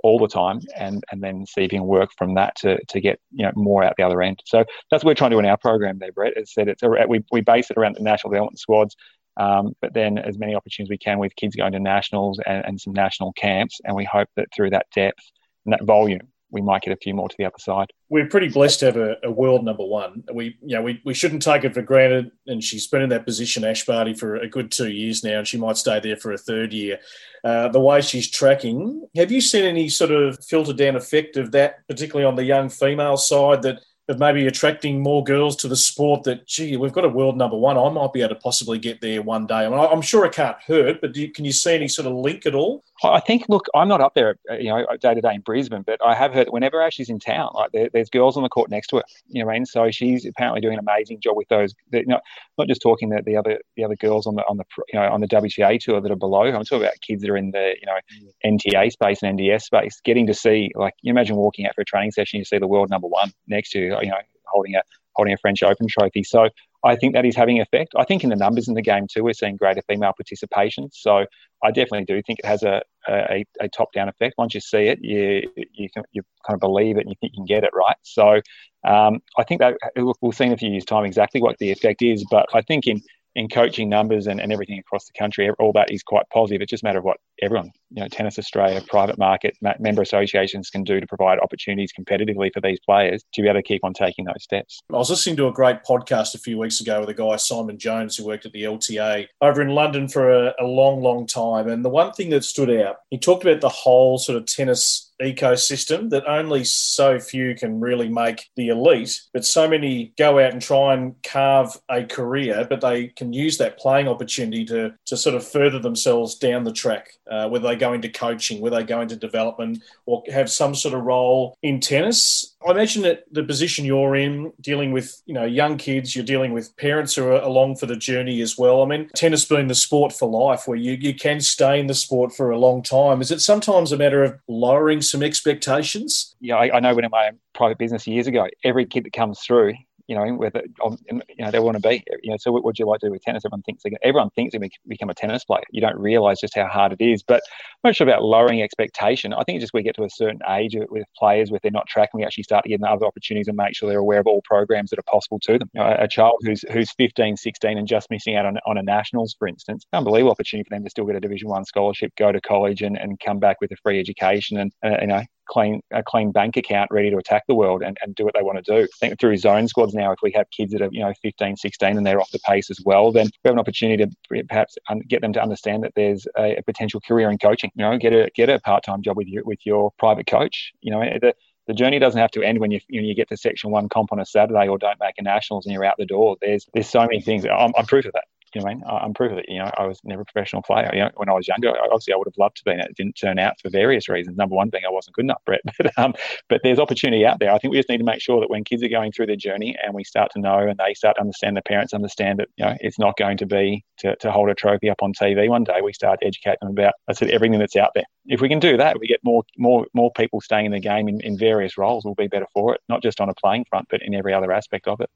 all 0.03 0.19
the 0.19 0.29
time 0.29 0.61
and 0.77 1.03
and 1.11 1.23
then 1.23 1.47
see 1.47 1.65
if 1.65 1.73
you 1.73 1.79
can 1.79 1.87
work 1.87 2.11
from 2.17 2.35
that 2.35 2.55
to, 2.57 2.83
to 2.87 3.01
get 3.01 3.21
you 3.33 3.45
know 3.45 3.53
more 3.55 3.83
out 3.85 3.95
the 3.97 4.03
other 4.03 4.23
end. 4.23 4.41
So 4.45 4.65
that's 4.91 5.05
what 5.05 5.11
we're 5.11 5.15
trying 5.15 5.31
to 5.31 5.37
do 5.37 5.41
in 5.41 5.47
our 5.47 5.57
program 5.57 5.99
there 5.99 6.13
brett. 6.13 6.37
As 6.37 6.53
said 6.53 6.69
it's 6.69 6.83
we, 7.09 7.25
we 7.33 7.41
base 7.41 7.71
it 7.71 7.77
around 7.77 7.97
the 7.97 8.03
national 8.03 8.31
development 8.31 8.59
squads 8.59 8.97
um, 9.37 9.75
but 9.81 9.95
then 9.95 10.19
as 10.19 10.39
many 10.39 10.55
opportunities 10.55 10.91
we 10.91 10.99
can 10.99 11.19
with 11.19 11.35
kids 11.37 11.57
going 11.57 11.73
to 11.73 11.81
nationals 11.81 12.41
and, 12.47 12.65
and 12.65 12.81
some 12.81 12.93
national 12.93 13.33
camps 13.33 13.81
and 13.85 13.97
we 13.97 14.05
hope 14.05 14.29
that 14.37 14.49
through 14.55 14.71
that 14.71 14.87
depth 14.95 15.25
and 15.65 15.73
that 15.73 15.85
volume 15.85 16.29
we 16.55 16.63
might 16.63 16.83
get 16.83 16.93
a 16.93 16.97
few 16.97 17.13
more 17.13 17.29
to 17.29 17.35
the 17.37 17.45
other 17.45 17.59
side. 17.59 17.89
We're 18.09 18.29
pretty 18.29 18.49
blessed 18.49 18.81
to 18.81 18.87
have 18.87 18.97
a, 18.97 19.17
a, 19.25 19.31
world 19.31 19.65
number 19.65 19.85
one. 19.85 20.23
We, 20.33 20.57
you 20.63 20.77
know, 20.77 20.83
we, 20.83 21.03
we 21.05 21.13
shouldn't 21.13 21.43
take 21.43 21.65
it 21.65 21.75
for 21.75 21.83
granted. 21.83 22.31
And 22.47 22.63
she's 22.63 22.87
been 22.87 23.03
in 23.03 23.09
that 23.11 23.27
position, 23.27 23.65
Ash 23.65 23.85
Barty, 23.85 24.15
for 24.15 24.37
a 24.37 24.49
good 24.49 24.71
two 24.71 24.91
years 24.91 25.25
now, 25.25 25.39
and 25.39 25.49
she 25.49 25.59
might 25.59 25.77
stay 25.77 25.99
there 25.99 26.17
for 26.17 26.33
a 26.33 26.39
third 26.39 26.73
year. 26.73 27.01
Uh, 27.43 27.69
the 27.69 27.81
way 27.81 28.01
she's 28.01 28.31
tracking, 28.31 29.07
have 29.17 29.33
you 29.33 29.41
seen 29.41 29.65
any 29.65 29.89
sort 29.89 30.13
of 30.13 30.39
filtered 30.45 30.79
down 30.79 30.97
effect 30.97 31.37
of 31.37 31.51
that, 31.51 31.87
particularly 31.89 32.25
on 32.25 32.37
the 32.37 32.45
young 32.45 32.69
female 32.69 33.17
side, 33.17 33.63
that 33.63 33.81
of 34.09 34.19
maybe 34.19 34.47
attracting 34.47 35.01
more 35.01 35.25
girls 35.25 35.57
to 35.57 35.69
the 35.69 35.77
sport 35.77 36.25
that, 36.25 36.47
gee, 36.47 36.77
we've 36.77 36.93
got 36.93 37.07
a 37.07 37.09
world 37.09 37.39
number 37.39 37.57
one. 37.57 37.79
I 37.79 37.89
might 37.89 38.13
be 38.13 38.21
able 38.21 38.35
to 38.35 38.41
possibly 38.41 38.79
get 38.79 39.01
there 39.01 39.23
one 39.23 39.47
day. 39.47 39.65
I 39.65 39.87
I'm 39.87 40.03
sure 40.03 40.27
it 40.27 40.35
can't 40.35 40.59
hurt, 40.67 41.01
but 41.01 41.17
you, 41.17 41.33
can 41.33 41.45
you 41.45 41.53
see 41.53 41.75
any 41.75 41.89
sort 41.89 42.07
of 42.07 42.13
link 42.13 42.45
at 42.45 42.55
all? 42.55 42.85
I 43.03 43.21
think, 43.21 43.47
look, 43.49 43.67
I'm 43.75 43.89
not 43.89 44.01
up 44.01 44.15
there, 44.15 44.37
uh, 44.51 44.55
you 44.55 44.69
know, 44.69 44.87
day 45.01 45.15
to 45.15 45.21
day 45.21 45.35
in 45.35 45.41
Brisbane, 45.41 45.83
but 45.83 45.99
I 46.05 46.15
have 46.15 46.33
heard 46.33 46.47
that 46.47 46.53
whenever 46.53 46.89
she's 46.91 47.09
in 47.09 47.19
town, 47.19 47.51
like 47.55 47.73
there, 47.73 47.89
there's 47.93 48.09
girls 48.09 48.37
on 48.37 48.45
the 48.45 48.49
court 48.49 48.71
next 48.71 48.89
to 48.89 48.97
her, 48.97 49.03
you 49.29 49.45
know, 49.45 49.51
and 49.51 49.67
so 49.67 49.91
she's 49.91 50.25
apparently 50.25 50.61
doing 50.61 50.75
an 50.75 50.81
amazing 50.81 51.21
job 51.21 51.37
with 51.37 51.49
those. 51.49 51.75
You 51.93 52.07
know, 52.07 52.21
not 52.57 52.69
just 52.69 52.83
talking 52.83 53.09
the, 53.09 53.23
the 53.25 53.37
other 53.37 53.59
the 53.77 53.85
other 53.85 53.97
girls 53.97 54.27
on 54.27 54.37
the 54.37 54.43
on 54.49 54.59
the 54.59 54.65
you 54.93 54.99
know 54.99 55.07
on 55.07 55.21
the 55.21 55.27
WTA 55.27 55.81
tour 55.81 56.01
that 56.01 56.11
are 56.11 56.17
below. 56.17 56.43
I'm 56.43 56.65
talking 56.65 56.83
about 56.83 57.01
kids 57.01 57.23
that 57.23 57.31
are 57.31 57.37
in 57.37 57.51
the 57.51 57.75
you 57.81 57.87
know 57.87 57.99
NTA 58.45 58.93
space 58.93 59.23
and 59.23 59.39
NDS 59.39 59.63
space, 59.63 60.01
getting 60.05 60.27
to 60.29 60.35
see 60.35 60.71
like 60.77 60.95
you 61.03 61.11
imagine 61.11 61.37
walking 61.37 61.67
out 61.67 61.75
for 61.75 61.81
a 61.81 61.85
training 61.85 62.13
session, 62.13 62.39
you 62.39 62.45
see 62.45 62.59
the 62.59 62.69
world 62.69 62.91
number 62.91 63.09
one 63.09 63.33
next 63.49 63.71
to 63.71 63.81
you, 63.81 63.97
you 64.01 64.09
know, 64.09 64.19
holding 64.47 64.77
a 64.77 64.83
holding 65.15 65.35
a 65.35 65.39
French 65.39 65.63
Open 65.63 65.87
trophy. 65.89 66.23
So 66.23 66.49
I 66.85 66.97
think 66.97 67.15
that 67.15 67.25
is 67.25 67.35
having 67.35 67.61
effect. 67.61 67.95
I 67.97 68.05
think 68.05 68.25
in 68.25 68.31
the 68.31 68.37
numbers 68.37 68.69
in 68.69 68.75
the 68.75 68.83
game 68.83 69.07
too, 69.11 69.25
we're 69.25 69.33
seeing 69.33 69.57
greater 69.57 69.83
female 69.89 70.13
participation. 70.17 70.91
So 70.93 71.25
I 71.63 71.71
definitely 71.71 72.05
do 72.05 72.21
think 72.23 72.41
it 72.41 72.45
has 72.45 72.63
a 72.63 72.83
a, 73.09 73.45
a 73.61 73.69
top 73.69 73.93
down 73.93 74.09
effect. 74.09 74.35
Once 74.39 74.55
you 74.55 74.61
see 74.61 74.85
it, 74.89 74.99
you 75.03 75.51
you 75.73 75.89
can, 75.91 76.05
you 76.13 76.23
kind 76.47 76.55
of 76.55 76.61
believe 76.61 76.97
it 76.97 77.01
and 77.01 77.11
you 77.11 77.17
think 77.21 77.33
you 77.33 77.39
can 77.39 77.47
get 77.47 77.65
it 77.65 77.71
right. 77.75 77.97
So 78.03 78.41
um, 78.87 79.21
I 79.39 79.45
think 79.45 79.61
that 79.61 79.77
we'll 79.97 80.33
see 80.33 80.45
in 80.45 80.53
a 80.53 80.57
few 80.57 80.71
years' 80.71 80.85
time 80.85 81.05
exactly 81.05 81.41
what 81.41 81.59
the 81.59 81.71
effect 81.71 82.03
is. 82.03 82.25
But 82.31 82.47
I 82.55 82.61
think 82.63 82.87
in 82.87 83.01
in 83.35 83.49
coaching 83.49 83.89
numbers 83.89 84.27
and, 84.27 84.41
and 84.41 84.53
everything 84.53 84.79
across 84.79 85.07
the 85.07 85.13
country, 85.19 85.51
all 85.59 85.73
that 85.73 85.91
is 85.91 86.03
quite 86.03 86.25
positive. 86.33 86.63
It's 86.63 86.71
just 86.71 86.83
a 86.83 86.87
matter 86.87 86.99
of 86.99 87.05
what 87.05 87.19
everyone, 87.43 87.71
you 87.91 88.03
know, 88.03 88.09
Tennis 88.09 88.39
Australia, 88.39 88.81
private 88.89 89.19
market, 89.19 89.57
member 89.81 90.03
associations 90.03 90.71
can 90.71 90.85
do 90.85 91.01
to 91.01 91.07
provide 91.07 91.39
opportunities 91.41 91.93
competitively 91.99 92.53
for 92.53 92.61
these 92.61 92.79
players 92.87 93.23
to 93.35 93.43
be 93.43 93.49
able 93.49 93.59
to 93.59 93.63
keep 93.63 93.85
on 93.85 93.93
taking 93.93 94.25
those 94.25 94.43
steps. 94.43 94.81
I 94.93 94.97
was 94.97 95.11
listening 95.11 95.37
to 95.37 95.49
a 95.49 95.53
great 95.53 95.85
podcast 95.85 96.35
a 96.35 96.39
few 96.39 96.59
weeks 96.59 96.81
ago 96.81 97.01
with 97.01 97.09
a 97.09 97.15
guy, 97.15 97.37
Simon 97.37 97.79
Jones, 97.79 98.17
who 98.17 98.25
worked 98.25 98.47
at 98.47 98.53
the 98.53 98.63
LTA 98.63 99.27
over 99.41 99.63
in 99.63 99.69
London 99.69 100.09
for 100.09 100.31
a, 100.31 100.55
a 100.61 100.65
long, 100.65 101.03
long 101.03 101.27
time. 101.27 101.69
And 101.69 101.85
the 101.85 101.91
one 101.91 102.13
thing 102.13 102.31
that 102.31 102.45
stood 102.45 102.71
out, 102.71 102.97
he 103.11 103.19
talked 103.19 103.45
about 103.45 103.61
the 103.61 103.69
whole 103.69 104.19
sort 104.19 104.39
of 104.39 104.47
tennis 104.47 105.13
ecosystem 105.23 106.11
that 106.11 106.27
only 106.27 106.65
so 106.65 107.19
few 107.19 107.55
can 107.55 107.81
really 107.81 108.09
make 108.09 108.51
the 108.57 108.69
elite, 108.69 109.21
but 109.33 109.45
so 109.45 109.69
many 109.69 110.13
go 110.19 110.39
out 110.39 110.53
and 110.53 110.63
try 110.63 110.95
and 110.95 111.15
carve 111.23 111.77
a 111.89 112.05
career, 112.05 112.67
but 112.69 112.81
they 112.81 113.09
can 113.09 113.33
use 113.33 113.59
that 113.59 113.79
playing 113.79 114.09
opportunity 114.09 114.65
to, 114.65 114.93
to 115.07 115.17
sort 115.17 115.35
of 115.35 115.47
further 115.47 115.79
themselves 115.79 116.35
down 116.37 116.65
the 116.65 116.73
track, 116.73 117.09
uh, 117.31 117.49
whether 117.49 117.69
they 117.69 117.77
go 117.77 117.93
into 117.93 118.09
coaching, 118.09 118.61
whether 118.61 118.77
they 118.77 118.85
go 118.85 119.01
into 119.01 119.17
development, 119.17 119.83
or 120.07 120.23
have 120.33 120.51
some 120.51 120.75
sort 120.75 120.95
of 120.95 121.03
role 121.03 121.57
in 121.63 121.81
tennis. 121.81 122.55
I 122.67 122.71
imagine 122.71 123.03
that 123.03 123.25
the 123.31 123.45
position 123.45 123.85
you're 123.85 124.17
in, 124.17 124.53
dealing 124.61 124.93
with 124.93 125.23
you 125.27 125.35
know 125.35 125.45
young 125.45 125.77
kids, 125.77 126.17
you're 126.17 126.25
dealing 126.25 126.53
with 126.53 126.77
parents 126.77 127.15
who 127.15 127.27
are 127.27 127.43
along 127.43 127.77
for 127.77 127.87
the 127.87 127.97
journey 127.97 128.41
as 128.41 128.57
well. 128.59 128.83
I 128.83 128.87
mean, 128.87 129.09
tennis 129.15 129.45
being 129.45 129.69
the 129.69 129.75
sport 129.75 130.13
for 130.13 130.29
life, 130.29 130.67
where 130.67 130.79
you, 130.79 130.93
you 130.93 131.15
can 131.15 131.41
stay 131.41 131.79
in 131.79 131.87
the 131.87 131.95
sport 131.95 132.35
for 132.35 132.51
a 132.51 132.59
long 132.59 132.83
time. 132.83 133.21
Is 133.21 133.31
it 133.31 133.41
sometimes 133.41 133.93
a 133.93 133.99
matter 133.99 134.25
of 134.25 134.39
lowering 134.49 135.03
some 135.15 135.23
expectations? 135.23 136.35
Yeah, 136.41 136.57
I, 136.57 136.77
I 136.77 136.81
know 136.81 136.93
when 136.93 137.05
in 137.05 137.11
my 137.13 137.31
private 137.53 137.79
business 137.79 138.05
years 138.05 138.27
ago, 138.27 138.49
every 138.65 138.85
kid 138.85 139.05
that 139.05 139.13
comes 139.13 139.39
through, 139.39 139.75
you 140.07 140.15
know, 140.15 140.35
whether 140.35 140.63
um, 140.85 140.99
you 141.09 141.45
know 141.45 141.51
they 141.51 141.61
want 141.61 141.81
to 141.81 141.89
be. 141.89 142.03
You 142.23 142.31
know, 142.31 142.37
so 142.39 142.53
what 142.53 142.65
would 142.65 142.79
you 142.79 142.87
like 142.87 143.01
to 143.01 143.07
do 143.07 143.13
with 143.13 143.23
tennis? 143.23 143.45
Everyone 143.45 143.63
thinks 143.63 143.83
they 143.83 143.91
everyone 144.03 144.31
thinks 144.31 144.53
they 144.53 144.59
can 144.59 144.71
become 144.87 145.11
a 145.11 145.15
tennis 145.15 145.45
player. 145.45 145.63
You 145.71 145.81
don't 145.81 145.99
realise 145.99 146.41
just 146.41 146.55
how 146.55 146.67
hard 146.67 146.93
it 146.93 147.05
is. 147.05 147.23
But 147.23 147.43
I'm 147.83 147.91
not 147.91 147.97
sure 147.97 148.07
about 148.07 148.23
lowering 148.23 148.63
expectation. 148.63 149.33
I 149.33 149.43
think 149.45 149.61
just 149.61 149.73
we 149.73 149.83
get 149.83 149.97
to 149.97 150.05
a 150.05 150.11
certain 150.11 150.41
age 150.49 150.77
with 150.77 151.07
players 151.17 151.51
where 151.51 151.61
they're 151.63 151.73
not 151.73 151.87
tracking, 151.87 152.19
we 152.19 152.25
actually 152.25 152.45
start 152.45 152.65
to 152.65 152.69
get 152.69 152.83
other 152.83 153.07
opportunities 153.07 153.49
and 153.49 153.57
make 153.57 153.75
sure 153.75 153.89
they're 153.89 153.99
aware 153.99 154.21
of 154.21 154.27
all 154.27 154.43
programs 154.45 154.91
that 154.91 154.99
are 154.99 155.11
possible 155.11 155.39
to 155.41 155.59
them. 155.59 155.71
You 155.75 155.81
know, 155.81 155.97
a 155.99 156.09
child 156.09 156.37
who's 156.43 156.65
who's 156.71 156.93
15, 156.93 157.37
16 157.37 157.79
and 157.79 157.89
just 157.89 158.11
missing 158.11 158.37
out 158.37 158.47
on, 158.47 158.59
on 158.67 158.79
a 158.79 158.83
nationals, 158.83 159.35
for 159.39 159.49
instance, 159.49 159.85
unbelievable 159.93 160.33
opportunity 160.33 160.69
for 160.69 160.75
them 160.75 160.85
to 160.85 160.91
still 160.91 161.07
get 161.07 161.17
a 161.17 161.21
Division 161.21 161.49
One 161.49 161.65
scholarship, 161.65 162.13
go 162.17 162.33
to 162.33 162.41
college, 162.41 162.83
and, 162.83 162.99
and 162.99 163.19
come 163.21 163.39
back 163.39 163.61
with 163.61 163.73
a 163.73 163.77
free 163.77 163.99
education 163.99 164.59
and 164.59 164.73
uh, 164.85 164.99
you 165.01 165.07
know 165.07 165.23
clean 165.47 165.81
a 165.91 166.03
clean 166.03 166.33
bank 166.33 166.57
account 166.57 166.91
ready 166.91 167.11
to 167.11 167.17
attack 167.17 167.45
the 167.47 167.55
world 167.55 167.83
and, 167.83 167.97
and 168.03 168.15
do 168.15 168.25
what 168.25 168.35
they 168.35 168.43
want 168.43 168.65
to 168.65 168.75
do. 168.77 168.83
I 168.85 168.97
think 168.99 169.21
through 169.21 169.37
zone 169.37 169.69
squads 169.69 169.95
now, 169.95 170.13
if 170.13 170.19
we 170.23 170.33
have 170.33 170.51
kids 170.51 170.73
that 170.73 170.83
are, 170.83 170.89
you 170.91 171.01
know, 171.01 171.13
15, 171.23 171.57
16 171.57 171.97
and 171.97 172.07
they're 172.07 172.21
off 172.21 172.31
the 172.31 172.39
pace 172.41 172.71
as 172.71 172.81
well, 172.85 173.13
then 173.13 173.27
we 173.27 173.49
have 173.49 173.55
an 173.55 173.61
opportunity 173.61 174.05
to 174.05 174.45
perhaps 174.45 174.77
get 175.09 175.21
them 175.21 175.33
to 175.33 175.43
understand 175.43 175.85
that 175.85 175.93
there's 175.95 176.27
a, 176.39 176.57
a 176.57 176.63
potential 176.63 177.01
career 177.01 177.31
in 177.31 177.39
coaching. 177.39 177.71
You 177.75 177.85
know, 177.85 177.99
get 177.99 178.13
a 178.13 178.31
get 178.35 178.49
a 178.49 178.59
part-time 178.61 179.03
job 179.03 179.17
with 179.17 179.29
you 179.29 179.43
with 179.45 179.61
your 179.65 179.93
private 179.99 180.27
coach. 180.27 180.73
You 180.81 180.93
know, 180.93 181.01
the, 181.01 181.35
the 181.67 181.75
journey 181.75 181.99
doesn't 181.99 182.21
have 182.21 182.31
to 182.33 182.43
end 182.43 182.59
when 182.59 182.71
you 182.71 182.81
know, 182.91 183.01
you 183.01 183.15
get 183.15 183.29
to 183.29 183.37
section 183.37 183.71
one 183.71 183.89
comp 183.89 184.13
on 184.13 184.21
a 184.21 184.27
Saturday 184.27 184.69
or 184.69 184.79
don't 184.79 185.01
make 185.01 185.15
a 185.19 185.23
nationals 185.23 185.67
and 185.67 185.73
you're 185.73 185.85
out 185.85 185.97
the 185.99 186.07
door. 186.07 186.37
There's 186.41 186.67
there's 186.75 186.89
so 186.89 187.01
many 187.01 187.21
things. 187.21 187.45
I'm, 187.45 187.73
I'm 187.77 187.87
proof 187.87 188.05
of 188.05 188.13
that. 188.13 188.25
You 188.55 188.61
know, 188.61 188.69
I 188.69 188.75
mean, 188.75 188.83
I'm 188.87 189.15
proof 189.15 189.33
of 189.33 189.39
it. 189.39 189.47
You 189.49 189.59
know, 189.59 189.71
I 189.77 189.87
was 189.87 190.01
never 190.05 190.23
a 190.23 190.25
professional 190.25 190.63
player. 190.63 190.91
You 190.93 191.01
know, 191.01 191.11
when 191.17 191.29
I 191.29 191.33
was 191.33 191.49
younger, 191.49 191.73
obviously 191.83 192.15
I 192.15 192.17
would 192.17 192.27
have 192.27 192.39
loved 192.39 192.57
to 192.59 192.65
be. 192.65 192.73
It 192.73 192.97
didn't 192.97 193.15
turn 193.15 193.39
out 193.39 193.61
for 193.61 193.71
various 193.71 194.09
reasons. 194.09 194.37
Number 194.37 194.55
one 194.55 194.71
being 194.71 194.85
I 194.87 194.91
wasn't 194.91 195.17
good 195.17 195.25
enough, 195.25 195.43
Brett. 195.45 195.61
But 195.77 195.99
um, 195.99 196.15
but 196.49 196.61
there's 196.63 196.79
opportunity 196.79 197.27
out 197.27 197.41
there. 197.41 197.53
I 197.53 197.59
think 197.59 197.73
we 197.73 197.79
just 197.79 197.89
need 197.89 197.99
to 197.99 198.05
make 198.05 198.21
sure 198.21 198.41
that 198.41 198.49
when 198.49 198.65
kids 198.65 198.83
are 198.83 198.89
going 198.89 199.11
through 199.13 199.27
their 199.27 199.37
journey 199.37 199.77
and 199.83 199.93
we 199.93 200.05
start 200.05 200.31
to 200.33 200.41
know 200.41 200.59
and 200.59 200.79
they 200.79 200.95
start 200.95 201.17
to 201.17 201.21
understand, 201.21 201.57
the 201.57 201.63
parents 201.63 201.93
understand 201.93 202.39
that 202.39 202.49
you 202.57 202.65
know 202.65 202.77
it's 202.81 202.99
not 202.99 203.17
going 203.17 203.37
to 203.39 203.47
be 203.47 203.85
to, 203.99 204.15
to 204.17 204.31
hold 204.31 204.49
a 204.51 204.55
trophy 204.55 204.89
up 204.89 205.03
on 205.03 205.13
TV 205.13 205.49
one 205.49 205.65
day. 205.65 205.81
We 205.83 205.93
start 205.93 206.21
to 206.21 206.27
educate 206.27 206.59
them 206.61 206.71
about 206.71 206.95
I 207.09 207.13
said 207.13 207.31
everything 207.31 207.59
that's 207.59 207.77
out 207.77 207.91
there. 207.95 208.05
If 208.27 208.41
we 208.41 208.49
can 208.49 208.61
do 208.61 208.77
that, 208.77 209.01
we 209.01 209.09
get 209.09 209.21
more 209.25 209.43
more 209.59 209.87
more 209.95 210.13
people 210.13 210.41
staying 210.41 210.67
in 210.67 210.73
the 210.73 210.81
game 210.81 211.09
in, 211.09 211.21
in 211.21 211.37
various 211.37 211.77
roles. 211.77 212.05
We'll 212.05 212.15
be 212.15 212.29
better 212.29 212.47
for 212.53 212.75
it, 212.75 212.81
not 212.89 213.03
just 213.03 213.21
on 213.21 213.29
a 213.29 213.35
playing 213.35 213.67
front, 213.69 213.89
but 213.91 214.01
in 214.03 214.15
every 214.15 214.33
other 214.33 214.53
aspect 214.53 214.87
of 214.87 215.01
it. 215.01 215.11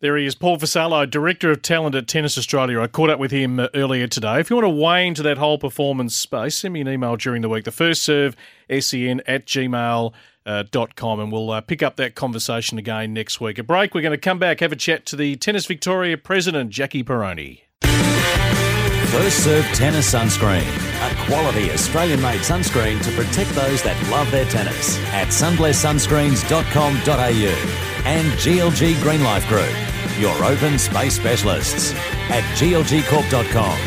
There 0.00 0.16
he 0.16 0.26
is, 0.26 0.36
Paul 0.36 0.58
Vassallo, 0.58 1.10
Director 1.10 1.50
of 1.50 1.60
Talent 1.60 1.96
at 1.96 2.06
Tennis 2.06 2.38
Australia. 2.38 2.80
I 2.80 2.86
caught 2.86 3.10
up 3.10 3.18
with 3.18 3.32
him 3.32 3.58
uh, 3.58 3.66
earlier 3.74 4.06
today. 4.06 4.38
If 4.38 4.48
you 4.48 4.54
want 4.54 4.66
to 4.66 4.68
weigh 4.68 5.08
into 5.08 5.24
that 5.24 5.38
whole 5.38 5.58
performance 5.58 6.14
space, 6.14 6.58
send 6.58 6.74
me 6.74 6.82
an 6.82 6.88
email 6.88 7.16
during 7.16 7.42
the 7.42 7.48
week. 7.48 7.64
The 7.64 7.72
first 7.72 8.02
serve, 8.02 8.36
sen 8.70 9.22
at 9.26 9.44
gmail.com, 9.46 10.12
uh, 10.46 11.22
and 11.22 11.32
we'll 11.32 11.50
uh, 11.50 11.60
pick 11.62 11.82
up 11.82 11.96
that 11.96 12.14
conversation 12.14 12.78
again 12.78 13.12
next 13.12 13.40
week. 13.40 13.58
A 13.58 13.64
break, 13.64 13.92
we're 13.92 14.02
going 14.02 14.12
to 14.12 14.18
come 14.18 14.38
back, 14.38 14.60
have 14.60 14.70
a 14.70 14.76
chat 14.76 15.04
to 15.06 15.16
the 15.16 15.34
Tennis 15.34 15.66
Victoria 15.66 16.16
President, 16.16 16.70
Jackie 16.70 17.02
Prione. 17.02 17.62
First 17.82 19.42
Serve 19.42 19.64
Tennis 19.74 20.14
Sunscreen, 20.14 20.62
a 20.62 21.26
quality 21.26 21.72
Australian 21.72 22.22
made 22.22 22.42
sunscreen 22.42 23.02
to 23.02 23.10
protect 23.20 23.50
those 23.50 23.82
that 23.82 24.00
love 24.10 24.30
their 24.30 24.44
tennis 24.44 24.96
at 25.08 25.26
sunblesssunscreens.com.au 25.28 27.87
and 28.04 28.26
GLG 28.32 29.00
Green 29.02 29.22
Life 29.22 29.46
Group, 29.48 29.72
your 30.18 30.44
open 30.44 30.78
space 30.78 31.14
specialists 31.14 31.92
at 32.30 32.42
glgcorp.com. 32.56 33.78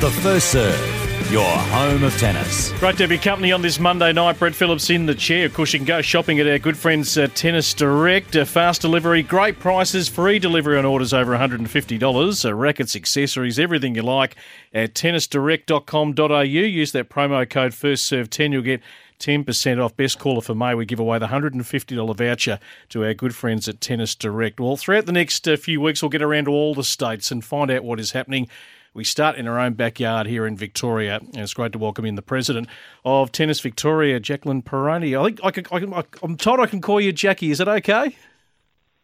The 0.00 0.10
First 0.20 0.50
Serve, 0.50 1.30
your 1.30 1.44
home 1.44 2.02
of 2.02 2.16
tennis. 2.18 2.72
Great 2.78 2.96
to 2.96 3.04
have 3.04 3.10
your 3.10 3.20
company 3.20 3.52
on 3.52 3.62
this 3.62 3.78
Monday 3.78 4.12
night. 4.12 4.38
Brett 4.38 4.54
Phillips 4.54 4.90
in 4.90 5.06
the 5.06 5.14
chair. 5.14 5.46
Of 5.46 5.54
course, 5.54 5.72
you 5.72 5.78
can 5.78 5.86
go 5.86 6.02
shopping 6.02 6.40
at 6.40 6.46
our 6.46 6.58
good 6.58 6.76
friends 6.76 7.16
uh, 7.16 7.28
Tennis 7.34 7.72
Direct. 7.72 8.34
Uh, 8.34 8.44
fast 8.44 8.80
delivery, 8.80 9.22
great 9.22 9.58
prices, 9.60 10.08
free 10.08 10.38
delivery 10.38 10.76
on 10.76 10.84
orders 10.84 11.12
over 11.12 11.36
$150. 11.36 12.44
Uh, 12.44 12.54
rackets, 12.54 12.96
accessories, 12.96 13.58
everything 13.58 13.94
you 13.94 14.02
like 14.02 14.36
at 14.74 14.94
tennisdirect.com.au. 14.94 16.40
Use 16.40 16.92
that 16.92 17.08
promo 17.08 17.48
code 17.48 17.72
FIRSTSERVE10. 17.72 18.52
You'll 18.52 18.62
get 18.62 18.80
10% 19.22 19.82
off. 19.82 19.96
Best 19.96 20.18
caller 20.18 20.40
for 20.40 20.54
May. 20.54 20.74
We 20.74 20.84
give 20.84 20.98
away 20.98 21.18
the 21.18 21.28
$150 21.28 22.16
voucher 22.16 22.58
to 22.88 23.04
our 23.04 23.14
good 23.14 23.34
friends 23.34 23.68
at 23.68 23.80
Tennis 23.80 24.16
Direct. 24.16 24.58
Well, 24.58 24.76
throughout 24.76 25.06
the 25.06 25.12
next 25.12 25.46
uh, 25.46 25.56
few 25.56 25.80
weeks, 25.80 26.02
we'll 26.02 26.08
get 26.10 26.22
around 26.22 26.46
to 26.46 26.50
all 26.50 26.74
the 26.74 26.82
states 26.82 27.30
and 27.30 27.44
find 27.44 27.70
out 27.70 27.84
what 27.84 28.00
is 28.00 28.10
happening. 28.10 28.48
We 28.94 29.04
start 29.04 29.36
in 29.36 29.46
our 29.46 29.58
own 29.58 29.74
backyard 29.74 30.26
here 30.26 30.44
in 30.44 30.56
Victoria, 30.56 31.20
and 31.22 31.38
it's 31.38 31.54
great 31.54 31.72
to 31.72 31.78
welcome 31.78 32.04
in 32.04 32.16
the 32.16 32.22
president 32.22 32.68
of 33.04 33.32
Tennis 33.32 33.60
Victoria, 33.60 34.20
Jacqueline 34.20 34.60
Prione. 34.60 35.16
I 35.16 35.24
think 35.24 35.40
I 35.42 35.50
can, 35.52 35.94
I 35.94 36.02
can, 36.02 36.04
I'm 36.22 36.36
told 36.36 36.60
I 36.60 36.66
can 36.66 36.80
call 36.82 37.00
you 37.00 37.12
Jackie. 37.12 37.52
Is 37.52 37.60
it 37.60 37.68
okay? 37.68 38.16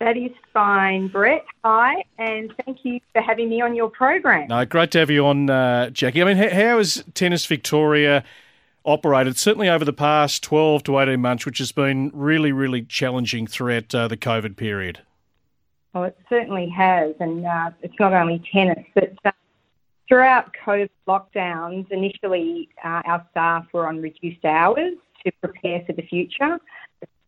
That 0.01 0.17
is 0.17 0.31
fine, 0.53 1.09
Brett. 1.09 1.45
Hi, 1.65 2.05
and 2.19 2.53
thank 2.65 2.85
you 2.85 3.01
for 3.13 3.23
having 3.23 3.49
me 3.49 3.63
on 3.63 3.75
your 3.75 3.89
program. 3.89 4.49
No, 4.49 4.65
great 4.67 4.91
to 4.91 4.99
have 4.99 5.11
you 5.11 5.25
on, 5.27 5.49
uh, 5.49 5.91
Jackie. 5.91 6.23
I 6.23 6.25
mean, 6.27 6.37
how, 6.37 6.51
how 6.51 6.79
is 6.79 7.03
Tennis 7.15 7.47
Victoria? 7.47 8.25
Operated, 8.89 9.37
certainly 9.37 9.69
over 9.69 9.85
the 9.85 9.93
past 9.93 10.43
12 10.43 10.83
to 10.85 10.99
18 10.99 11.21
months, 11.21 11.45
which 11.45 11.59
has 11.59 11.73
been 11.73 12.11
really, 12.15 12.53
really 12.53 12.83
challenging 12.83 13.47
throughout 13.47 13.95
uh, 13.95 14.09
the 14.09 14.17
COVID 14.17 14.57
period? 14.57 15.01
Well, 15.93 16.05
it 16.05 16.19
certainly 16.29 16.69
has. 16.71 17.15
And 17.21 17.47
uh, 17.47 17.71
it's 17.83 17.95
not 18.01 18.13
only 18.13 18.43
tennis, 18.51 18.85
but 18.95 19.13
uh, 19.25 19.33
throughout 20.09 20.55
COVID 20.65 20.89
lockdowns, 21.07 21.91
initially 21.93 22.71
uh, 22.83 23.03
our 23.05 23.27
staff 23.31 23.67
were 23.73 23.87
on 23.87 24.01
reduced 24.01 24.45
hours 24.45 24.95
to 25.25 25.33
prepare 25.43 25.83
for 25.87 25.93
the 25.93 26.03
future. 26.03 26.59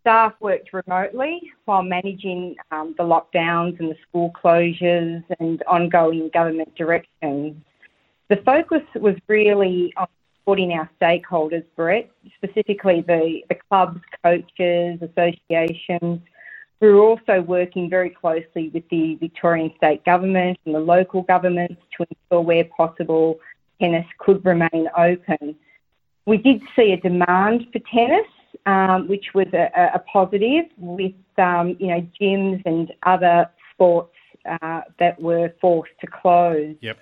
staff 0.01 0.33
worked 0.41 0.73
remotely 0.73 1.41
while 1.67 1.83
managing 1.83 2.57
um, 2.71 2.95
the 2.97 3.05
lockdowns 3.05 3.79
and 3.81 3.91
the 3.91 3.97
school 4.09 4.33
closures 4.43 5.23
and 5.39 5.63
ongoing 5.67 6.31
government 6.33 6.75
directions. 6.75 7.55
The 8.29 8.37
focus 8.47 8.83
was 8.95 9.17
really 9.29 9.93
on 9.97 10.07
supporting 10.41 10.73
our 10.73 10.89
stakeholders, 11.01 11.65
Brett, 11.77 12.11
specifically 12.37 13.03
the, 13.03 13.43
the 13.49 13.57
clubs, 13.69 14.01
coaches, 14.25 15.01
associations. 15.03 16.21
We're 16.81 16.99
also 16.99 17.43
working 17.43 17.91
very 17.91 18.11
closely 18.11 18.71
with 18.73 18.89
the 18.89 19.17
Victorian 19.17 19.73
state 19.77 20.05
government 20.05 20.59
and 20.65 20.75
the 20.75 20.81
local 20.81 21.23
governments 21.23 21.81
to 21.97 22.07
ensure 22.09 22.41
where 22.41 22.65
possible 22.65 23.39
tennis 23.81 24.07
could 24.19 24.45
remain 24.45 24.89
open. 24.97 25.57
We 26.27 26.39
did 26.39 26.63
see 26.75 26.93
a 26.93 26.97
demand 26.97 27.67
for 27.73 27.81
tennis, 27.93 28.27
um, 28.67 29.09
which 29.09 29.35
was 29.35 29.47
a, 29.53 29.91
a 29.95 29.99
positive 30.01 30.67
with 30.79 31.13
um, 31.39 31.77
you 31.79 31.89
know 31.89 32.07
gyms 32.21 32.63
and 32.65 32.93
other 33.03 33.49
sports 33.73 34.15
uh, 34.49 34.83
that 34.99 35.21
were 35.21 35.53
forced 35.61 35.93
to 36.01 36.07
close. 36.07 36.77
Yep. 36.81 36.99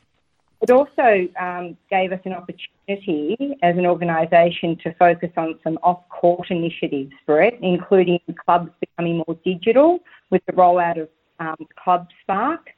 It 0.62 0.70
also 0.70 1.28
um, 1.41 1.76
gave 1.89 2.12
us 2.12 2.20
an 2.24 2.32
opportunity 2.32 2.72
as 2.89 3.76
an 3.76 3.86
organisation 3.86 4.76
to 4.82 4.95
focus 4.95 5.30
on 5.36 5.59
some 5.62 5.78
off 5.82 6.09
court 6.09 6.51
initiatives, 6.51 7.12
Brett, 7.26 7.59
including 7.61 8.18
clubs 8.45 8.70
becoming 8.80 9.22
more 9.26 9.39
digital 9.45 9.99
with 10.30 10.43
the 10.47 10.53
rollout 10.53 11.03
of 11.03 11.09
um, 11.39 11.66
Club 11.82 12.07
Spark. 12.22 12.70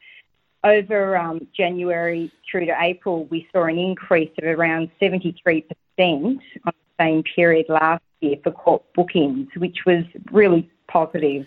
Over 0.63 1.17
um, 1.17 1.47
January 1.57 2.31
through 2.51 2.67
to 2.67 2.75
April, 2.81 3.25
we 3.27 3.49
saw 3.53 3.65
an 3.65 3.79
increase 3.79 4.31
of 4.39 4.45
around 4.45 4.91
73% 5.01 5.65
on 5.99 6.39
the 6.65 6.73
same 6.99 7.23
period 7.23 7.67
last 7.69 8.03
year 8.21 8.37
for 8.43 8.53
court 8.53 8.83
bookings, 8.95 9.49
which 9.57 9.79
was 9.87 10.05
really 10.33 10.71
positive. 10.89 11.47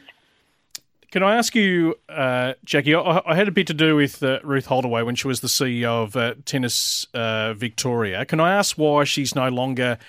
Can 1.14 1.22
I 1.22 1.36
ask 1.36 1.54
you, 1.54 1.94
uh, 2.10 2.54
Jackie? 2.66 2.96
I, 2.96 3.22
I, 3.24 3.36
had 3.36 3.48
a 3.48 3.52
bit 3.52 3.68
to 3.68 3.74
do 3.76 3.96
with 3.96 4.24
uh, 4.24 4.40
Ruth 4.44 4.66
Holdaway 4.66 5.04
when 5.04 5.14
she 5.14 5.28
was 5.28 5.42
the 5.42 5.48
CEO 5.48 6.06
of 6.06 6.16
uh, 6.16 6.34
Tennis 6.44 7.06
uh, 7.14 7.54
Victoria. 7.54 8.26
Can 8.26 8.40
I 8.40 8.56
ask 8.56 8.80
why 8.80 9.04
she's 9.04 9.36
no 9.36 9.50
longer 9.50 10.00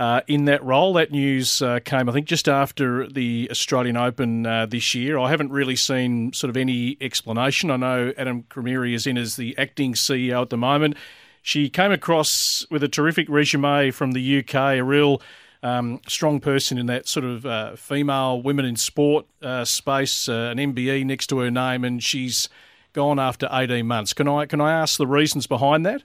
uh, 0.00 0.22
in 0.26 0.46
that 0.46 0.64
role? 0.64 0.94
That 0.94 1.12
news 1.12 1.62
uh, 1.62 1.78
came, 1.84 2.08
I 2.08 2.12
think, 2.12 2.26
just 2.26 2.48
after 2.48 3.06
the 3.06 3.46
Australian 3.52 3.96
Open 3.96 4.42
this 4.68 4.96
year. 4.96 5.16
I 5.16 5.30
haven't 5.30 5.52
really 5.52 5.76
seen 5.76 6.32
sort 6.32 6.50
of 6.50 6.56
any 6.56 6.96
explanation. 7.00 7.70
I 7.70 7.76
know 7.76 8.12
Adam 8.18 8.42
Cremieri 8.50 8.94
is 8.94 9.06
in 9.06 9.16
as 9.16 9.36
the 9.36 9.56
acting 9.58 9.94
CEO 9.94 10.42
at 10.42 10.50
the 10.50 10.58
moment. 10.58 10.96
She 11.40 11.70
came 11.70 11.92
across 11.92 12.66
with 12.68 12.82
a 12.82 12.88
terrific 12.88 13.28
resume 13.28 13.92
from 13.92 14.10
the 14.10 14.40
UK, 14.40 14.54
a 14.54 14.82
real 14.82 15.22
um, 15.62 16.00
strong 16.06 16.40
person 16.40 16.78
in 16.78 16.86
that 16.86 17.08
sort 17.08 17.24
of 17.24 17.46
uh, 17.46 17.76
female 17.76 18.40
women 18.40 18.64
in 18.64 18.76
sport 18.76 19.26
uh, 19.42 19.64
space, 19.64 20.28
uh, 20.28 20.52
an 20.56 20.58
MBE 20.58 21.04
next 21.04 21.26
to 21.28 21.38
her 21.38 21.50
name, 21.50 21.84
and 21.84 22.02
she's 22.02 22.48
gone 22.92 23.18
after 23.18 23.48
18 23.50 23.86
months. 23.86 24.12
Can 24.12 24.28
I 24.28 24.46
can 24.46 24.60
I 24.60 24.72
ask 24.72 24.98
the 24.98 25.06
reasons 25.06 25.46
behind 25.46 25.84
that? 25.86 26.02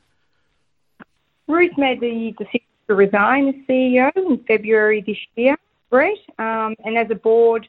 Ruth 1.47 1.78
made 1.78 1.99
the 1.99 2.34
decision 2.38 2.68
to 2.88 2.95
resign 2.95 3.49
as 3.49 3.56
CEO 3.68 4.12
in 4.16 4.43
February 4.45 5.01
this 5.01 5.18
year, 5.36 5.58
Brett, 5.89 6.18
um, 6.39 6.76
and 6.86 6.97
as 6.97 7.08
a 7.12 7.16
board, 7.16 7.68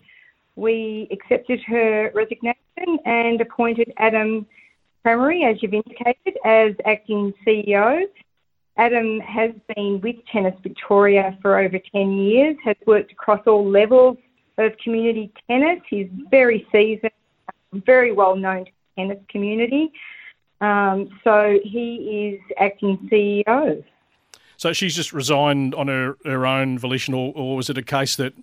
we 0.57 1.09
accepted 1.11 1.61
her 1.63 2.11
resignation 2.15 2.99
and 3.05 3.41
appointed 3.41 3.93
Adam 3.99 4.47
Cremieri, 5.05 5.51
as 5.51 5.63
you've 5.63 5.75
indicated, 5.75 6.39
as 6.45 6.75
acting 6.87 7.35
CEO. 7.47 8.07
Adam 8.77 9.21
has 9.21 9.53
been 9.75 10.01
with 10.01 10.17
Tennis 10.31 10.55
Victoria 10.63 11.39
for 11.41 11.59
over 11.59 11.79
10 11.79 12.13
years, 12.19 12.57
has 12.65 12.77
worked 12.87 13.13
across 13.13 13.41
all 13.47 13.69
levels 13.69 14.19
of 14.59 14.77
community 14.79 15.33
tennis. 15.49 15.81
He's 15.89 16.09
very 16.31 16.67
seasoned, 16.73 17.13
very 17.73 18.13
well 18.13 18.37
known 18.37 18.65
to 18.65 18.71
the 18.97 19.03
tennis 19.03 19.23
community. 19.29 19.93
Um, 20.61 21.09
so 21.23 21.59
he 21.63 22.35
is 22.35 22.41
acting 22.59 22.99
CEO. 23.11 23.85
So 24.57 24.73
she's 24.73 24.95
just 24.95 25.13
resigned 25.13 25.75
on 25.75 25.89
her, 25.89 26.17
her 26.25 26.47
own 26.47 26.79
volition, 26.79 27.15
or, 27.15 27.33
or 27.35 27.57
was 27.57 27.69
it 27.71 27.79
a 27.79 27.83
case 27.83 28.17
that 28.17 28.35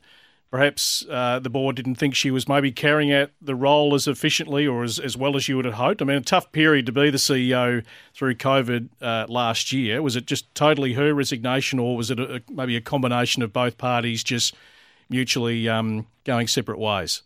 perhaps 0.51 1.05
uh, 1.09 1.39
the 1.39 1.49
board 1.49 1.77
didn't 1.77 1.95
think 1.95 2.13
she 2.13 2.29
was 2.29 2.47
maybe 2.47 2.71
carrying 2.71 3.11
out 3.11 3.31
the 3.41 3.55
role 3.55 3.95
as 3.95 4.05
efficiently 4.05 4.67
or 4.67 4.83
as, 4.83 4.99
as 4.99 5.15
well 5.15 5.37
as 5.37 5.47
you 5.47 5.55
would 5.55 5.63
have 5.63 5.75
hoped. 5.75 6.01
I 6.01 6.05
mean, 6.05 6.17
a 6.17 6.21
tough 6.21 6.51
period 6.51 6.85
to 6.87 6.91
be 6.91 7.09
the 7.09 7.17
CEO 7.17 7.83
through 8.13 8.35
COVID 8.35 8.89
uh, 9.01 9.25
last 9.29 9.71
year. 9.71 10.01
Was 10.01 10.17
it 10.17 10.25
just 10.25 10.53
totally 10.53 10.93
her 10.93 11.13
resignation, 11.13 11.79
or 11.79 11.95
was 11.95 12.11
it 12.11 12.19
a, 12.19 12.43
maybe 12.49 12.75
a 12.75 12.81
combination 12.81 13.41
of 13.41 13.53
both 13.53 13.77
parties 13.77 14.23
just 14.23 14.53
mutually 15.09 15.69
um, 15.69 16.05
going 16.25 16.47
separate 16.47 16.79
ways? 16.79 17.23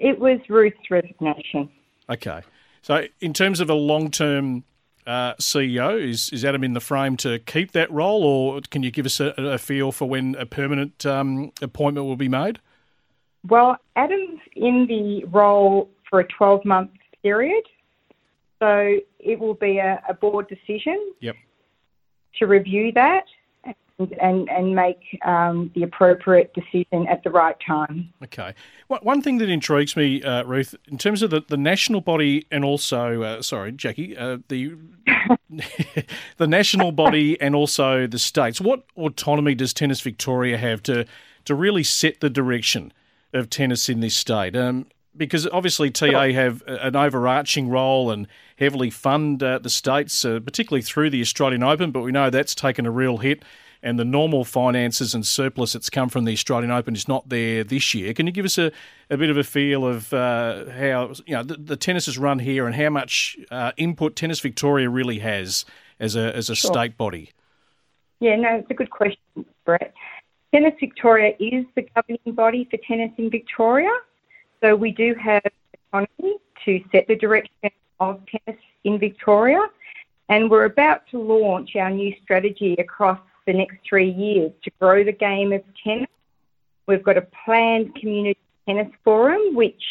It 0.00 0.18
was 0.18 0.40
Ruth's 0.48 0.90
resignation. 0.90 1.70
Okay. 2.10 2.42
So, 2.82 3.06
in 3.20 3.32
terms 3.32 3.60
of 3.60 3.70
a 3.70 3.74
long 3.74 4.10
term 4.10 4.64
uh, 5.06 5.34
CEO. 5.34 6.00
Is, 6.00 6.30
is 6.30 6.44
Adam 6.44 6.64
in 6.64 6.72
the 6.72 6.80
frame 6.80 7.16
to 7.18 7.38
keep 7.40 7.72
that 7.72 7.90
role, 7.90 8.22
or 8.22 8.60
can 8.70 8.82
you 8.82 8.90
give 8.90 9.06
us 9.06 9.20
a, 9.20 9.34
a 9.36 9.58
feel 9.58 9.92
for 9.92 10.08
when 10.08 10.34
a 10.36 10.46
permanent 10.46 11.04
um, 11.06 11.52
appointment 11.60 12.06
will 12.06 12.16
be 12.16 12.28
made? 12.28 12.58
Well, 13.46 13.76
Adam's 13.96 14.40
in 14.56 14.86
the 14.88 15.24
role 15.26 15.90
for 16.08 16.20
a 16.20 16.24
12 16.26 16.64
month 16.64 16.90
period. 17.22 17.64
So 18.60 18.98
it 19.18 19.38
will 19.38 19.54
be 19.54 19.78
a, 19.78 20.02
a 20.08 20.14
board 20.14 20.48
decision 20.48 21.12
Yep. 21.20 21.36
to 22.38 22.46
review 22.46 22.92
that 22.92 23.24
and, 23.98 24.48
and, 24.50 24.74
make 24.74 25.18
um, 25.24 25.70
the 25.74 25.82
appropriate 25.82 26.52
decision 26.52 27.06
at 27.08 27.22
the 27.22 27.30
right 27.30 27.56
time. 27.64 28.12
Okay. 28.24 28.54
One- 28.88 29.00
One 29.02 29.22
thing 29.22 29.38
that 29.38 29.48
intrigues 29.48 29.96
me, 29.96 30.22
uh, 30.22 30.42
Ruth, 30.44 30.74
in 30.88 30.98
terms 30.98 31.22
of 31.22 31.30
the, 31.30 31.42
the 31.46 31.56
national 31.56 32.00
body 32.00 32.46
and 32.50 32.64
also, 32.64 33.22
uh, 33.22 33.42
sorry, 33.42 33.72
Jackie, 33.72 34.16
uh, 34.16 34.38
the 34.48 34.74
the 36.36 36.46
national 36.46 36.92
body 36.92 37.40
and 37.40 37.54
also 37.54 38.06
the 38.06 38.18
states. 38.18 38.60
What 38.60 38.84
autonomy 38.96 39.54
does 39.54 39.72
Tennis 39.72 40.00
Victoria 40.00 40.58
have 40.58 40.82
to 40.84 41.06
to 41.44 41.54
really 41.54 41.84
set 41.84 42.20
the 42.20 42.30
direction 42.30 42.92
of 43.32 43.48
tennis 43.48 43.88
in 43.88 44.00
this 44.00 44.16
state? 44.16 44.56
Um, 44.56 44.86
because 45.16 45.46
obviously 45.46 45.90
TA 45.90 46.32
have 46.32 46.62
an 46.66 46.96
overarching 46.96 47.68
role 47.68 48.10
and 48.10 48.26
heavily 48.56 48.90
fund 48.90 49.42
uh, 49.42 49.58
the 49.58 49.70
states, 49.70 50.24
uh, 50.24 50.40
particularly 50.40 50.82
through 50.82 51.10
the 51.10 51.20
Australian 51.20 51.62
Open, 51.62 51.92
but 51.92 52.00
we 52.00 52.10
know 52.10 52.30
that's 52.30 52.54
taken 52.54 52.84
a 52.84 52.90
real 52.90 53.18
hit. 53.18 53.44
And 53.84 53.98
the 53.98 54.04
normal 54.04 54.46
finances 54.46 55.14
and 55.14 55.26
surplus 55.26 55.74
that's 55.74 55.90
come 55.90 56.08
from 56.08 56.24
the 56.24 56.32
Australian 56.32 56.70
Open 56.70 56.96
is 56.96 57.06
not 57.06 57.28
there 57.28 57.62
this 57.62 57.92
year. 57.92 58.14
Can 58.14 58.26
you 58.26 58.32
give 58.32 58.46
us 58.46 58.56
a, 58.56 58.72
a 59.10 59.18
bit 59.18 59.28
of 59.28 59.36
a 59.36 59.44
feel 59.44 59.86
of 59.86 60.10
uh, 60.14 60.70
how 60.70 61.12
you 61.26 61.34
know 61.34 61.42
the, 61.42 61.58
the 61.58 61.76
tennis 61.76 62.08
is 62.08 62.16
run 62.16 62.38
here 62.38 62.66
and 62.66 62.74
how 62.74 62.88
much 62.88 63.36
uh, 63.50 63.72
input 63.76 64.16
Tennis 64.16 64.40
Victoria 64.40 64.88
really 64.88 65.18
has 65.18 65.66
as 66.00 66.16
a 66.16 66.34
as 66.34 66.48
a 66.48 66.54
Sure. 66.54 66.72
state 66.72 66.96
body? 66.96 67.32
Yeah, 68.20 68.36
no, 68.36 68.56
it's 68.56 68.70
a 68.70 68.74
good 68.74 68.88
question, 68.88 69.44
Brett. 69.66 69.92
Tennis 70.54 70.74
Victoria 70.80 71.34
is 71.38 71.66
the 71.74 71.86
governing 71.94 72.34
body 72.34 72.66
for 72.70 72.78
tennis 72.78 73.10
in 73.18 73.28
Victoria. 73.28 73.92
So 74.62 74.74
we 74.74 74.92
do 74.92 75.14
have 75.14 75.42
autonomy 75.92 76.38
to 76.64 76.82
set 76.90 77.06
the 77.06 77.16
direction 77.16 77.70
of 78.00 78.22
tennis 78.24 78.60
in 78.84 78.98
Victoria. 78.98 79.60
And 80.30 80.50
we're 80.50 80.64
about 80.64 81.06
to 81.10 81.18
launch 81.20 81.76
our 81.76 81.90
new 81.90 82.14
strategy 82.22 82.76
across 82.78 83.18
the 83.46 83.52
next 83.52 83.78
three 83.88 84.10
years 84.10 84.52
to 84.64 84.70
grow 84.80 85.04
the 85.04 85.12
game 85.12 85.52
of 85.52 85.62
tennis. 85.82 86.08
We've 86.86 87.02
got 87.02 87.16
a 87.16 87.26
planned 87.44 87.94
community 87.96 88.38
tennis 88.66 88.92
forum, 89.04 89.54
which 89.54 89.82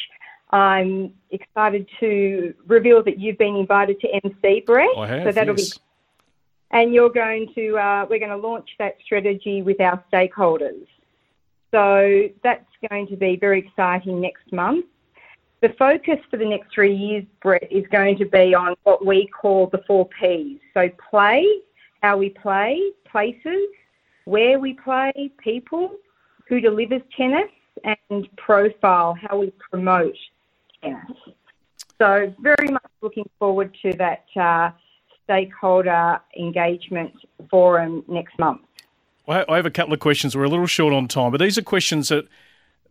I'm 0.51 1.14
excited 1.32 1.88
to 1.99 2.54
reveal 2.68 3.04
that 3.04 3.20
you've 3.20 3.38
been 3.38 3.56
invited 3.56 3.99
to 4.01 4.08
MC, 4.24 4.64
Brett. 4.66 4.89
I 4.97 5.08
have. 5.08 5.24
so 5.24 5.32
that'll 5.32 5.58
yes. 5.58 5.74
be 5.74 5.84
and 6.74 6.93
you're 6.93 7.10
going 7.10 7.51
to 7.54 7.78
uh, 7.78 8.06
we're 8.10 8.20
going 8.20 8.32
to 8.32 8.38
launch 8.38 8.70
that 8.80 8.97
strategy 9.06 9.62
with 9.62 9.80
our 9.80 10.04
stakeholders. 10.12 10.86
So 11.72 12.30
that's 12.43 12.66
going 12.89 13.08
to 13.08 13.16
be 13.16 13.36
very 13.36 13.60
exciting 13.60 14.20
next 14.20 14.51
month. 14.51 14.86
The 15.62 15.70
focus 15.80 16.20
for 16.30 16.38
the 16.38 16.45
next 16.45 16.74
three 16.74 16.93
years, 16.93 17.24
Brett, 17.41 17.72
is 17.72 17.86
going 17.88 18.18
to 18.18 18.26
be 18.26 18.54
on 18.54 18.76
what 18.84 19.06
we 19.06 19.28
call 19.28 19.68
the 19.68 19.82
four 19.88 20.10
Ps. 20.10 20.60
So 20.74 20.89
play, 21.10 21.47
how 22.04 22.18
we 22.18 22.30
play, 22.30 22.91
places, 23.10 23.70
where 24.26 24.60
we 24.60 24.74
play, 24.74 25.32
people, 25.41 25.95
who 26.47 26.60
delivers 26.60 27.01
tennis, 27.16 27.49
and 27.84 28.28
profile, 28.36 29.16
how 29.20 29.39
we 29.39 29.51
promote 29.72 30.16
tennis. 30.84 31.18
So 31.97 32.34
very 32.39 32.68
much 32.68 32.91
looking 33.01 33.28
forward 33.39 33.76
to 33.82 33.93
that 33.93 34.26
uh, 34.36 34.72
stakeholder 35.24 36.20
engagement 36.38 37.14
forum 37.49 38.04
next 38.08 38.38
month. 38.38 38.62
I 39.26 39.56
have 39.56 39.66
a 39.66 39.72
couple 39.72 39.93
of 39.93 40.01
questions. 40.01 40.36
We're 40.36 40.43
a 40.43 40.49
little 40.49 40.68
short 40.68 40.93
on 40.93 41.08
time, 41.08 41.32
but 41.32 41.39
these 41.39 41.58
are 41.58 41.62
questions 41.62 42.10
that 42.10 42.28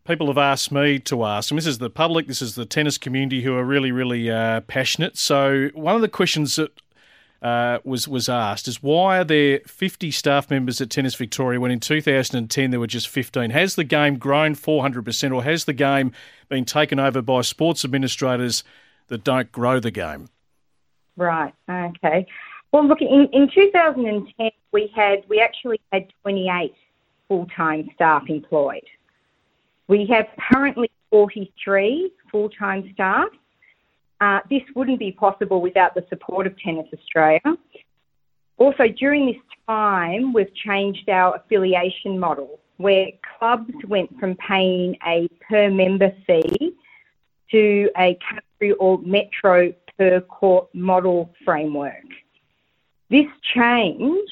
people 0.07 0.29
have 0.29 0.39
asked 0.39 0.73
me 0.73 0.99
to 1.01 1.25
ask. 1.25 1.51
And 1.51 1.59
this 1.59 1.67
is 1.67 1.77
the 1.77 1.91
public, 1.91 2.27
this 2.27 2.41
is 2.41 2.55
the 2.55 2.65
tennis 2.65 2.97
community 2.97 3.43
who 3.43 3.55
are 3.55 3.65
really, 3.65 3.93
really 3.93 4.31
uh, 4.31 4.63
passionate. 4.63 5.19
So 5.19 5.69
one 5.75 5.95
of 5.95 6.01
the 6.01 6.09
questions 6.09 6.57
that 6.57 6.73
uh, 7.43 7.81
was 7.85 8.07
was 8.07 8.29
asked 8.29 8.69
is 8.69 8.83
why 8.83 9.19
are 9.19 9.25
there 9.25 9.61
50 9.67 10.11
staff 10.13 10.49
members 10.49 10.81
at 10.81 10.91
Tennis 10.91 11.17
Victoria 11.17 11.59
when 11.59 11.73
in 11.73 11.81
2010 11.81 12.71
there 12.71 12.81
were 12.81 12.87
just 12.87 13.09
15? 13.09 13.51
Has 13.51 13.75
the 13.75 13.85
game 13.85 14.17
grown 14.17 14.55
400%, 14.55 15.35
or 15.35 15.43
has 15.43 15.65
the 15.65 15.73
game 15.73 16.13
been 16.49 16.65
taken 16.65 17.01
over 17.01 17.21
by 17.21 17.41
sports 17.41 17.85
administrators 17.85 18.63
that 19.09 19.25
don't 19.25 19.51
grow 19.51 19.81
the 19.81 19.91
game? 19.91 20.29
Right. 21.17 21.53
Okay. 21.69 22.27
Well, 22.71 22.87
look, 22.87 23.03
in, 23.03 23.29
in 23.33 23.51
2010, 23.53 24.51
we 24.73 24.91
had 24.95 25.25
we 25.29 25.41
actually 25.41 25.81
had 25.93 26.13
28 26.23 26.75
full-time 27.29 27.91
staff 27.95 28.23
employed. 28.29 28.85
We 29.89 30.07
have 30.07 30.27
currently 30.53 30.91
43 31.11 32.13
full-time 32.31 32.91
staff. 32.95 33.29
Uh, 34.23 34.39
this 34.49 34.63
wouldn't 34.77 35.01
be 35.01 35.11
possible 35.11 35.61
without 35.61 35.97
the 35.97 36.07
support 36.09 36.47
of 36.47 36.57
Tennis 36.57 36.87
Australia. 36.95 37.41
Also, 38.57 38.87
during 38.87 39.27
this 39.27 39.43
time, 39.69 40.33
we've 40.33 40.55
changed 40.55 41.09
our 41.09 41.35
affiliation 41.35 42.21
model 42.21 42.61
where 42.77 43.09
clubs 43.37 43.75
went 43.89 44.17
from 44.21 44.37
paying 44.37 44.97
a 45.05 45.29
per 45.49 45.69
member 45.71 46.13
fee 46.25 46.73
to 47.51 47.91
a 47.99 48.17
country 48.31 48.71
or 48.79 49.01
metro 49.03 49.75
per 49.99 50.21
court 50.21 50.73
model 50.73 51.35
framework. 51.45 52.07
This 53.11 53.27
change, 53.57 54.31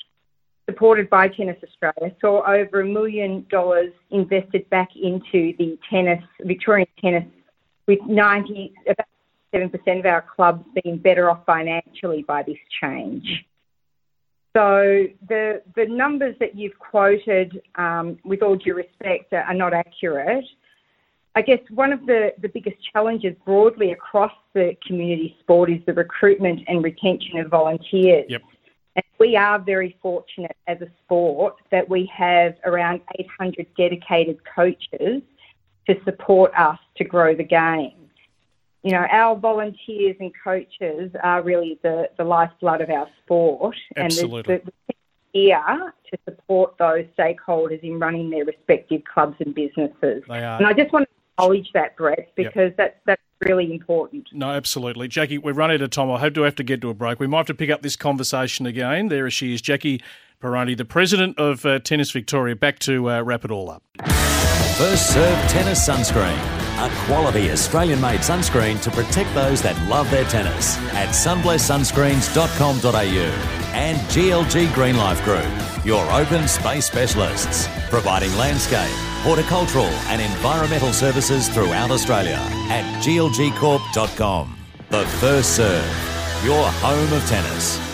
supported 0.66 1.10
by 1.10 1.26
Tennis 1.26 1.56
Australia, 1.64 2.14
saw 2.20 2.46
over 2.46 2.82
a 2.82 2.86
million 2.86 3.44
dollars 3.50 3.92
invested 4.10 4.70
back 4.70 4.90
into 4.94 5.52
the 5.58 5.76
tennis, 5.90 6.22
Victorian 6.42 6.86
tennis, 7.00 7.24
with 7.88 7.98
90, 8.06 8.72
about 8.86 9.06
7% 9.54 9.98
of 9.98 10.06
our 10.06 10.22
clubs 10.22 10.64
being 10.82 10.98
better 10.98 11.30
off 11.30 11.44
financially 11.46 12.22
by 12.22 12.42
this 12.42 12.58
change. 12.80 13.44
So 14.56 15.04
the 15.28 15.62
the 15.76 15.86
numbers 15.86 16.34
that 16.40 16.56
you've 16.56 16.78
quoted, 16.78 17.60
um, 17.76 18.18
with 18.24 18.42
all 18.42 18.56
due 18.56 18.74
respect, 18.74 19.32
are, 19.32 19.42
are 19.42 19.54
not 19.54 19.72
accurate. 19.72 20.44
I 21.36 21.42
guess 21.42 21.60
one 21.70 21.92
of 21.92 22.06
the, 22.06 22.32
the 22.42 22.48
biggest 22.48 22.76
challenges 22.92 23.36
broadly 23.44 23.92
across 23.92 24.32
the 24.52 24.76
community 24.84 25.36
sport 25.40 25.70
is 25.70 25.78
the 25.86 25.92
recruitment 25.92 26.62
and 26.66 26.82
retention 26.82 27.38
of 27.38 27.48
volunteers. 27.48 28.26
Yep. 28.28 28.42
And 28.96 29.04
we 29.20 29.36
are 29.36 29.60
very 29.60 29.96
fortunate 30.02 30.56
as 30.66 30.80
a 30.80 30.88
sport 31.04 31.54
that 31.70 31.88
we 31.88 32.10
have 32.12 32.56
around 32.64 33.02
800 33.16 33.68
dedicated 33.76 34.38
coaches 34.44 35.22
to 35.86 35.94
support 36.04 36.52
us 36.56 36.78
to 36.96 37.04
grow 37.04 37.36
the 37.36 37.44
game. 37.44 37.99
You 38.82 38.92
know, 38.92 39.06
our 39.10 39.36
volunteers 39.36 40.16
and 40.20 40.32
coaches 40.42 41.12
are 41.22 41.42
really 41.42 41.78
the, 41.82 42.08
the 42.16 42.24
lifeblood 42.24 42.80
of 42.80 42.88
our 42.88 43.08
sport. 43.22 43.76
Absolutely. 43.96 44.54
And 44.54 44.62
the, 44.64 44.72
the 44.88 44.94
here 45.32 45.92
to 46.10 46.18
support 46.24 46.76
those 46.78 47.04
stakeholders 47.18 47.80
in 47.82 47.98
running 47.98 48.30
their 48.30 48.44
respective 48.44 49.02
clubs 49.04 49.36
and 49.40 49.54
businesses. 49.54 50.24
They 50.28 50.42
are. 50.42 50.58
And 50.58 50.66
I 50.66 50.72
just 50.72 50.92
want 50.92 51.08
to 51.08 51.14
acknowledge 51.44 51.70
that, 51.74 51.96
Brett, 51.96 52.32
because 52.34 52.72
that's, 52.76 52.96
that's 53.06 53.22
really 53.42 53.72
important. 53.72 54.28
No, 54.32 54.50
absolutely. 54.50 55.08
Jackie, 55.08 55.38
we've 55.38 55.56
run 55.56 55.70
out 55.70 55.82
of 55.82 55.90
time. 55.90 56.10
I 56.10 56.18
hope 56.18 56.34
to 56.34 56.42
have 56.42 56.56
to 56.56 56.64
get 56.64 56.80
to 56.80 56.90
a 56.90 56.94
break. 56.94 57.20
We 57.20 57.26
might 57.26 57.38
have 57.38 57.46
to 57.46 57.54
pick 57.54 57.70
up 57.70 57.82
this 57.82 57.96
conversation 57.96 58.66
again. 58.66 59.08
There 59.08 59.30
she 59.30 59.54
is, 59.54 59.62
Jackie 59.62 60.02
Prione, 60.42 60.76
the 60.76 60.84
president 60.84 61.38
of 61.38 61.64
uh, 61.64 61.78
Tennis 61.78 62.10
Victoria. 62.10 62.56
Back 62.56 62.78
to 62.80 63.10
uh, 63.10 63.22
wrap 63.22 63.44
it 63.44 63.50
all 63.50 63.70
up. 63.70 63.82
First 64.76 65.12
Serve 65.12 65.48
Tennis 65.48 65.86
Sunscreen. 65.86 66.59
A 66.80 66.88
quality 67.04 67.50
Australian 67.50 68.00
made 68.00 68.20
sunscreen 68.20 68.80
to 68.80 68.90
protect 68.90 69.34
those 69.34 69.60
that 69.60 69.78
love 69.86 70.10
their 70.10 70.24
tennis 70.24 70.78
at 70.94 71.10
sunblesssunscreens.com.au 71.10 73.74
and 73.74 73.98
GLG 74.08 74.72
Green 74.72 74.96
Life 74.96 75.22
Group, 75.22 75.44
your 75.84 76.02
open 76.10 76.48
space 76.48 76.86
specialists, 76.86 77.68
providing 77.90 78.34
landscape, 78.38 78.88
horticultural 79.20 79.90
and 80.08 80.22
environmental 80.22 80.94
services 80.94 81.50
throughout 81.50 81.90
Australia 81.90 82.38
at 82.70 83.04
glgcorp.com. 83.04 84.56
The 84.88 85.04
First 85.04 85.56
Serve, 85.56 85.84
your 86.46 86.66
home 86.66 87.12
of 87.12 87.28
tennis. 87.28 87.89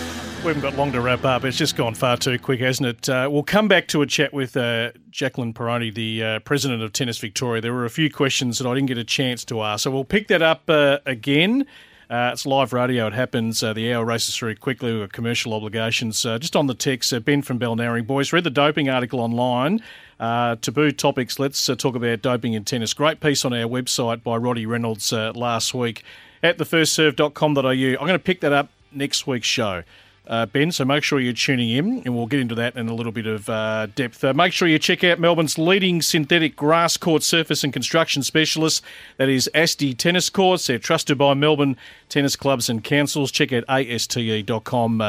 We 0.46 0.50
haven't 0.50 0.62
got 0.62 0.78
long 0.78 0.92
to 0.92 1.00
wrap 1.00 1.24
up. 1.24 1.44
It's 1.44 1.56
just 1.56 1.76
gone 1.76 1.96
far 1.96 2.16
too 2.16 2.38
quick, 2.38 2.60
hasn't 2.60 2.86
it? 2.86 3.08
Uh, 3.08 3.28
we'll 3.28 3.42
come 3.42 3.66
back 3.66 3.88
to 3.88 4.02
a 4.02 4.06
chat 4.06 4.32
with 4.32 4.56
uh, 4.56 4.92
Jacqueline 5.10 5.52
Prione, 5.52 5.92
the 5.92 6.22
uh, 6.22 6.38
president 6.38 6.82
of 6.82 6.92
Tennis 6.92 7.18
Victoria. 7.18 7.60
There 7.60 7.72
were 7.72 7.84
a 7.84 7.90
few 7.90 8.08
questions 8.08 8.58
that 8.58 8.68
I 8.68 8.72
didn't 8.74 8.86
get 8.86 8.96
a 8.96 9.02
chance 9.02 9.44
to 9.46 9.60
ask, 9.62 9.82
so 9.82 9.90
we'll 9.90 10.04
pick 10.04 10.28
that 10.28 10.42
up 10.42 10.62
uh, 10.70 10.98
again. 11.04 11.66
Uh, 12.08 12.30
it's 12.32 12.46
live 12.46 12.72
radio. 12.72 13.08
It 13.08 13.14
happens. 13.14 13.60
Uh, 13.60 13.72
the 13.72 13.92
hour 13.92 14.04
races 14.04 14.36
through 14.36 14.54
quickly. 14.54 14.92
We've 14.92 15.02
got 15.02 15.12
commercial 15.12 15.52
obligations. 15.52 16.22
Just 16.22 16.54
on 16.54 16.68
the 16.68 16.74
text, 16.74 17.12
Ben 17.24 17.42
from 17.42 17.58
Balnarring. 17.58 18.06
Boys, 18.06 18.32
read 18.32 18.44
the 18.44 18.50
doping 18.50 18.88
article 18.88 19.18
online. 19.18 19.82
Taboo 20.20 20.92
topics. 20.92 21.40
Let's 21.40 21.66
talk 21.66 21.96
about 21.96 22.22
doping 22.22 22.52
in 22.52 22.62
tennis. 22.62 22.94
Great 22.94 23.18
piece 23.18 23.44
on 23.44 23.52
our 23.52 23.68
website 23.68 24.22
by 24.22 24.36
Roddy 24.36 24.64
Reynolds 24.64 25.10
last 25.10 25.74
week 25.74 26.04
at 26.40 26.56
thefirstserve.com.au. 26.58 27.68
I'm 27.68 27.96
going 27.96 28.12
to 28.12 28.18
pick 28.20 28.42
that 28.42 28.52
up 28.52 28.68
next 28.92 29.26
week's 29.26 29.48
show. 29.48 29.82
Uh, 30.26 30.46
Ben. 30.46 30.72
So 30.72 30.84
make 30.84 31.02
sure 31.02 31.20
you're 31.20 31.32
tuning 31.32 31.70
in, 31.70 32.02
and 32.04 32.16
we'll 32.16 32.26
get 32.26 32.40
into 32.40 32.54
that 32.56 32.76
in 32.76 32.88
a 32.88 32.94
little 32.94 33.12
bit 33.12 33.26
of 33.26 33.48
uh, 33.48 33.86
depth. 33.94 34.22
Uh, 34.24 34.34
make 34.34 34.52
sure 34.52 34.68
you 34.68 34.78
check 34.78 35.04
out 35.04 35.18
Melbourne's 35.18 35.58
leading 35.58 36.02
synthetic 36.02 36.56
grass 36.56 36.96
court 36.96 37.22
surface 37.22 37.64
and 37.64 37.72
construction 37.72 38.22
specialist. 38.22 38.82
That 39.16 39.28
is 39.28 39.50
Asti 39.54 39.94
Tennis 39.94 40.30
Courts. 40.30 40.66
They're 40.66 40.78
trusted 40.78 41.18
by 41.18 41.34
Melbourne 41.34 41.76
tennis 42.08 42.36
clubs 42.36 42.68
and 42.68 42.82
councils. 42.82 43.30
Check 43.30 43.52
out 43.52 43.64
aste.com.au. 43.68 45.00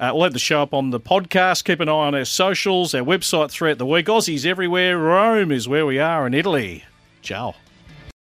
Uh, 0.00 0.12
we'll 0.14 0.24
have 0.24 0.32
the 0.32 0.38
show 0.38 0.62
up 0.62 0.72
on 0.72 0.90
the 0.90 1.00
podcast. 1.00 1.64
Keep 1.64 1.80
an 1.80 1.88
eye 1.88 1.92
on 1.92 2.14
our 2.14 2.24
socials, 2.24 2.94
our 2.94 3.02
website 3.02 3.50
throughout 3.50 3.78
the 3.78 3.86
week. 3.86 4.06
Aussies 4.06 4.46
everywhere. 4.46 4.98
Rome 4.98 5.52
is 5.52 5.68
where 5.68 5.84
we 5.84 5.98
are 5.98 6.26
in 6.26 6.34
Italy. 6.34 6.84
Ciao. 7.22 7.54